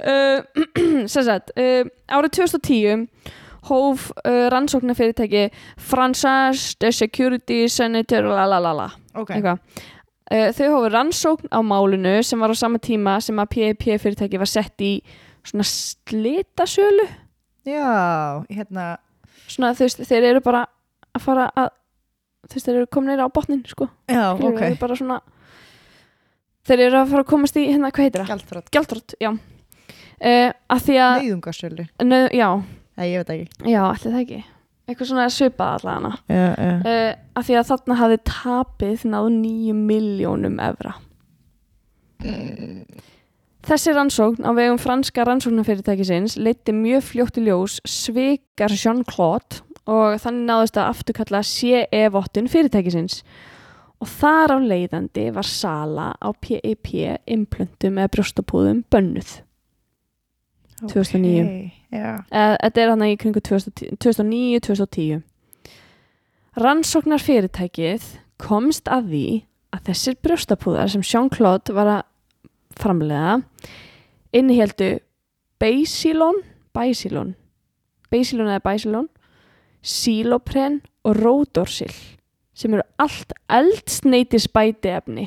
uh, 0.00 0.40
árið 2.16 2.32
2010 2.36 3.06
hóf 3.68 4.08
uh, 4.24 4.48
rannsóknarfyrirtæki 4.52 5.50
Franchise 5.76 6.76
de 6.80 6.92
Security 6.92 7.68
Senator 7.68 8.24
lalalala 8.30 8.90
Ok, 9.14 9.34
eitthvað 9.36 9.58
uh, 9.58 9.62
þau 10.30 10.68
hófu 10.76 10.90
rannsókn 10.94 11.50
á 11.50 11.58
málinu 11.66 12.12
sem 12.22 12.38
var 12.40 12.52
á 12.52 12.56
sama 12.58 12.78
tíma 12.78 13.16
sem 13.24 13.38
að 13.42 13.50
PIP 13.56 13.86
fyrirtæki 13.98 14.38
var 14.38 14.50
sett 14.50 14.78
í 14.84 14.92
svona 15.42 15.64
slitasölu 15.66 17.06
já, 17.66 18.44
hérna 18.50 18.84
svona 19.50 19.72
þú 19.74 19.88
veist 19.88 20.02
þeir 20.06 20.28
eru 20.34 20.42
bara 20.44 20.64
að 21.16 21.24
fara 21.24 21.48
að 21.58 21.70
þú 22.46 22.56
veist 22.56 22.68
þeir 22.70 22.78
eru 22.80 22.90
komin 22.94 23.20
á 23.22 23.26
botnin 23.28 23.64
sko 23.68 23.88
Já, 24.06 24.34
Skilurðu, 24.36 24.52
ok 24.54 24.60
þeir 24.60 24.70
eru 24.70 24.80
bara 24.84 24.98
svona 25.00 25.18
þeir 26.70 26.84
eru 26.86 27.00
að 27.00 27.10
fara 27.14 27.24
að 27.24 27.30
komast 27.32 27.58
í 27.58 27.66
hérna, 27.66 27.90
hvað 27.90 28.06
heitir 28.06 28.22
það? 28.22 28.30
Gjaldþrótt. 28.30 28.70
Gjaldrótt, 28.76 29.14
já 29.20 29.30
uh, 29.32 30.50
að 30.70 30.86
því 30.86 30.96
að, 31.02 31.16
Neyðungarsölu. 31.24 31.86
nöð, 32.06 32.26
já, 32.36 32.48
Nei, 33.00 33.06
ég 33.10 33.22
veit 33.24 33.34
ekki. 33.34 33.70
já, 33.72 33.80
allir 33.88 34.14
það 34.14 34.20
ekki 34.24 34.40
eitthvað 34.90 35.10
svona 35.12 35.28
svipað 35.32 35.76
allavega 35.78 36.12
Já, 36.30 36.46
já. 36.54 36.74
uh, 36.80 37.12
að 37.38 37.46
því 37.48 37.58
að 37.60 37.70
þarna 37.70 38.00
hafði 38.00 38.18
tapið 38.30 39.06
náð 39.14 39.30
nýju 39.38 39.78
miljónum 39.78 40.58
evra 40.70 40.96
Þessi 43.60 43.92
rannsókn 43.92 44.44
á 44.44 44.50
vegum 44.56 44.80
franska 44.80 45.24
rannsóknarfyrirtækisins 45.28 46.38
leiti 46.40 46.72
mjög 46.76 47.04
fljótt 47.10 47.38
í 47.40 47.44
ljós 47.44 47.78
svikar 47.88 48.72
Jean-Claude 48.72 49.60
og 49.90 50.16
þannig 50.22 50.46
náðist 50.48 50.78
að 50.80 50.90
afturkalla 50.94 51.42
CE-vottun 51.44 52.48
fyrirtækisins 52.50 53.20
og 54.00 54.08
þar 54.08 54.56
á 54.56 54.58
leiðandi 54.64 55.26
var 55.36 55.48
sala 55.48 56.10
á 56.16 56.28
PEP 56.32 56.92
implöntum 57.28 58.00
eða 58.00 58.12
brjóstapúðum 58.14 58.84
bönnuð. 58.92 59.40
2009. 60.88 61.42
Ok, 61.44 61.72
Já. 61.90 62.10
Eh, 62.30 62.56
Þetta 62.62 62.80
er 62.82 62.88
hann 62.92 63.02
í 63.02 63.16
kringu 63.18 63.40
2009-2010. 63.40 65.22
Rannsóknarfyrirtækið 66.60 68.02
komst 68.40 68.88
að 68.90 69.10
því 69.12 69.24
að 69.74 69.84
þessir 69.90 70.16
brjóstapúðar 70.24 70.90
sem 70.90 71.02
Jean-Claude 71.06 71.74
var 71.76 71.90
að 71.92 72.02
framlega 72.80 73.36
inniheldu 74.34 74.98
Beisilon, 75.60 76.40
Beisilon, 76.74 77.34
Beisilon 78.10 78.48
eða 78.50 78.62
Beisilon, 78.64 79.08
Silopren 79.82 80.80
og 81.06 81.16
Ródorsil 81.20 81.92
sem 82.56 82.74
eru 82.76 82.84
allt 83.00 83.32
eldsneiti 83.48 84.40
spæti 84.42 84.90
efni 84.92 85.26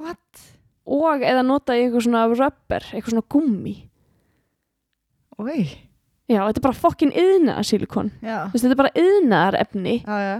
What? 0.00 0.44
og 0.86 1.20
eða 1.26 1.42
nota 1.44 1.74
í 1.76 1.84
eitthvað 1.84 2.06
svona 2.06 2.22
rubber, 2.30 2.86
eitthvað 2.94 3.12
svona 3.14 3.28
gummi. 3.30 3.74
Oi. 5.40 5.64
Já, 6.30 6.44
þetta 6.46 6.60
er 6.60 6.64
bara 6.68 6.78
fokkin 6.78 7.10
yðnaðar 7.16 7.66
silikon. 7.66 8.12
Þetta 8.22 8.70
er 8.70 8.78
bara 8.78 8.92
yðnaðar 8.98 9.56
efni, 9.64 9.96
Já, 10.04 10.16
já. 10.22 10.34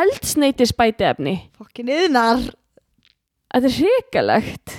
eldsneiti 0.00 0.66
spæti 0.70 1.04
efni. 1.08 1.34
Fokkin 1.58 1.90
yðnar. 1.92 2.46
Þetta 3.52 3.68
er 3.70 3.76
hrikalegt. 3.80 4.76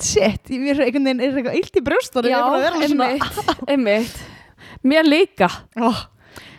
Shit, 0.00 0.48
ég 0.50 0.64
er 0.72 0.80
einhvern 0.86 1.06
veginn 1.10 1.20
er 1.20 1.36
eitthvað 1.36 1.58
illt 1.60 1.76
í 1.76 1.82
brjóstunum. 1.84 2.32
Já, 2.32 2.40
einmitt. 3.68 4.16
Mér 4.86 5.04
líka. 5.06 5.50
Oh. 5.76 6.00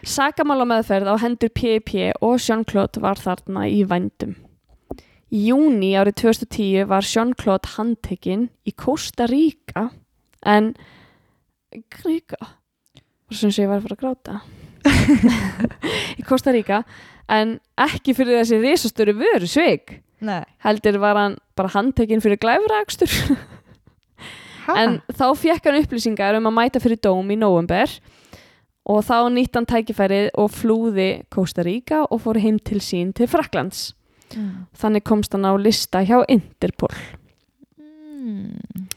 Sakamála 0.06 0.66
meðferð 0.70 1.10
á 1.14 1.16
hendur 1.22 1.52
P.I.P. 1.54 2.12
og 2.26 2.40
Jean-Claude 2.42 3.02
var 3.04 3.20
þarna 3.22 3.68
í 3.70 3.82
vændum. 3.88 4.36
Í 5.32 5.46
júni 5.50 5.94
árið 5.96 6.18
2010 6.24 6.88
var 6.90 7.06
Jean-Claude 7.08 7.74
handtekinn 7.78 8.48
í 8.68 8.74
Costa 8.78 9.28
Rica 9.32 9.88
en 10.46 10.74
Rica 12.06 12.38
og 12.42 13.38
sem 13.38 13.50
sé 13.54 13.64
ég 13.64 13.70
var 13.72 13.80
að 13.80 13.88
fara 13.88 13.96
að 13.96 14.04
gráta 14.04 14.42
í 16.20 16.24
Costa 16.28 16.52
Rica 16.56 16.82
en 17.32 17.56
ekki 17.80 18.16
fyrir 18.18 18.42
þessi 18.42 18.60
risastöru 18.64 19.14
vöru 19.20 19.48
Nei. 20.22 20.44
heldur 20.66 21.00
var 21.02 21.18
hann 21.18 21.38
bara 21.58 21.72
handtekinn 21.74 22.22
fyrir 22.24 22.38
glæfrakstur 22.42 23.10
Ha? 24.62 24.76
en 24.78 25.00
þá 25.18 25.24
fekk 25.42 25.66
hann 25.66 25.80
upplýsingar 25.82 26.36
um 26.38 26.46
að 26.46 26.54
mæta 26.54 26.80
fyrir 26.84 27.00
dóm 27.02 27.32
í 27.34 27.38
november 27.42 27.90
og 28.86 29.00
þá 29.08 29.16
nýtt 29.34 29.58
hann 29.58 29.66
tækifærið 29.66 30.28
og 30.38 30.52
flúði 30.54 31.08
Costa 31.34 31.64
Rica 31.66 32.04
og 32.06 32.22
fór 32.22 32.38
heim 32.44 32.60
til 32.62 32.78
sín 32.84 33.14
til 33.18 33.28
Fraklands 33.32 33.94
Mm. 34.32 34.68
þannig 34.80 35.04
komst 35.04 35.34
hann 35.36 35.44
á 35.44 35.52
lista 35.60 36.00
hjá 36.08 36.22
Interpol 36.32 36.94
Mm. 37.76 38.88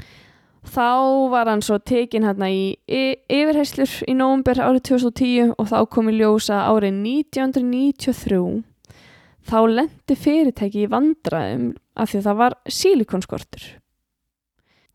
Þá 0.75 1.31
var 1.33 1.51
hann 1.51 1.63
svo 1.65 1.79
tekin 1.79 2.27
hérna 2.27 2.49
í 2.51 2.75
yfirheyslur 2.87 3.93
í 4.11 4.17
november 4.19 4.61
árið 4.63 4.87
2010 4.91 5.55
og 5.59 5.71
þá 5.71 5.79
kom 5.93 6.11
í 6.11 6.17
ljósa 6.19 6.65
árið 6.71 6.99
1993 7.05 8.41
þá 9.45 9.59
lendi 9.71 10.19
fyrirtæki 10.19 10.85
í 10.85 10.91
vandræðum 10.91 11.73
af 11.95 12.11
því 12.11 12.21
að 12.21 12.29
það 12.29 12.41
var 12.41 12.59
silikonskortur 12.81 13.67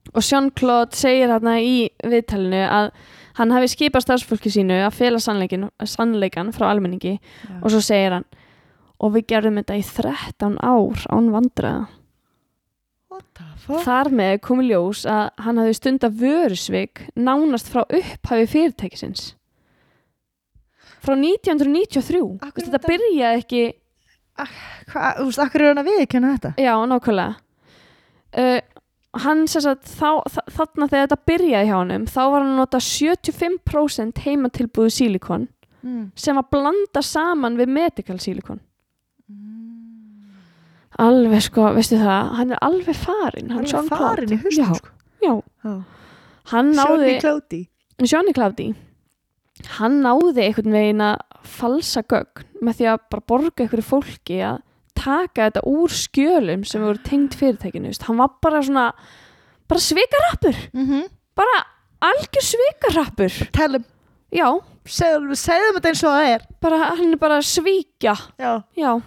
og 0.10 0.26
Jean-Claude 0.26 0.98
segir 0.98 1.30
hérna 1.30 1.60
í 1.62 1.76
viðtalinu 2.02 2.64
að 2.66 2.92
hann 3.40 3.54
hafi 3.56 3.70
skipað 3.72 4.08
starfsfólki 4.08 4.52
sínu 4.52 4.82
að 4.84 4.98
fela 4.98 5.22
sannleikan 5.22 6.52
frá 6.56 6.70
almenningi 6.72 7.16
Já. 7.20 7.22
og 7.62 7.70
svo 7.72 7.82
segir 7.86 8.18
hann 8.18 8.28
og 9.00 9.14
við 9.16 9.30
gerðum 9.32 9.62
þetta 9.62 9.80
í 9.80 9.86
13 9.86 10.60
ár 10.60 11.06
án 11.14 11.32
fuck? 11.32 11.99
Þar 13.86 14.10
með 14.10 14.40
kom 14.42 14.62
ljós 14.66 15.04
að 15.06 15.30
hann 15.46 15.58
hafði 15.62 15.76
stunda 15.78 16.10
vörusvik 16.10 17.04
nánast 17.16 17.70
frá 17.70 17.84
upphafi 17.86 18.48
fyrirtækisins. 18.50 19.36
Frá 21.04 21.14
1993. 21.16 22.40
Af 22.42 22.50
hverju 22.50 22.56
Vist, 22.56 22.68
þetta 22.68 22.80
þetta- 22.80 22.92
byrjaði 22.94 23.44
ekki, 23.44 23.74
Hvað, 24.90 25.18
þú 25.20 25.26
veist, 25.28 25.40
akkur 25.44 25.62
er 25.62 25.68
hann 25.74 25.84
að 25.84 25.90
viðkjanna 25.92 26.34
þetta? 26.38 26.52
já, 26.58 26.74
nákvæmlega. 26.88 27.36
Uh, 28.40 28.62
hann 29.20 29.46
þá, 29.46 30.10
þa- 30.24 30.48
þarna 30.56 30.88
þegar 30.90 31.08
þetta 31.08 31.26
byrjaði 31.28 31.68
hjá 31.70 31.76
honum, 31.76 32.06
þá 32.06 32.22
var 32.32 32.42
hann 32.44 32.52
að 32.54 32.60
nota 32.62 32.78
75% 32.80 34.14
heimatilbúðu 34.26 34.92
sílikon 34.96 35.48
Mm. 35.84 36.12
sem 36.16 36.36
var 36.36 36.44
blanda 36.52 37.02
saman 37.02 37.56
við 37.58 37.68
medical 37.68 38.18
sílikon. 38.18 38.60
Alveg 41.00 41.42
sko, 41.46 41.70
veistu 41.78 41.98
það, 42.02 42.30
hann 42.40 42.52
er 42.52 42.60
alveg 42.66 42.96
farinn. 42.96 43.50
Hann 43.54 43.64
er 43.64 43.72
Jean 43.72 43.88
Claude. 43.88 44.04
farin 44.04 44.36
í 44.36 44.40
Já, 44.58 44.70
sko. 44.76 44.90
já. 45.24 45.34
Já. 45.64 45.76
Hann 46.52 46.72
náði... 46.76 47.20
Johnny 48.00 48.34
Cloudy 48.34 48.70
hann 49.78 49.98
náði 50.06 50.46
einhvern 50.48 50.72
veginn 50.72 51.02
að 51.04 51.18
falsa 51.44 52.02
gögn 52.08 52.46
með 52.64 52.78
því 52.80 52.86
að 52.94 53.02
bara 53.12 53.26
borga 53.28 53.64
einhverju 53.66 53.84
fólki 53.90 54.38
að 54.46 54.62
taka 55.00 55.50
þetta 55.50 55.64
úr 55.68 55.90
skjölum 55.96 56.64
sem 56.68 56.84
voru 56.84 57.02
tengt 57.04 57.36
fyrirtækinu 57.40 57.92
veist. 57.92 58.06
hann 58.08 58.18
var 58.20 58.32
bara 58.42 58.62
svona 58.64 58.86
bara 59.70 59.80
svikarappur, 59.84 60.56
Mm 60.74 60.86
-hmm. 60.88 61.04
bara 61.36 61.58
algjör 62.02 62.42
svikarappur 62.52 63.52
Tellum, 63.52 63.84
já, 64.32 64.48
segðum, 64.86 65.36
þetta 65.36 65.90
eins 65.90 66.04
og 66.04 66.10
það 66.16 66.28
er. 66.34 66.42
bara, 66.62 66.78
hann 66.96 67.12
er 67.14 67.18
bara 67.18 67.42
svíkja 67.42 68.16
Já. 68.40 68.64
já 68.78 69.02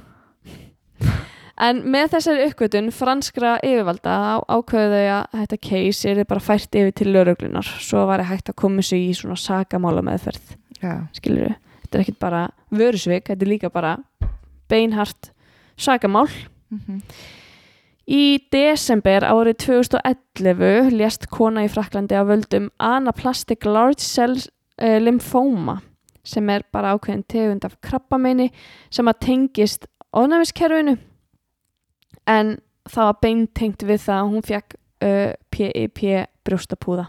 en 1.60 1.82
með 1.92 2.14
þessari 2.14 2.46
uppgötun 2.48 2.92
franskra 2.94 3.56
yfirvalda 3.64 4.14
á, 4.14 4.34
ákveðu 4.48 5.02
þau 5.02 5.10
að 5.16 5.36
þetta 5.40 5.60
case 5.68 6.14
er 6.14 6.24
bara 6.24 6.46
fært 6.46 6.80
yfir 6.80 6.96
til 6.96 7.10
lögreglunar 7.12 7.74
svo 7.82 8.06
var 8.08 8.24
hægt 8.28 8.48
að 8.52 8.60
koma 8.62 8.82
sig 8.86 9.10
í 9.10 9.12
svona 9.16 9.36
sakamála 9.40 10.04
meðferð 10.06 10.56
Já. 10.80 11.06
skilur 11.16 11.48
við, 11.48 11.60
þetta 11.84 11.98
er 11.98 12.06
ekkert 12.06 12.22
bara 12.22 12.42
vörusvik, 12.72 13.28
þetta 13.28 13.46
er 13.46 13.52
líka 13.52 13.70
bara 13.72 13.98
beinhart 14.72 15.32
sakamál. 15.76 16.28
Mm 16.72 17.02
í 18.08 18.42
desember 18.52 19.24
árið 19.26 19.58
2011 19.66 20.90
lést 20.96 21.28
kona 21.30 21.66
í 21.66 21.70
Fraklandi 21.70 22.16
af 22.18 22.28
völdum 22.30 22.68
anaplastic 22.82 23.66
large 23.66 24.02
cell 24.02 24.36
uh, 24.36 24.98
lymphoma 24.98 25.80
sem 26.26 26.48
er 26.54 26.66
bara 26.72 26.94
ákveðin 26.94 27.24
tegund 27.26 27.64
af 27.66 27.78
krabbameini 27.82 28.50
sem 28.90 29.08
að 29.10 29.22
tengist 29.26 29.88
ónæmiskerfinu 30.14 30.98
en 32.32 32.54
það 32.90 33.10
var 33.10 33.18
beintengt 33.22 33.82
við 33.86 34.04
það 34.04 34.20
að 34.20 34.30
hún 34.30 34.46
fekk 34.46 34.78
uh, 34.78 35.32
PIP 35.52 36.06
brjóstapúða 36.46 37.08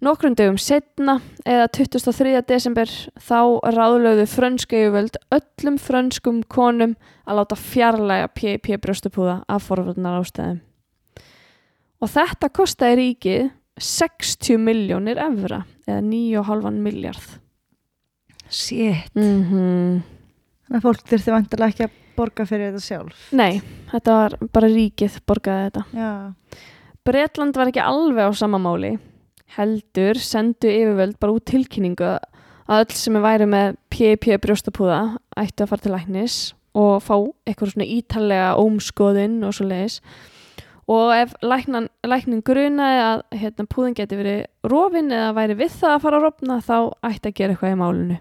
Nokkrum 0.00 0.32
dögum 0.32 0.56
setna 0.56 1.18
eða 1.44 1.66
23. 1.76 2.30
desember 2.48 2.88
þá 3.20 3.60
ráðlögðu 3.68 4.24
frönsku 4.32 4.78
yfirvöld 4.78 5.18
öllum 5.36 5.76
frönskum 5.76 6.38
konum 6.48 6.94
að 7.28 7.36
láta 7.36 7.58
fjarlæga 7.60 8.30
PIP 8.32 8.70
brjóstapúða 8.80 9.42
af 9.44 9.66
forvöldnar 9.68 10.22
ástæðum. 10.22 10.62
Og 12.00 12.12
þetta 12.14 12.48
kostaði 12.56 12.96
ríkið 13.02 13.50
60 13.90 14.64
miljónir 14.64 15.20
evra 15.20 15.66
eða 15.84 16.00
9,5 16.08 16.80
miljard. 16.80 17.28
Shit. 18.48 19.12
Mm 19.12 19.44
-hmm. 19.44 20.00
Þannig 20.64 20.80
að 20.80 20.86
fólk 20.88 21.04
þurfti 21.12 21.36
vantilega 21.36 21.68
ekki 21.68 21.84
að 21.84 21.98
borga 22.16 22.46
fyrir 22.48 22.70
þetta 22.70 22.84
sjálf. 22.84 23.28
Nei, 23.36 23.60
þetta 23.92 24.16
var 24.18 24.36
bara 24.54 24.72
ríkið 24.72 25.20
borgaði 25.28 25.68
þetta. 25.68 25.84
Já. 25.94 26.66
Bretland 27.06 27.56
var 27.56 27.70
ekki 27.70 27.82
alveg 27.84 28.28
á 28.28 28.32
sama 28.36 28.60
máli 28.60 28.96
heldur 29.56 30.18
sendu 30.22 30.70
yfirvöld 30.70 31.18
bara 31.20 31.34
út 31.34 31.46
tilkynningu 31.50 32.06
að 32.06 32.84
öll 32.84 32.94
sem 32.94 33.16
er 33.18 33.24
væri 33.24 33.48
með 33.50 33.78
PIP 33.90 34.28
brjóstapúða 34.44 35.00
ættu 35.40 35.64
að 35.64 35.72
fara 35.72 35.84
til 35.84 35.94
læknis 35.94 36.36
og 36.78 37.00
fá 37.02 37.16
eitthvað 37.48 37.72
svona 37.72 37.88
ítalega 37.96 38.52
ómskoðun 38.62 39.40
og 39.46 39.56
svo 39.56 39.66
leiðis 39.66 39.98
og 40.90 41.12
ef 41.14 41.34
læknan, 41.42 41.88
læknin 42.06 42.42
grunaði 42.46 43.02
að 43.02 43.22
hérna, 43.42 43.66
púðin 43.70 43.96
geti 43.98 44.18
verið 44.18 44.42
rofin 44.70 45.10
eða 45.14 45.34
væri 45.38 45.58
við 45.58 45.78
það 45.80 45.96
að 45.96 46.02
fara 46.06 46.20
að 46.20 46.26
rofna 46.26 46.58
þá 46.66 46.76
ætti 47.10 47.30
að 47.32 47.38
gera 47.40 47.56
eitthvað 47.56 47.74
í 47.74 47.80
málinu 47.82 48.20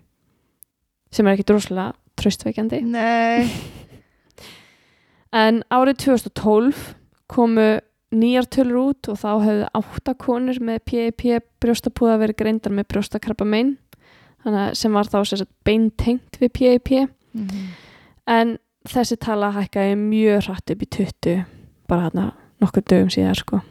sem 1.13 1.27
er 1.27 1.37
ekki 1.37 1.49
droslega 1.49 1.91
tröstveikjandi 2.19 2.81
Nei. 2.89 3.49
En 5.33 5.61
árið 5.69 5.97
2012 6.05 6.95
komu 7.29 7.79
nýjar 8.11 8.47
tölur 8.49 8.89
út 8.89 9.09
og 9.11 9.19
þá 9.21 9.29
hefðu 9.43 9.67
átta 9.77 10.15
konur 10.17 10.57
með 10.65 10.79
PIP 10.89 11.25
brjóstapúða 11.61 12.15
verið 12.23 12.39
greindar 12.41 12.73
með 12.73 12.87
brjóstakrabba 12.89 13.45
mein 13.45 13.75
sem 14.73 14.95
var 14.95 15.05
þá 15.05 15.45
beintengt 15.67 16.39
við 16.41 16.53
PIP 16.53 17.09
Mhm. 17.33 17.67
en 18.25 18.57
þessi 18.87 19.17
tala 19.19 19.51
hækkaði 19.53 19.95
mjög 19.99 20.47
hratt 20.47 20.71
upp 20.71 20.81
í 20.81 20.87
20 20.89 21.45
bara 21.87 22.09
hérna 22.09 22.31
nokkur 22.59 22.81
dögum 22.81 23.09
síðar 23.13 23.35
sko 23.37 23.61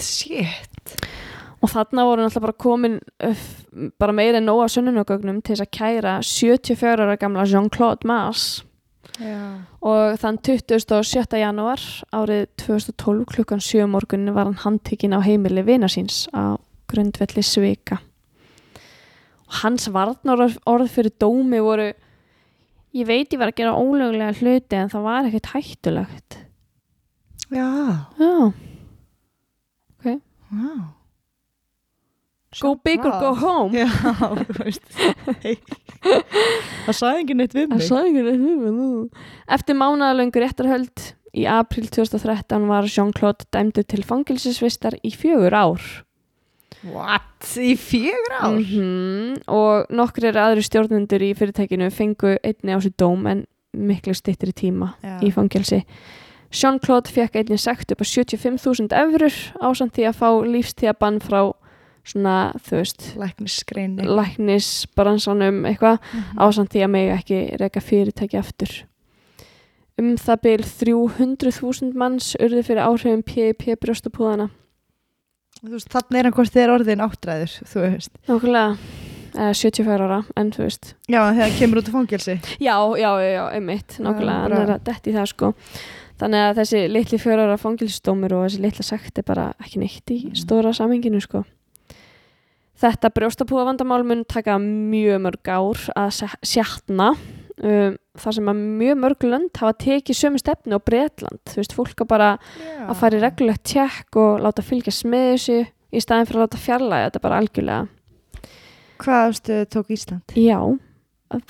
Shit. 0.00 1.06
og 1.62 1.70
þarna 1.70 2.02
voru 2.04 2.22
náttúrulega 2.24 2.40
bara 2.40 2.52
komin 2.52 3.00
bara 4.00 4.12
meira 4.12 4.38
en 4.38 4.46
nóga 4.46 4.66
sönnunogögnum 4.66 5.42
til 5.44 5.54
þess 5.54 5.66
að 5.68 5.76
kæra 5.78 6.18
74 6.22 6.98
ára 7.06 7.16
gamla 7.16 7.44
Jean-Claude 7.46 8.04
Mars 8.04 8.64
Já. 9.20 9.62
og 9.80 10.16
þann 10.20 10.38
27. 10.44 11.38
janúar 11.40 11.80
árið 12.12 12.46
2012 12.60 13.24
klukkan 13.32 13.62
7 13.64 13.86
morgun 13.88 14.28
var 14.36 14.44
hann 14.50 14.58
handtekinn 14.64 15.16
á 15.16 15.20
heimili 15.24 15.62
vina 15.64 15.88
síns 15.88 16.26
á 16.36 16.58
grundvelli 16.90 17.42
svika 17.42 17.98
og 19.46 19.54
hans 19.62 19.88
varnar 19.94 20.42
orð 20.66 20.90
fyrir 20.92 21.14
dómi 21.22 21.62
voru 21.64 21.88
ég 22.96 23.06
veit 23.08 23.32
ég 23.32 23.40
var 23.40 23.52
að 23.52 23.58
gera 23.62 23.78
ólöglega 23.78 24.36
hluti 24.40 24.76
en 24.78 24.92
það 24.92 25.06
var 25.08 25.30
ekkert 25.30 25.52
hættulegt 25.54 26.38
Já. 27.50 28.10
já, 28.18 28.52
Wow. 30.46 30.94
go 32.60 32.74
big 32.84 33.04
or 33.04 33.10
go 33.20 33.34
home 33.34 33.74
Já, 33.74 33.88
þú 33.90 34.54
veist. 34.62 34.82
Hey. 35.42 35.56
Það 36.86 36.96
sagði 37.00 37.20
enginn 37.22 37.40
neitt 37.42 37.54
við 37.56 37.68
Það 37.68 37.76
mig. 37.78 37.86
sagði 37.88 38.10
ekki 38.10 38.24
neitt 38.26 38.42
við 38.42 38.58
mig 38.62 38.74
nú. 38.76 38.88
Eftir 39.56 39.78
mánaðalöngur 39.80 40.44
réttarhöld 40.44 41.04
í 41.36 41.46
april 41.50 41.86
2013 41.92 42.66
var 42.70 42.88
Jean-Claude 42.90 43.46
dæmdur 43.52 43.84
til 43.90 44.04
fangilsisvistar 44.06 44.96
í 45.04 45.12
fjögur 45.12 45.56
ár. 45.56 45.82
What? 46.86 47.48
Í 47.58 47.74
fjögur 47.80 48.36
ár? 48.38 48.54
Mhm, 48.60 49.42
Og 49.48 49.86
nokkrir 49.90 50.36
aðri 50.38 50.62
stjórnendur 50.62 51.22
í 51.24 51.32
fyrirtækinu 51.34 51.90
fengu 51.90 52.36
einni 52.44 52.72
á 52.76 52.78
sér 52.78 52.94
dóm 52.96 53.26
en 53.26 53.46
miklu 53.76 54.14
styttri 54.14 54.52
tíma 54.56 54.94
Já. 55.02 55.18
í 55.20 55.32
fangilsi. 55.34 55.82
Jean-Claude 56.52 57.10
fekk 57.10 57.36
einni 57.42 57.58
sekt 57.58 57.90
upp 57.92 58.00
á 58.00 58.06
75.000 58.06 58.94
eurur 58.94 59.34
ásamt 59.60 59.92
því 59.98 60.06
að 60.08 60.18
fá 60.20 60.28
lífstíðabann 60.46 61.18
frá 61.20 61.52
svona, 62.06 62.52
þú 62.62 62.76
veist, 62.80 63.06
Læknisskreini. 63.18 64.06
læknisbransanum 64.06 65.64
eitthvað 65.66 65.98
Mhm. 66.12 66.38
ásamt 66.38 66.70
því 66.70 66.84
að 66.84 66.90
mig 66.90 67.10
ekki 67.18 67.40
reyka 67.60 67.80
fyrirtæki 67.80 68.38
aftur. 68.38 68.84
Um 69.98 70.14
það 70.16 70.40
byl 70.42 70.62
300.000 70.62 71.94
manns 71.94 72.36
urði 72.38 72.62
fyrir 72.62 72.84
áhrifum 72.84 73.22
PIP 73.24 73.76
brjóstapúðana. 73.80 74.50
Þannig 75.64 76.18
er 76.18 76.22
hann 76.28 76.32
hvort 76.36 76.56
er 76.56 76.68
orðin 76.68 77.00
áttræður, 77.00 77.52
þú 77.64 77.80
veist. 77.86 78.10
Nákvæmlega, 78.28 78.76
eða 79.34 79.54
74 79.56 80.00
ára, 80.04 80.18
en 80.36 80.50
þú 80.52 80.66
veist. 80.66 80.94
Já, 81.08 81.22
þegar 81.32 81.54
kemur 81.58 81.80
út 81.80 81.88
af 81.88 81.94
fangelsi. 81.96 82.34
Já, 82.60 82.76
já, 83.00 83.10
já, 83.24 83.44
einmitt, 83.56 83.96
nákvæmlega, 83.98 84.42
hann 84.42 84.52
er 84.52 84.74
að 84.76 84.84
detti 84.84 85.12
það 85.16 85.26
sko. 85.32 85.54
Þannig 86.20 86.44
að 86.50 86.56
þessi 86.60 86.82
litli 86.92 87.18
fjórar 87.20 87.58
fangilsdómur 87.60 88.32
og 88.32 88.44
þessi 88.46 88.60
litla 88.60 88.84
sekt 88.84 89.18
er 89.18 89.22
bara 89.28 89.54
ekki 89.64 89.78
neitt 89.80 90.12
í 90.12 90.18
stóra 90.36 90.72
samhenginu 90.76 91.20
sko. 91.24 91.44
Þetta 92.76 93.10
brjóstapúðavandamál 93.16 94.02
mun 94.04 94.24
taka 94.28 94.58
mjög 94.60 95.22
mörg 95.24 95.48
ár 95.48 95.80
að 95.96 96.22
sjatna 96.44 97.14
um, 97.14 97.94
þar 98.20 98.36
sem 98.36 98.50
að 98.52 98.62
mjög 98.82 98.98
mörg 99.00 99.26
lönd 99.26 99.60
hafa 99.60 99.76
tekið 99.80 100.18
sömu 100.18 100.40
stefnu 100.42 100.76
á 100.76 100.80
Bretland. 100.84 101.40
Þú 101.48 101.62
veist, 101.62 101.76
fólk 101.76 102.04
að 102.04 102.10
bara 102.10 102.30
Já. 102.36 102.82
að 102.84 102.98
fara 103.00 103.16
í 103.18 103.22
reglulegt 103.24 103.64
tjekk 103.72 104.20
og 104.20 104.44
láta 104.44 104.64
fylgjast 104.66 105.08
með 105.08 105.28
þessu 105.32 105.58
í 105.66 106.04
staðin 106.04 106.28
fyrir 106.28 106.42
að 106.42 106.46
láta 106.46 106.64
fjarlæga 106.66 107.08
þetta 107.08 107.24
bara 107.24 107.40
algjörlega. 107.40 107.88
Hvað 109.00 109.30
afstöðu 109.30 109.68
tók 109.72 109.92
Ísland? 109.92 110.36
Já, 110.40 110.60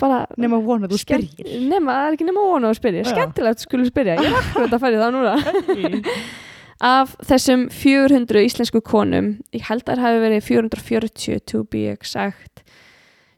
bara... 0.01 0.25
Nefn 0.39 0.59
að 0.59 0.67
vona 0.67 0.89
að 0.89 0.95
þú 0.95 1.03
spyrir. 1.03 1.55
Nema, 1.71 1.95
það 1.95 2.09
er 2.09 2.17
ekki 2.17 2.27
nema 2.31 2.51
vona 2.51 2.71
að 2.71 2.79
spyrja. 2.81 3.03
Já. 3.03 3.13
Skemmtilegt 3.15 3.63
skulle 3.63 3.87
spyrja. 3.91 4.19
Ég 4.19 4.31
er 4.31 4.39
akkurat 4.41 4.75
að 4.75 4.83
fara 4.83 4.99
í 4.99 5.03
það 5.03 5.17
núna. 5.19 5.35
Af 6.85 7.15
þessum 7.25 7.69
400 7.73 8.43
íslensku 8.45 8.83
konum, 8.85 9.37
ég 9.57 9.65
held 9.71 9.87
að 9.87 9.97
það 9.97 10.05
hafi 10.05 10.21
verið 10.27 10.43
440 10.45 11.41
to 11.49 11.63
be 11.73 11.87
exact, 11.89 12.61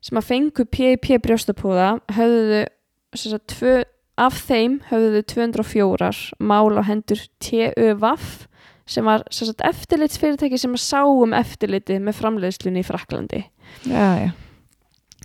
sem 0.03 0.18
að 0.18 0.26
fengu 0.26 0.66
PIP 0.66 1.12
brjóstapúða, 1.22 1.93
höfðu 2.16 2.64
þau, 2.64 3.20
sagt, 3.22 3.47
tvö, 3.55 3.76
af 4.18 4.43
þeim 4.49 4.80
höfðu 4.89 5.22
þau 5.22 5.28
204 5.34 6.11
mál 6.43 6.74
á 6.74 6.82
hendur 6.89 7.22
TÖVAF, 7.45 8.49
sem 8.89 9.07
var 9.07 9.22
sagt, 9.30 9.62
eftirlitsfyrirtæki 9.62 10.59
sem 10.59 10.74
að 10.74 10.84
sá 10.89 11.01
um 11.07 11.36
eftirliti 11.36 12.01
með 12.03 12.18
framleiðslunni 12.18 12.82
í 12.82 12.89
Fraklandi. 12.91 13.45
Já, 13.86 14.26
já. 14.26 14.30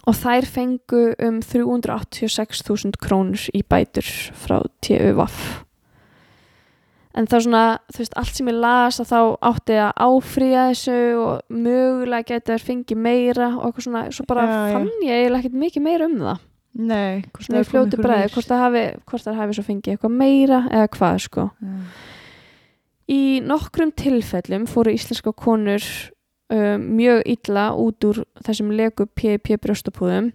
Og 0.04 0.18
þær 0.20 0.46
fengu 0.52 1.04
um 1.24 1.38
386.000 1.42 2.98
krónur 3.02 3.46
í 3.56 3.62
bætur 3.66 4.10
frá 4.36 4.60
TUVAF. 4.84 5.64
En 7.14 7.28
það 7.30 7.38
er 7.38 7.44
svona, 7.46 7.64
þú 7.94 8.02
veist, 8.02 8.16
allt 8.18 8.38
sem 8.40 8.48
ég 8.50 8.56
las 8.58 8.98
að 9.04 9.10
þá 9.12 9.18
átti 9.52 9.76
að 9.78 9.92
áfrýja 10.08 10.64
þessu 10.72 10.96
og 11.22 11.58
mögulega 11.66 12.26
geti 12.32 12.50
þær 12.56 12.64
fengið 12.70 13.04
meira 13.06 13.50
og 13.54 13.68
eitthvað 13.68 13.86
svona, 13.86 14.02
svo 14.16 14.26
bara 14.32 14.46
Já, 14.48 14.56
já. 14.56 14.74
fann 14.74 15.06
ég 15.06 15.20
eiginlega 15.20 15.44
ekkert 15.44 15.60
mikið 15.62 15.86
meira 15.86 16.08
um 16.10 16.16
það. 16.24 16.42
Nei, 16.74 17.22
hvort 17.28 17.46
Svona 17.46 17.62
í 17.62 17.68
fljótu 17.70 18.00
bræði, 18.02 18.32
hvort 18.34 18.50
það 18.50 18.64
hafi, 18.64 18.84
hvort 19.12 19.28
það 19.28 19.38
hafi 19.44 19.58
svo 19.60 19.66
fengið 19.68 19.94
eitthvað 19.94 20.16
meira 20.24 20.60
eða 20.72 20.90
hvað, 20.98 21.20
sko. 21.28 21.46
Í 23.14 23.22
nokkrum 23.46 23.94
tilfellum 24.00 24.66
fóru 24.72 24.94
íslenska 24.96 25.36
konur 25.38 25.86
um, 26.50 26.88
mjög 26.98 27.22
illa 27.36 27.68
út 27.78 28.08
úr 28.10 28.24
þessum 28.46 28.72
leku 28.74 29.06
PIP 29.06 29.54
brjóstapúðum 29.62 30.32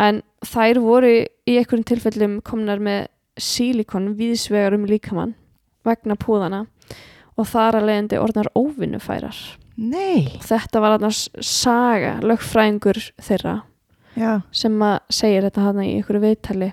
en 0.00 0.22
þær 0.46 0.80
voru 0.82 1.12
í 1.20 1.54
einhverjum 1.54 1.86
tilfellum 1.86 2.38
komnar 2.42 2.82
með 2.82 3.06
sílikon 3.40 4.14
víðsvegar 4.18 4.74
um 4.74 4.88
líkamann 4.88 5.36
vegna 5.86 6.16
púðana 6.20 6.66
og 7.36 7.48
þar 7.48 7.80
að 7.80 7.86
leiðandi 7.88 8.20
orðnar 8.20 8.50
óvinnufærar. 8.58 9.38
Nei. 9.80 10.28
Þetta 10.44 10.80
var 10.82 10.98
annars 10.98 11.28
saga, 11.40 12.18
lögfræðingur 12.20 13.00
þeirra 13.22 13.62
Já. 14.18 14.40
sem 14.52 14.74
að 14.82 14.98
segir 15.14 15.46
þetta 15.46 15.64
hana 15.64 15.86
í 15.86 15.94
einhverju 15.96 16.20
viðtali 16.24 16.72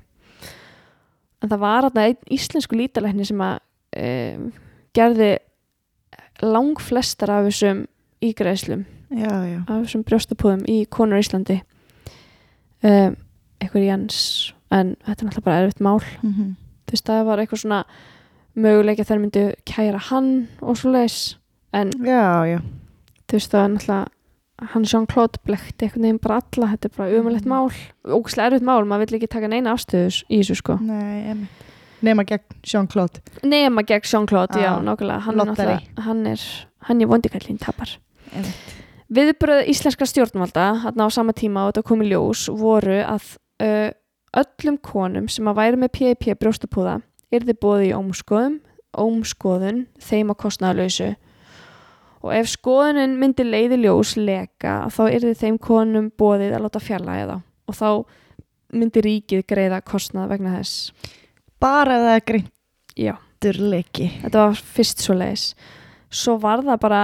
en 1.41 1.51
það 1.51 1.61
var 1.61 1.87
hana 1.87 2.07
einn 2.09 2.33
íslensku 2.33 2.75
lítalækni 2.75 3.27
sem 3.29 3.43
að 3.45 3.59
um, 4.01 4.49
gerði 4.97 5.31
langflestar 6.43 7.31
af 7.33 7.47
þessum 7.47 7.85
ígræðslum 8.25 8.85
Já, 9.13 9.31
já. 9.47 9.59
af 9.63 9.85
þessum 9.85 10.03
brjóstapúðum 10.03 10.65
í 10.67 10.81
konur 10.91 11.21
í 11.21 11.23
Íslandi 11.23 11.61
um, 12.83 13.15
einhver 13.61 13.85
Jens 13.85 14.19
en 14.73 14.95
þetta 15.05 15.21
er 15.21 15.29
náttúrulega 15.29 15.45
bara 15.47 15.63
erfitt 15.63 15.79
mál 15.85 16.01
Mm 16.21 16.33
-hmm. 16.33 16.55
þú 16.87 16.91
veist 16.91 17.05
það 17.07 17.25
var 17.25 17.39
eitthvað 17.39 17.61
svona 17.61 17.85
möguleik 18.57 18.99
að 19.03 19.09
þær 19.11 19.21
myndu 19.23 19.43
kæra 19.69 19.99
hann 20.09 20.47
og 20.61 20.77
svo 20.79 20.91
leis 20.95 21.37
en 21.73 21.91
Já, 22.01 22.45
já. 22.49 22.59
þú 23.27 23.37
veist 23.37 23.51
það 23.53 23.63
er 23.65 23.73
náttúrulega 23.75 24.07
hann 24.73 24.83
Jean-Claude 24.89 25.37
blekti 25.45 25.85
einhvern 25.85 26.01
veginn 26.07 26.19
bara 26.23 26.39
alla 26.41 26.71
þetta 26.73 26.85
er 26.89 26.95
bara 26.97 27.19
umulegt 27.19 27.45
Mhm. 27.45 27.51
mál 27.53 27.71
ógæslega 28.17 28.47
erfitt 28.49 28.63
mál, 28.65 28.85
maður 28.89 29.05
vill 29.05 29.19
ekki 29.19 29.27
taka 29.29 29.47
neina 29.47 29.73
afstöðus 29.75 30.23
í 30.31 30.39
þessu 30.41 30.55
sko. 30.57 30.77
Nema 32.01 32.23
gegn 32.25 32.43
Jean-Claude. 32.63 33.21
nema 33.43 33.81
gegn 33.85 34.01
Jean-Claude, 34.05 34.57
já, 34.57 34.71
Ah, 34.77 34.81
nákvæmlega 34.81 35.19
hann 35.21 35.39
er 35.39 35.45
lottari. 35.45 35.67
náttúrulega, 35.77 35.99
hann 36.03 36.27
er 36.27 36.39
hann 36.81 37.01
er 37.01 37.07
vondikallin 37.07 37.57
tapar. 37.59 37.97
Viðbröð 39.13 39.67
íslenska 39.71 40.05
stjórnvalda 40.05 40.65
þarna 40.83 41.05
á 41.07 41.09
sama 41.11 41.33
tíma 41.33 41.67
og 41.67 41.73
þetta 41.73 41.83
kom 41.87 42.01
í 42.01 42.09
ljós 42.11 42.47
voru 42.51 42.97
að 43.05 43.37
uh, 43.63 43.91
öllum 44.35 44.77
konum 44.83 45.29
sem 45.29 45.45
að 45.47 45.55
væri 45.61 45.77
með 45.77 45.91
PIP 45.95 46.35
brjóstapúða 46.41 47.01
yrði 47.33 47.55
bóði 47.61 47.89
í 47.91 47.95
ómskoðum 47.97 48.59
ómskoðun 48.97 49.81
þeim 50.01 50.31
að 50.33 50.39
kostnaðalausu 50.43 51.09
og 52.23 52.31
ef 52.33 52.49
skoðunin 52.49 53.17
myndi 53.19 53.45
leiði 53.45 53.81
ljós 53.83 54.15
leka 54.17 54.77
þá 54.93 55.01
yrði 55.11 55.33
þeim 55.37 55.59
konum 55.61 56.07
bóðið 56.17 56.55
að 56.57 56.63
láta 56.65 56.81
fjarlæga 56.83 57.27
það 57.27 57.43
og 57.67 57.77
þá 57.77 57.89
myndi 58.77 59.03
ríkið 59.05 59.43
greiða 59.47 59.81
kostnað 59.85 60.31
vegna 60.33 60.57
þess. 60.57 60.91
Bara 61.59 61.99
það 62.03 62.23
greintur 62.31 63.59
leiki. 63.61 64.09
þetta 64.23 64.47
var 64.47 64.57
fyrst 64.75 65.03
svo 65.03 65.15
leiðis 65.15 65.45
svo 66.09 66.37
var 66.41 66.63
það 66.65 66.79
bara 66.83 67.01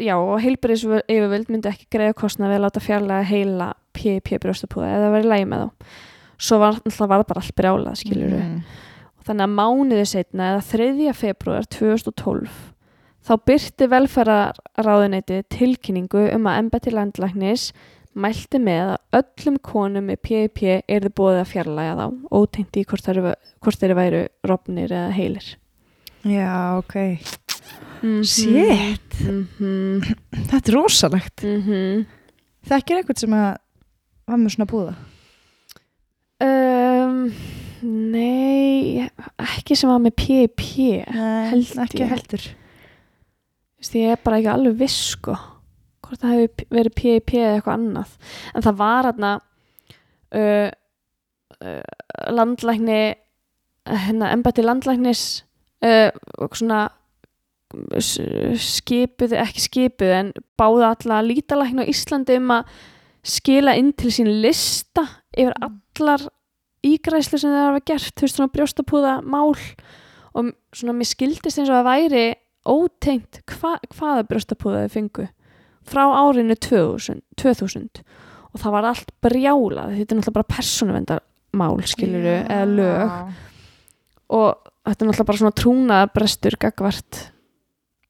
já, 0.00 0.14
og 0.16 0.38
heilbyrðis 0.42 0.84
yfirvöld 1.08 1.50
myndi 1.52 1.70
ekki 1.70 1.88
greiða 1.92 2.16
kostnað 2.16 2.52
við 2.52 2.58
að 2.60 2.64
láta 2.66 2.84
fjarlæga 2.84 3.28
heila 3.28 3.68
PIP 3.96 4.30
brjóstapúða 4.42 4.92
eða 4.96 5.10
verið 5.16 5.30
lægi 5.32 5.48
með 5.50 5.64
þá. 5.64 5.94
Svo 6.38 6.58
var, 6.62 6.76
var 6.84 6.94
það 6.94 7.26
bara 7.32 7.42
allt 7.42 7.56
brjálað 7.58 7.98
skilur 7.98 8.36
Mhm. 8.38 8.60
Þannig 9.28 9.44
að 9.46 9.54
mánuði 9.58 10.08
setna 10.08 10.50
eða 10.54 10.64
3. 10.72 11.12
februar 11.16 11.68
2012 11.74 12.56
þá 13.28 13.32
byrti 13.50 13.88
velferðaráðuneyti 13.92 15.42
tilkynningu 15.52 16.24
um 16.32 16.48
að 16.48 16.60
embætti 16.64 16.94
landlæknis 16.94 17.68
mælti 18.18 18.58
með 18.62 18.94
að 18.96 19.20
öllum 19.20 19.58
konum 19.62 20.08
með 20.08 20.22
PIP 20.24 20.62
erði 20.88 21.12
búið 21.14 21.42
að 21.42 21.50
fjarlæga 21.52 21.96
þá 21.98 22.06
ótengt 22.40 22.78
í 22.80 22.84
hvort 22.88 23.04
þeir, 23.06 23.22
hvort 23.62 23.82
þeir 23.82 23.96
væru 23.98 24.22
rofnir 24.48 24.94
eða 24.94 25.14
heilir 25.14 25.54
Já, 26.26 26.78
ok. 26.78 26.94
Mhm. 28.02 28.22
Shit. 28.26 29.14
Mhm. 29.22 30.02
Þetta 30.50 30.68
er 30.68 30.74
rosalegt. 30.74 31.44
Mhm. 31.44 32.06
Þekkir 32.66 32.98
eitthvað 32.98 33.18
sem 33.22 33.30
að 33.38 33.56
var 34.26 34.36
með 34.36 34.54
svona 34.54 34.68
búða? 34.68 34.94
Um, 36.40 37.32
nei, 37.82 39.06
ekki 39.42 39.76
sem 39.78 39.90
var 39.90 40.02
með 40.02 40.16
P.I.P. 40.18 40.64
Nei, 41.14 41.62
ekki 41.84 42.08
heldur. 42.08 42.48
Þú 42.48 43.84
veist, 43.84 43.96
ég 43.98 44.12
er 44.14 44.20
bara 44.24 44.40
ekki 44.40 44.52
alveg 44.52 44.80
viss 44.80 45.12
sko 45.14 45.36
hvort 46.08 46.22
það 46.22 46.34
hefur 46.34 46.68
verið 46.72 46.94
P.I.P. 46.96 47.40
eða 47.40 47.56
eitthvað 47.58 47.74
annað 47.76 48.12
en 48.54 48.64
það 48.66 48.78
var 48.78 49.08
hérna 49.08 49.32
uh, 50.40 50.68
uh, 51.60 51.96
landlækni 52.34 53.00
hérna 53.88 54.30
embætti 54.34 54.64
landlæknis 54.64 55.24
uh, 55.84 56.10
og 56.40 56.56
svona 56.56 56.86
skipuð, 57.68 59.34
ekki 59.36 59.60
skipuð 59.60 60.12
en 60.16 60.30
báða 60.56 60.94
alla 60.94 61.20
lítalækni 61.26 61.84
á 61.84 61.90
Íslandi 61.92 62.38
um 62.40 62.54
að 62.56 62.70
skila 63.28 63.74
inn 63.76 63.92
til 63.92 64.12
sín 64.14 64.30
lista 64.40 65.04
yfir 65.36 65.52
allar 65.60 66.24
ígræslu 66.88 67.40
sem 67.40 67.54
það 67.54 67.66
hafa 67.66 67.84
gert, 67.90 68.12
þú 68.14 68.26
veist 68.26 68.38
svona 68.38 68.54
brjóstapúða 68.54 69.14
mál 69.24 69.54
og 70.38 70.52
svona 70.76 70.94
mér 70.96 71.10
skildist 71.10 71.60
eins 71.60 71.70
og 71.70 71.80
að 71.80 71.88
væri 71.88 72.24
ótengt 72.68 73.40
hva, 73.48 73.76
hvaða 73.94 74.26
brjóstapúða 74.28 74.86
þau 74.86 74.94
fengu 74.94 75.28
frá 75.88 76.04
árinu 76.04 76.56
2000, 76.58 77.22
2000 77.40 78.02
og 78.52 78.60
það 78.62 78.74
var 78.74 78.88
allt 78.90 79.12
brjálað 79.24 79.94
þetta 79.96 80.14
er 80.14 80.20
náttúrulega 80.20 80.36
bara 80.38 80.52
persónuvendarmál 80.56 81.82
skiluru 81.88 82.34
eða 82.40 82.68
lög. 82.68 83.34
Og 84.28 84.70
þetta 84.88 85.04
er 85.04 85.08
náttúrulega 85.08 85.28
bara 85.30 85.40
svona 85.42 85.58
trúnaðabrestur 85.62 86.58
gagvart 86.60 87.20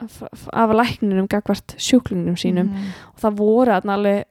af, 0.02 0.22
af 0.54 0.74
lækninum 0.74 1.28
gagvart 1.30 1.74
sjúklingnum 1.78 2.38
sínum. 2.38 2.72
Mhm. 2.72 2.90
og 3.14 3.22
það 3.22 3.38
voru 3.42 3.78
alveg 3.78 4.24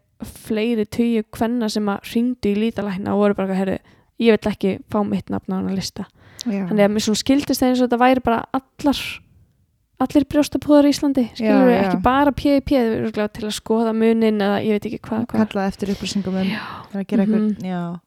fleiri 0.48 0.86
tíu 0.90 1.24
kvenna 1.32 1.70
sem 1.70 1.86
að 1.86 2.14
ringdu 2.14 2.50
í 2.50 2.58
lítalækna 2.58 3.14
og 3.14 3.22
voru 3.22 3.38
bara 3.38 3.54
að 3.54 3.60
herri 3.62 3.78
ég 4.20 4.34
vil 4.36 4.52
ekki 4.52 4.80
fá 4.92 5.00
mitt 5.08 5.30
nafn 5.30 5.54
á 5.54 5.58
hana 5.60 5.76
lista 5.76 6.06
Já. 6.46 6.68
þannig 6.70 6.84
að 6.86 6.92
mér 6.96 7.04
svona 7.06 7.22
skildist 7.24 7.62
það 7.62 7.70
eins 7.70 7.82
og 7.82 7.88
þetta 7.90 8.00
væri 8.04 8.24
bara 8.24 8.44
allar 8.54 9.00
allir 10.00 10.26
brjóstapúðar 10.30 10.86
í 10.86 10.92
Íslandi 10.94 11.24
skilur 11.34 11.72
já. 11.74 11.80
ekki 11.88 12.02
bara 12.06 12.32
eru 12.78 12.98
örugglega 13.08 13.32
til 13.34 13.46
að 13.48 13.56
skoða 13.58 13.94
munin 13.98 14.38
eða 14.46 14.60
ég 14.62 14.76
veit 14.78 14.86
ekki 14.86 15.00
hvað, 15.02 15.24
hvað. 15.26 15.48
Kallað 15.48 15.70
eftir 15.72 15.92
upplýsingum 15.96 16.36
um 16.38 16.52
að. 16.94 17.56
Mhm. 17.58 17.66
Já. 17.66 18.00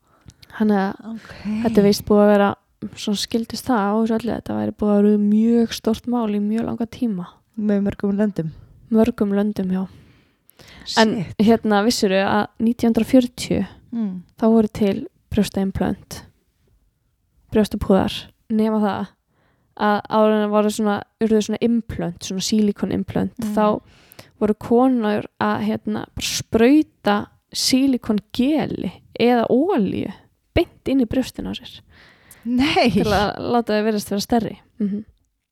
þannig 0.59 0.79
að 0.79 0.95
Ok. 1.15 1.33
þetta 1.65 1.83
veist 1.83 2.05
búið 2.07 2.23
að 2.25 2.31
vera 2.35 2.51
svona 2.97 3.21
skildist 3.21 3.67
það 3.67 3.81
á 3.83 3.93
þessu 4.01 4.17
öllu 4.21 4.33
þetta 4.39 4.55
væri 4.61 4.73
búið 4.81 4.91
að 4.95 5.03
vera 5.03 5.19
mjög 5.19 5.73
stort 5.73 6.07
mál 6.07 6.31
í 6.31 6.41
mjög 6.41 6.65
langa 6.65 6.87
tíma 6.87 7.27
Með 7.59 7.83
mörgum 7.85 8.17
löndum. 8.17 8.51
mörgum 8.91 9.33
löndum 9.35 9.71
já 9.75 9.83
en 10.99 11.25
Shit. 11.25 11.37
hérna 11.39 11.83
vissuru 11.85 12.23
að 12.25 12.47
1940 12.61 13.67
Mm. 13.93 14.23
þá 14.39 14.45
voru 14.47 14.69
til 14.73 15.07
brjóstaimplant 15.31 16.23
brjóstapúðar 17.51 18.15
nema 18.51 18.81
það 18.83 19.09
að 19.81 20.35
en 20.43 20.51
voru 20.53 20.71
svona, 20.75 20.97
urðu 21.25 21.41
svona 21.47 21.61
implant, 21.65 22.23
svona 22.27 22.45
silikon 22.45 22.93
implant 22.93 23.39
Mhm. 23.39 23.55
þá 23.55 23.81
voru 24.41 24.55
konur 24.59 25.27
að 25.41 25.63
hérna, 25.69 26.07
bara 26.15 26.27
sprauta 26.27 27.17
silikon 27.53 28.19
geli 28.33 28.93
eða 29.19 29.47
ólíu 29.49 30.13
beint 30.55 30.89
inn 30.89 31.01
í 31.01 31.07
brjóstin 31.07 31.47
á 31.49 31.53
sér. 31.55 31.81
Nei. 32.45 32.91
til 32.91 33.05
að 33.05 33.37
láta 33.39 33.77
þau 33.77 33.85
verðast 33.85 34.11
vera 34.11 34.21
stærri. 34.21 34.59
Mm 34.81 34.89
-hmm. 34.89 35.05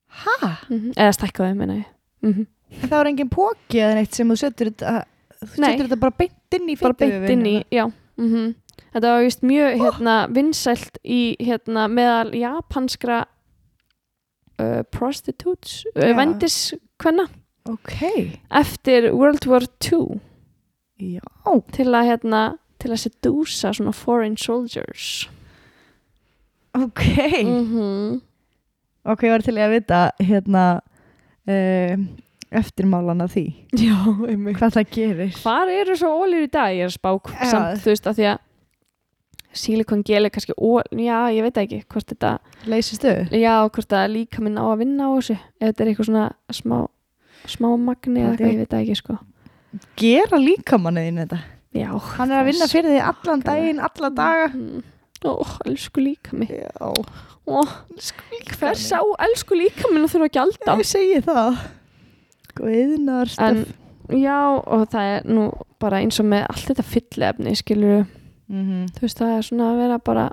Hæ? 0.09 0.57
eða 0.97 1.12
stækka 1.12 1.45
þau, 1.45 1.55
meina 1.55 1.74
ég. 1.74 1.85
Mm 2.22 2.47
Það 2.68 2.91
var 2.91 3.07
engin 3.07 3.29
póki 3.31 3.79
eða 3.81 3.95
neitt 3.95 4.14
sem 4.14 4.29
þú 4.29 4.37
setur 4.37 4.66
þetta, 4.70 5.05
þú 5.41 5.55
setur 5.57 5.87
þetta 5.89 6.01
bara 6.01 6.14
beint 6.18 6.53
inn 6.53 6.68
í 6.68 6.76
bara 6.81 6.95
beint 6.95 7.31
inn 7.31 7.47
í, 7.47 7.64
já. 7.72 7.91
Mm 8.18 8.55
þetta 8.93 9.12
var 9.14 9.24
vist 9.26 9.43
mjög 9.47 9.78
hérna, 9.82 10.14
vinsælt 10.34 10.99
í 11.05 11.20
hérna, 11.41 11.86
meðal 11.89 12.32
japanskra 12.39 13.24
uh, 14.61 14.82
prostitutes 14.95 15.84
uh, 15.95 16.12
vendiskvenna 16.18 17.28
Ok. 17.68 17.99
eftir 18.51 19.11
World 19.12 19.45
War 19.47 19.66
II 19.84 20.20
Já. 20.99 21.20
til 21.76 21.91
að 21.95 22.07
hérna 22.14 22.43
til 22.80 22.91
að 22.95 23.03
sedúsa 23.05 23.74
svona 23.76 23.93
foreign 23.95 24.36
soldiers 24.41 25.28
Ok. 26.78 27.05
mm 27.45 28.20
Ok, 29.09 29.22
ég 29.24 29.30
var 29.32 29.41
til 29.45 29.55
að 29.57 29.70
vita 29.72 29.99
hérna 30.20 30.62
uh, 31.49 31.95
eftirmálan 32.53 33.22
af 33.24 33.30
því. 33.32 33.45
já, 33.72 33.95
Hvað 34.59 34.74
það 34.74 34.91
gerir. 34.93 35.30
hvar 35.43 35.68
eru 35.72 35.95
svo 35.97 36.11
ólíur 36.24 36.45
í 36.45 36.51
dag 36.53 36.74
ég 36.76 36.84
er 36.89 36.93
spák 36.93 37.30
Já. 37.32 37.47
samt, 37.53 37.80
þú 37.84 37.93
veist, 37.95 38.07
að 38.11 38.18
því 38.18 38.26
að 38.32 38.39
silikon 39.57 40.03
gel 40.05 40.25
er 40.29 40.31
kannski 40.35 40.53
ól, 40.57 40.83
já, 40.93 41.19
ég 41.35 41.43
veit 41.47 41.57
ekki 41.63 41.81
hvort 41.89 42.07
þetta 42.13 42.39
Leysist 42.69 43.03
þau? 43.03 43.29
Já, 43.33 43.55
hvort 43.69 43.95
að 43.97 44.13
líka 44.15 44.43
minn 44.45 44.59
á 44.61 44.65
að 44.69 44.79
vinna 44.83 45.09
á 45.09 45.11
þessu 45.17 45.37
ef 45.39 45.65
þetta 45.71 45.85
er 45.85 45.91
eitthvað 45.93 46.09
svona 46.11 46.27
smá 46.53 46.79
smá 47.49 47.69
magni 47.81 48.21
eða 48.21 48.35
eitthvað, 48.35 48.53
ég 48.53 48.59
veit 48.63 48.75
það 48.75 48.85
ekki 48.85 48.99
sko 49.01 49.19
Gera 50.01 50.39
líkamanniðin 50.41 51.23
þetta? 51.25 51.39
Já, 51.77 51.91
Hann 52.17 52.31
er 52.33 52.41
að 52.41 52.47
vinna 52.49 52.69
fyrir 52.73 52.95
því 52.95 53.01
allan 53.05 53.43
daginn, 53.45 53.81
alla 53.85 54.09
daga. 54.17 54.47
mm. 54.55 54.85
Ó, 55.29 55.33
elsku 55.67 56.01
líka 56.01 56.37
mig 56.39 56.53
Já. 56.55 56.71
Ó, 57.49 57.61
hver 58.61 58.77
sá 58.79 59.01
elsku 59.25 59.57
líka 59.59 59.89
minn 59.93 60.05
og 60.07 60.13
þurfa 60.13 60.29
að 60.29 60.35
gjalda 60.37 60.77
Ég 60.79 60.89
segi 60.89 61.21
það. 61.27 61.59
Stöf. 63.29 63.75
já, 64.19 64.39
og 64.67 64.87
það 64.93 65.11
er 65.15 65.27
nú 65.31 65.45
bara 65.79 66.01
eins 66.03 66.19
og 66.21 66.27
með 66.27 66.47
allt 66.49 66.67
þetta 66.71 66.85
fyllefni 66.87 67.55
skilur, 67.59 68.07
Mm 68.49 68.87
þú 68.97 69.01
veist, 69.05 69.19
það 69.19 69.37
er 69.37 69.49
svona 69.49 69.71
að 69.73 69.81
vera 69.83 69.99
bara 69.99 70.29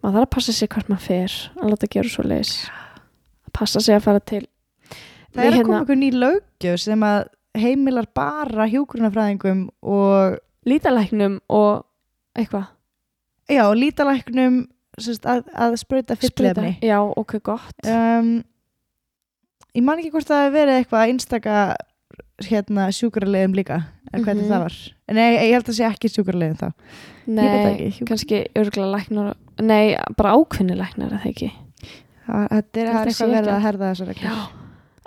maður 0.00 0.14
þarf 0.14 0.26
að 0.26 0.34
passa 0.34 0.52
sig 0.52 0.68
hvert 0.68 0.88
maður 0.88 1.06
fer 1.06 1.36
að 1.60 1.70
láta 1.70 1.90
gera 1.90 2.08
svo 2.08 2.24
leis 2.24 2.54
að 3.46 3.52
passa 3.52 3.80
sig 3.80 3.94
að 3.94 4.06
fara 4.08 4.20
til 4.20 4.46
Það 5.30 5.44
er 5.46 5.54
að 5.54 5.62
koma 5.62 5.78
einhver 5.78 5.98
ný 6.00 6.10
löggjöf 6.10 6.80
sem 6.82 7.02
að 7.06 7.28
heimilar 7.58 8.06
bara 8.14 8.66
hjúgrunafræðingum 8.70 9.68
og 9.82 10.38
lítalæknum 10.66 11.40
og 11.48 11.84
eitthvað. 12.38 12.70
Já, 13.50 13.64
lítalæknum 13.74 14.60
að, 15.00 15.44
að 15.54 15.76
sprauta 15.80 16.16
fyllefni. 16.18 16.76
Já, 16.86 16.98
ok, 17.02 17.38
gott. 17.46 17.76
Um, 17.86 18.40
ég 19.74 19.86
man 19.86 20.02
ekki 20.02 20.12
hvort 20.14 20.28
það 20.28 20.44
hefur 20.44 20.58
verið 20.58 20.80
eitthvað 20.80 21.06
einstaka 21.12 21.56
hérna 22.46 22.88
sjúkrarlegum 22.94 23.54
líka 23.54 23.84
eða 24.12 24.24
hvernig 24.24 24.44
Mhm. 24.44 24.50
það 24.50 24.62
var. 24.64 24.74
Nei, 25.12 25.30
ég 25.48 25.52
held 25.52 25.64
að 25.68 25.76
sé 25.78 25.84
ekki 25.88 26.08
sjúkrarlegum 26.08 26.56
þá. 26.58 26.72
Nei, 27.26 27.46
það 27.46 27.80
ekki. 27.86 28.06
kannski 28.06 28.46
örgulega 28.54 28.94
læknar 28.96 29.34
Nei, 29.60 29.96
bara 30.16 30.32
ákveðni 30.36 30.76
læknar 30.76 31.10
eða 31.12 31.26
ekki 31.30 31.50
Það, 32.26 32.48
þetta 32.50 32.80
er, 32.80 32.86
það 32.86 33.00
að 33.00 33.06
eitthvað 33.10 33.30
verið 33.30 33.48
ekki. 33.48 33.56
að 33.56 33.64
herða 33.66 33.90
þessar 33.90 34.06
reglur. 34.06 34.48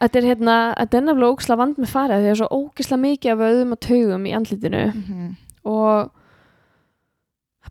Þetta 0.03 0.15
er 0.19 0.23
hérna, 0.27 0.55
þetta 0.77 0.97
er 0.97 1.01
nefnilega 1.07 1.33
ógislega 1.33 1.57
vand 1.57 1.75
með 1.77 1.89
farið 1.93 2.13
því 2.13 2.17
að 2.17 2.23
það 2.23 2.31
er 2.33 2.39
svo 2.41 2.49
ógislega 2.59 3.03
mikið 3.03 3.31
af 3.31 3.37
vöðum 3.43 3.71
og 3.71 3.79
taugum 3.79 4.23
í 4.27 4.33
andlitinu 4.35 4.93
Mhm. 4.93 5.35
og 5.65 6.11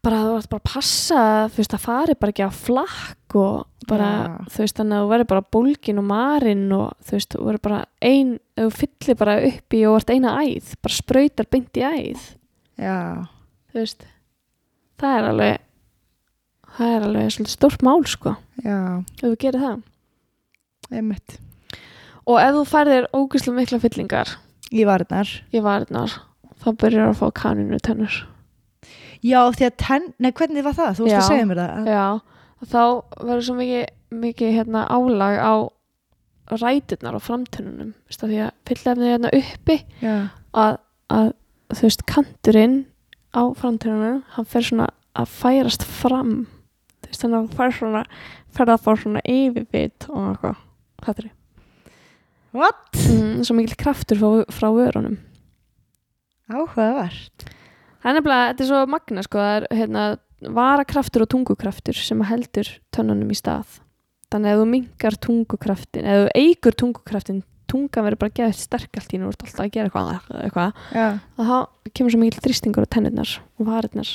bara 0.03 0.21
þú 0.27 0.37
ert 0.41 0.49
bara 0.51 0.63
að 0.63 0.71
passa 0.73 1.21
þú 1.53 1.61
veist 1.61 1.75
að 1.77 1.85
fari 1.85 2.15
bara 2.19 2.33
ekki 2.35 2.47
á 2.47 2.51
flakk 2.53 3.37
og 3.39 3.87
bara, 3.89 4.09
Já. 4.09 4.33
þú 4.53 4.63
veist 4.63 4.79
þannig 4.79 4.97
að 4.99 5.03
þú 5.05 5.11
verður 5.13 5.29
bara 5.33 5.45
bólgin 5.57 6.01
og 6.03 6.07
marinn 6.07 6.65
og 6.77 6.89
þú 7.07 7.17
veist, 7.17 7.35
þú 7.35 7.47
verður 7.49 7.63
bara 7.67 7.81
ein, 8.03 8.33
ef 8.57 8.65
þú 8.67 8.79
fyllir 8.83 9.19
bara 9.23 9.37
upp 9.49 9.77
í 9.79 9.83
og 9.89 9.99
ert 10.01 10.13
eina 10.15 10.35
æð, 10.43 10.73
bara 10.83 10.97
sprautar 10.99 11.49
beint 11.51 11.79
í 11.81 11.85
æð, 11.87 12.27
Já, 12.83 12.99
þú 13.73 13.79
veist 13.81 14.07
það 15.03 15.17
er 15.19 15.29
alveg 15.33 15.65
það 16.77 16.93
er 16.97 17.07
alveg 17.09 17.33
svolítið 17.35 17.55
stórt 17.57 17.83
mál 17.87 18.03
sko 18.09 18.35
já, 18.65 18.77
ef 19.03 19.25
þú 19.27 19.33
gerir 19.43 19.65
það 19.67 19.83
einmitt. 20.93 21.39
og 22.27 22.39
ef 22.43 22.55
þú 22.59 22.63
færðir 22.71 23.09
ógislega 23.17 23.59
mikla 23.59 23.81
fyllingar 23.83 24.35
Í 24.73 24.87
varnar. 24.89 25.29
í 25.53 25.61
varnar 25.61 26.15
þá 26.63 26.69
byrjar 26.81 27.11
að 27.11 27.19
fá 27.19 27.27
kaninu 27.43 27.81
tennur 27.83 28.23
Já, 29.23 29.39
því 29.55 29.66
að 29.68 29.75
tenn, 29.79 30.07
nei 30.18 30.33
hvernig 30.35 30.64
var 30.66 30.75
það? 30.75 30.97
Þú 30.99 31.05
veist 31.07 31.16
að 31.20 31.29
segja 31.31 31.49
mér 31.51 31.61
það. 31.62 31.91
já, 31.93 32.07
þá 32.73 32.83
verður 33.23 33.45
svo 33.47 33.55
mikið, 33.61 33.85
mikið 34.25 34.55
hérna, 34.57 34.87
álag 34.91 35.37
á 35.39 35.55
ræturnar 36.53 37.16
og 37.16 37.23
framtönnunum 37.25 37.93
því 38.11 38.41
að 38.45 38.51
fyllefnið 38.68 39.07
er 39.07 39.12
hérna 39.14 39.31
uppi 39.39 39.77
að, 40.53 40.75
að 41.09 41.29
þú 41.73 41.87
veist 41.87 42.03
kanturinn 42.11 42.75
á 43.33 43.43
framtönnunum 43.57 44.18
hann 44.35 44.49
fer 44.51 44.66
svona 44.66 44.89
að 45.16 45.31
færast 45.39 45.87
fram 45.87 46.35
þú 47.03 47.09
veist 47.12 47.23
þannig 47.23 47.39
að 47.39 47.45
hann 47.47 47.57
fær 47.61 47.77
svona 47.79 48.03
fer 48.53 48.73
að 48.75 48.83
fá 48.85 48.91
svona 49.01 49.23
yfirbit 49.25 50.09
og 50.11 50.27
eitthvað 50.33 50.59
þetta 51.07 51.25
er 51.25 51.31
What? 52.53 52.91
mm, 53.01 53.39
svo 53.47 53.55
mikil 53.57 53.79
kraftur 53.81 54.18
frá, 54.20 54.43
frá 54.53 54.68
vörunum 54.75 55.16
Áhugavert. 56.53 57.47
Það 58.03 58.11
er 58.11 58.19
nefnilega, 58.19 58.51
þetta 58.51 58.65
er 58.65 58.71
svo 58.73 58.83
magna 58.91 59.25
sko, 59.27 59.39
það 59.39 59.57
er 59.57 59.67
hérna, 59.79 60.05
varakraftur 60.59 61.25
og 61.25 61.31
tungukraftur 61.31 61.99
sem 61.99 62.25
heldur 62.27 62.71
tönnunum 62.95 63.31
í 63.31 63.39
stað. 63.39 63.79
Þannig 64.33 64.55
að 64.55 64.61
þú 64.63 64.67
mingar 64.73 65.19
tungukraftin 65.23 66.09
ef 66.09 66.21
þú 66.23 66.29
eigur 66.41 66.79
tungukraftin 66.83 67.43
tungan 67.73 68.05
verður 68.05 68.21
bara 68.25 68.35
geðið 68.37 68.59
sterk 68.59 68.99
allt 68.99 69.15
í 69.15 69.21
nú 69.21 69.31
alltaf 69.31 69.55
að 69.61 69.71
gera 69.73 69.89
eitthvað, 69.89 70.43
eitthvað 70.43 70.75
að 71.41 71.49
þá 71.49 71.93
kemur 71.97 72.13
svo 72.13 72.21
mikil 72.21 72.43
þrýstingur 72.45 72.89
á 72.89 72.93
tennurnar 72.93 73.33
og 73.57 73.69
varirnar. 73.69 74.11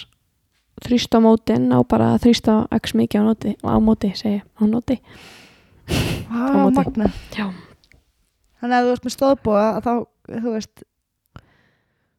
Þrýst 0.86 1.16
á 1.18 1.20
mótin 1.24 1.72
á 1.74 1.80
bara 1.90 2.12
að 2.14 2.28
þrýst 2.28 2.50
á 2.54 2.56
x 2.78 2.94
mikið 2.98 3.24
á 3.24 3.28
móti, 3.30 3.54
á 3.66 3.78
móti 3.82 4.12
segi, 4.20 4.44
á 4.44 4.62
móti 4.68 5.00
Á 6.28 6.68
móti. 6.68 7.08
Já. 7.34 7.48
Þannig 8.60 8.76
að 8.78 8.86
þú 8.88 8.94
ert 8.94 9.08
með 9.08 9.14
stóðbúa 9.16 9.64
að 9.78 9.82
þá, 9.86 9.92
þú 10.28 10.54
veist, 10.54 10.84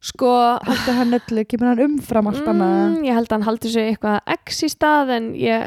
sko, 0.04 0.30
heldur 0.66 0.96
hann 1.00 1.16
öllu, 1.18 1.44
kemur 1.48 1.72
hann 1.72 1.82
umfram 1.88 2.30
allt 2.30 2.46
annað 2.46 2.76
mm, 2.76 3.02
ég 3.08 3.18
held 3.18 3.28
að 3.28 3.36
hann 3.36 3.48
haldi 3.48 3.72
sér 3.72 3.90
eitthvað 3.90 4.32
x 4.36 4.62
í 4.62 4.70
stað 4.70 5.12
en 5.16 5.28
ég, 5.38 5.66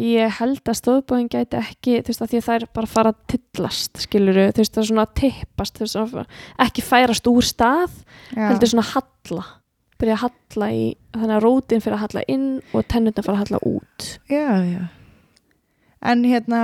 ég 0.00 0.38
held 0.38 0.62
að 0.72 0.78
stóðbóðin 0.80 1.28
gæti 1.32 1.60
ekki 1.60 1.98
þú 2.00 2.12
veist 2.12 2.24
að 2.24 2.32
því 2.32 2.40
að 2.40 2.46
það 2.48 2.58
er 2.58 2.66
bara 2.78 2.88
að 2.88 2.94
fara 2.94 3.12
að 3.12 3.20
tillast 3.34 4.02
skiluru, 4.06 4.48
þú 4.56 4.64
veist 4.64 4.80
er 4.80 4.88
svona 4.88 5.04
að 5.04 5.14
tippast 5.20 5.80
veist, 5.82 5.98
svona, 5.98 6.26
ekki 6.64 6.86
færast 6.86 7.30
úr 7.30 7.48
stað 7.48 7.94
Já. 8.32 8.46
heldur 8.48 8.72
svona 8.72 8.86
að 8.86 8.94
halla 8.96 9.46
byrja 9.98 10.16
að 10.16 10.24
halla 10.24 10.72
í, 10.72 10.82
þannig 11.18 11.36
að 11.36 11.44
rótin 11.44 11.84
fyrir 11.84 11.98
að 11.98 12.04
halla 12.06 12.26
inn 12.30 12.50
og 12.72 12.88
tennurna 12.88 13.24
fyrir 13.26 13.36
að 13.36 13.42
halla 13.44 13.62
út 13.68 14.10
Já, 14.30 14.50
já. 14.64 14.82
En 16.08 16.20
hérna, 16.22 16.60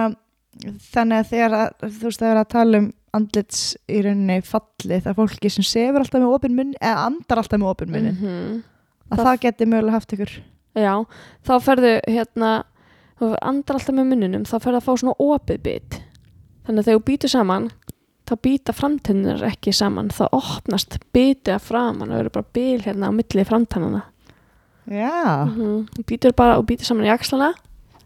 þannig 0.94 1.18
að 1.18 1.30
þegar 1.32 1.56
að, 1.58 1.72
þú 1.82 2.06
veist, 2.06 2.20
það 2.22 2.30
er 2.30 2.40
að 2.40 2.52
tala 2.54 2.80
um 2.80 2.92
andlits 3.14 3.76
í 3.88 4.00
rauninni 4.04 4.40
falli 4.46 5.00
það 5.04 5.20
fólki 5.20 5.50
sem 5.52 5.66
sefur 5.66 6.02
alltaf 6.02 6.20
með 6.20 6.34
opin 6.36 6.56
munn 6.58 6.74
eða 6.80 7.06
andar 7.10 7.40
alltaf 7.42 7.60
með 7.60 7.70
opin 7.70 7.94
munni 7.94 8.12
-hmm. 8.16 8.58
að 9.10 9.24
það, 9.24 9.40
geti 9.46 9.70
mögulega 9.70 9.98
haft 9.98 10.16
ykkur 10.16 10.34
Já, 10.74 11.04
þá 11.46 11.52
ferðu 11.62 11.92
hérna, 12.10 12.50
þú 13.20 13.30
andar 13.38 13.78
alltaf 13.78 13.94
með 13.94 14.08
munnunum, 14.10 14.46
þá 14.48 14.56
ferðu 14.58 14.80
að 14.80 14.86
fá 14.86 14.92
svona 15.00 15.14
opið 15.22 15.60
bit. 15.62 15.98
Þannig 16.66 16.80
að 16.80 16.88
þegar 16.88 16.98
þú 16.98 17.04
býtur 17.10 17.30
saman, 17.30 17.68
þá 18.24 18.34
býta 18.46 18.74
framtennar 18.74 19.44
ekki 19.50 19.74
saman, 19.76 20.10
þá 20.14 20.24
opnast 20.34 20.98
bitið 21.14 21.54
að 21.54 21.68
framan 21.68 22.10
og 22.10 22.18
verður 22.18 22.34
bara 22.38 22.52
bil 22.58 22.80
hérna 22.82 23.12
á 23.12 23.12
milli 23.14 23.46
framtennana. 23.46 24.02
Já, 24.84 25.46
Mm 25.46 25.54
-hmm. 25.54 25.88
Þú 25.96 26.02
býtur 26.06 26.32
bara 26.32 26.58
og 26.58 26.66
býtur 26.66 26.84
saman 26.84 27.06
í 27.06 27.14
axlana, 27.14 27.54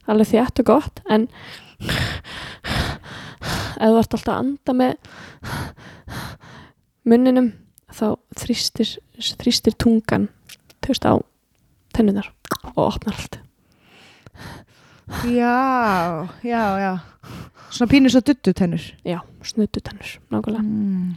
alveg 0.06 0.28
þétt 0.28 0.60
og 0.60 0.64
gott, 0.66 1.00
en 1.08 1.28
ef 3.40 3.88
þú 3.88 3.98
ert 4.00 4.16
alltaf 4.16 4.32
að 4.32 4.40
anda 4.42 4.74
með 4.78 4.94
munninum, 7.08 7.52
þá 7.92 8.06
þrýstir, 8.38 8.94
þrýstir 9.40 9.76
tungan, 9.80 10.28
veist, 10.86 11.04
á 11.08 11.16
tennunar 11.96 12.30
og 12.74 12.82
opnar 12.88 13.16
allt. 13.16 13.38
já, 15.24 16.28
já, 16.44 16.64
já 16.78 16.92
Svona 17.68 17.90
pínur 17.90 18.12
svo 18.12 18.20
duttu 18.24 18.52
tennur 18.56 18.80
Já, 19.04 19.18
snututennur, 19.44 20.14
nákvæmlega. 20.32 20.62
mm. 20.64 21.16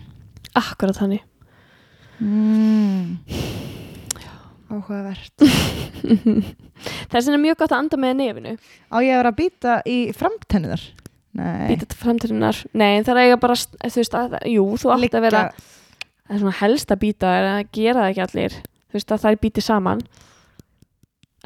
Akkurat 0.60 0.98
þannig. 1.00 1.22
Mm. 2.20 3.20
Áhugavert 4.72 5.42
vegna 7.12 7.34
er 7.36 7.42
mjög 7.42 7.58
gott 7.60 7.72
að 7.72 7.78
anda 7.80 8.00
með 8.00 8.18
nefinu. 8.20 8.54
Á 8.92 8.96
ég 9.04 9.14
að 9.16 9.20
vera 9.22 9.32
að 9.32 9.40
býta 9.40 9.78
í 9.88 9.98
framtennunar? 10.16 10.84
Býta 11.36 11.88
til 11.88 12.00
framtíðunar. 12.02 12.58
Nei, 12.76 13.04
það 13.06 13.14
er 13.14 13.22
eiga 13.26 13.38
bara, 13.40 13.56
þú 13.56 14.02
veist, 14.02 14.18
að, 14.18 14.36
jú, 14.52 14.66
þú 14.82 14.92
átt 14.96 15.16
að 15.16 15.28
vera, 15.28 15.44
það 16.28 16.36
er 16.36 16.42
svona 16.44 16.58
helst 16.60 16.92
að 16.92 17.00
býta, 17.06 17.32
en 17.38 17.48
að 17.54 17.62
gera 17.78 18.02
það 18.02 18.10
ekki 18.12 18.26
allir. 18.26 18.58
Þú 18.92 19.00
veist, 19.00 19.14
að 19.16 19.24
það 19.24 19.32
er 19.32 19.42
býtið 19.46 19.68
saman. 19.68 20.04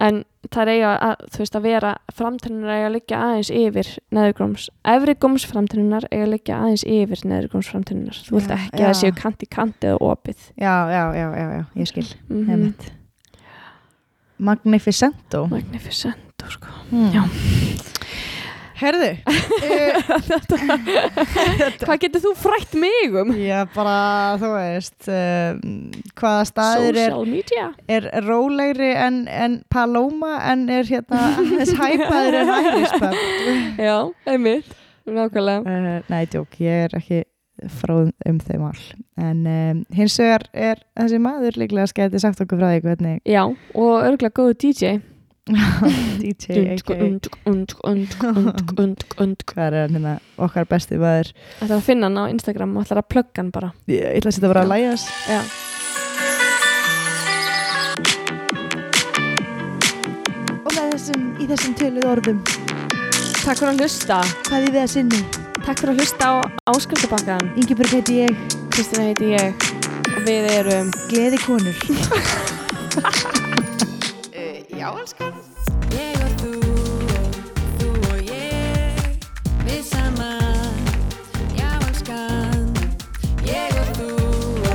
En 0.06 0.18
það 0.52 0.62
er 0.64 0.72
eiga 0.74 0.90
að, 1.08 1.22
þú 1.32 1.44
veist, 1.44 1.56
að 1.56 1.68
vera, 1.70 1.92
framtíðunar 2.18 2.74
eiga 2.74 2.88
að 2.90 2.96
liggja 2.98 3.22
aðeins 3.28 3.52
yfir 3.62 3.92
neðurgróms. 4.18 4.66
Efri 4.96 5.16
góms 5.24 5.46
framtíðunar 5.48 6.10
eiga 6.10 6.26
að 6.26 6.34
liggja 6.34 6.58
aðeins 6.66 6.84
yfir 6.98 7.24
neðurgróms 7.30 7.70
framtíðunar. 7.72 8.20
Þú 8.26 8.36
vilt 8.40 8.52
Já, 8.52 8.58
ekki 8.58 8.82
að 8.82 8.84
það 8.84 8.92
já. 8.92 9.00
séu 9.04 9.16
kant 9.22 9.46
í 9.46 9.50
kanti 9.56 9.92
eða 9.94 10.12
opið. 10.12 10.50
Já, 10.60 10.74
já, 10.92 11.04
já, 11.16 11.28
já, 11.30 11.48
já, 11.56 11.64
ég 11.80 11.92
skil 11.94 12.08
Mm 12.28 12.50
Einmitt. 12.52 12.92
Magnificento 14.38 15.46
Magnificento, 15.48 16.50
sko. 16.52 16.68
hmm. 16.90 17.12
Já. 17.16 17.24
Herðu 18.76 19.14
Hvað 21.86 22.00
getur 22.02 22.22
þú 22.24 22.32
frætt 22.40 22.74
mig 22.80 23.14
um? 23.22 23.30
Já, 23.40 23.62
bara, 23.76 23.94
þú 24.42 24.50
veist 24.56 25.08
um, 25.12 25.60
hvaða 26.18 26.46
staður 26.50 26.90
er, 26.90 26.96
Social 27.14 27.28
media. 27.30 27.66
er 27.92 28.04
rólegri 28.26 28.90
en, 29.00 29.22
en 29.32 29.60
Paloma 29.72 30.34
en 30.52 30.66
er 30.74 30.86
hérna 30.90 31.20
aðeins 31.38 31.74
hæpaður 31.80 32.36
en 32.42 32.50
pub 33.00 33.16
Já, 33.80 33.96
einmitt, 34.34 34.68
nákvæmlega. 35.08 35.62
uh, 35.64 36.02
Nei, 36.12 36.24
djók, 36.32 36.52
ég 36.64 36.76
er 36.90 36.94
ekki 37.00 37.20
fróð 37.72 38.10
um 38.28 38.40
þeim 38.44 38.64
all 38.68 38.84
en 39.24 39.46
um, 39.48 39.78
hins 39.96 40.18
vegar 40.20 40.44
er 40.52 40.76
þessi 41.00 41.20
maður 41.24 41.56
líklega 41.62 41.88
skæti 41.88 42.20
sagt 42.20 42.42
okkur 42.44 42.60
frá 42.60 42.74
því 42.74 42.82
hvernig 42.90 43.22
Já, 43.32 43.46
og 43.48 43.94
örgulega 44.04 44.36
góðu 44.42 44.56
DJ. 44.66 44.98
DJ 46.22 46.74
hvað 49.46 49.68
er 49.68 49.76
hérna, 49.94 50.14
okkar 50.42 50.66
besti 50.66 50.98
Það 51.60 51.68
er 51.68 51.74
að 51.76 51.84
finna 51.86 52.10
hann 52.10 52.18
á 52.18 52.26
Instagram 52.34 52.74
og 52.74 52.82
ætlar 52.88 53.04
að 53.04 53.10
plugga 53.14 53.44
hann 53.44 53.52
bara. 53.54 53.70
ég, 53.86 54.02
ætla 54.18 54.32
að 54.32 54.38
setja 54.40 54.50
bara 54.50 54.64
að 54.66 54.72
læja 54.74 54.96
þess 54.96 55.06
Já. 55.30 55.42
og 60.66 60.72
með 60.74 60.90
þessum, 60.96 61.30
í 61.38 61.50
þessum 61.54 61.78
töluð 61.78 62.10
orðum. 62.16 62.42
Takk 63.46 63.62
fyrir 63.62 63.70
að 63.70 63.86
hlusta. 63.86 64.18
hvað 64.50 64.60
er 64.64 64.74
við 64.74 64.82
að 64.82 64.94
sinni? 64.98 65.22
Takk 65.62 65.78
fyrir 65.78 65.94
að 65.94 66.02
hlusta 66.02 66.24
á 66.26 66.34
áskriftabakkaðan. 66.74 67.54
Ingeborg 67.54 67.94
heiti 67.94 68.24
ég, 68.24 68.34
Kristina 68.74 69.12
heiti 69.12 69.36
ég. 69.38 69.54
Og 70.16 70.22
við 70.26 70.50
erum 70.58 70.90
gleði 71.12 71.38
konur 71.46 71.78
Já, 74.86 74.92
elskan. 75.00 75.34
Ég 75.92 76.14
og 76.22 76.34
þú 76.42 76.50
og 77.18 77.38
þú 77.80 77.88
og 78.12 78.20
ég 78.22 79.00
Við 79.66 79.80
saman 79.88 80.78
Já, 81.58 81.72
elskan. 81.88 82.70
Ég 83.48 83.80
og 83.82 83.90
þú 83.98 84.10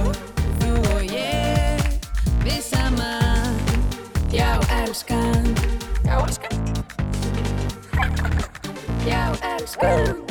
og 0.00 0.18
þú 0.64 0.72
og 0.96 1.04
ég 1.14 1.78
Við 2.42 2.58
saman 2.72 3.54
Já, 4.34 4.58
elskan. 4.80 5.46
Já, 6.02 6.18
elskan. 6.26 6.58
Já, 9.06 9.22
elskan. 9.54 10.26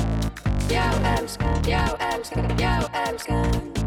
Já, 0.67 0.91
elskan. 1.15 1.63
Já, 1.63 1.85
elskan. 2.11 2.51
Já, 2.59 2.75
elskan 3.07 3.79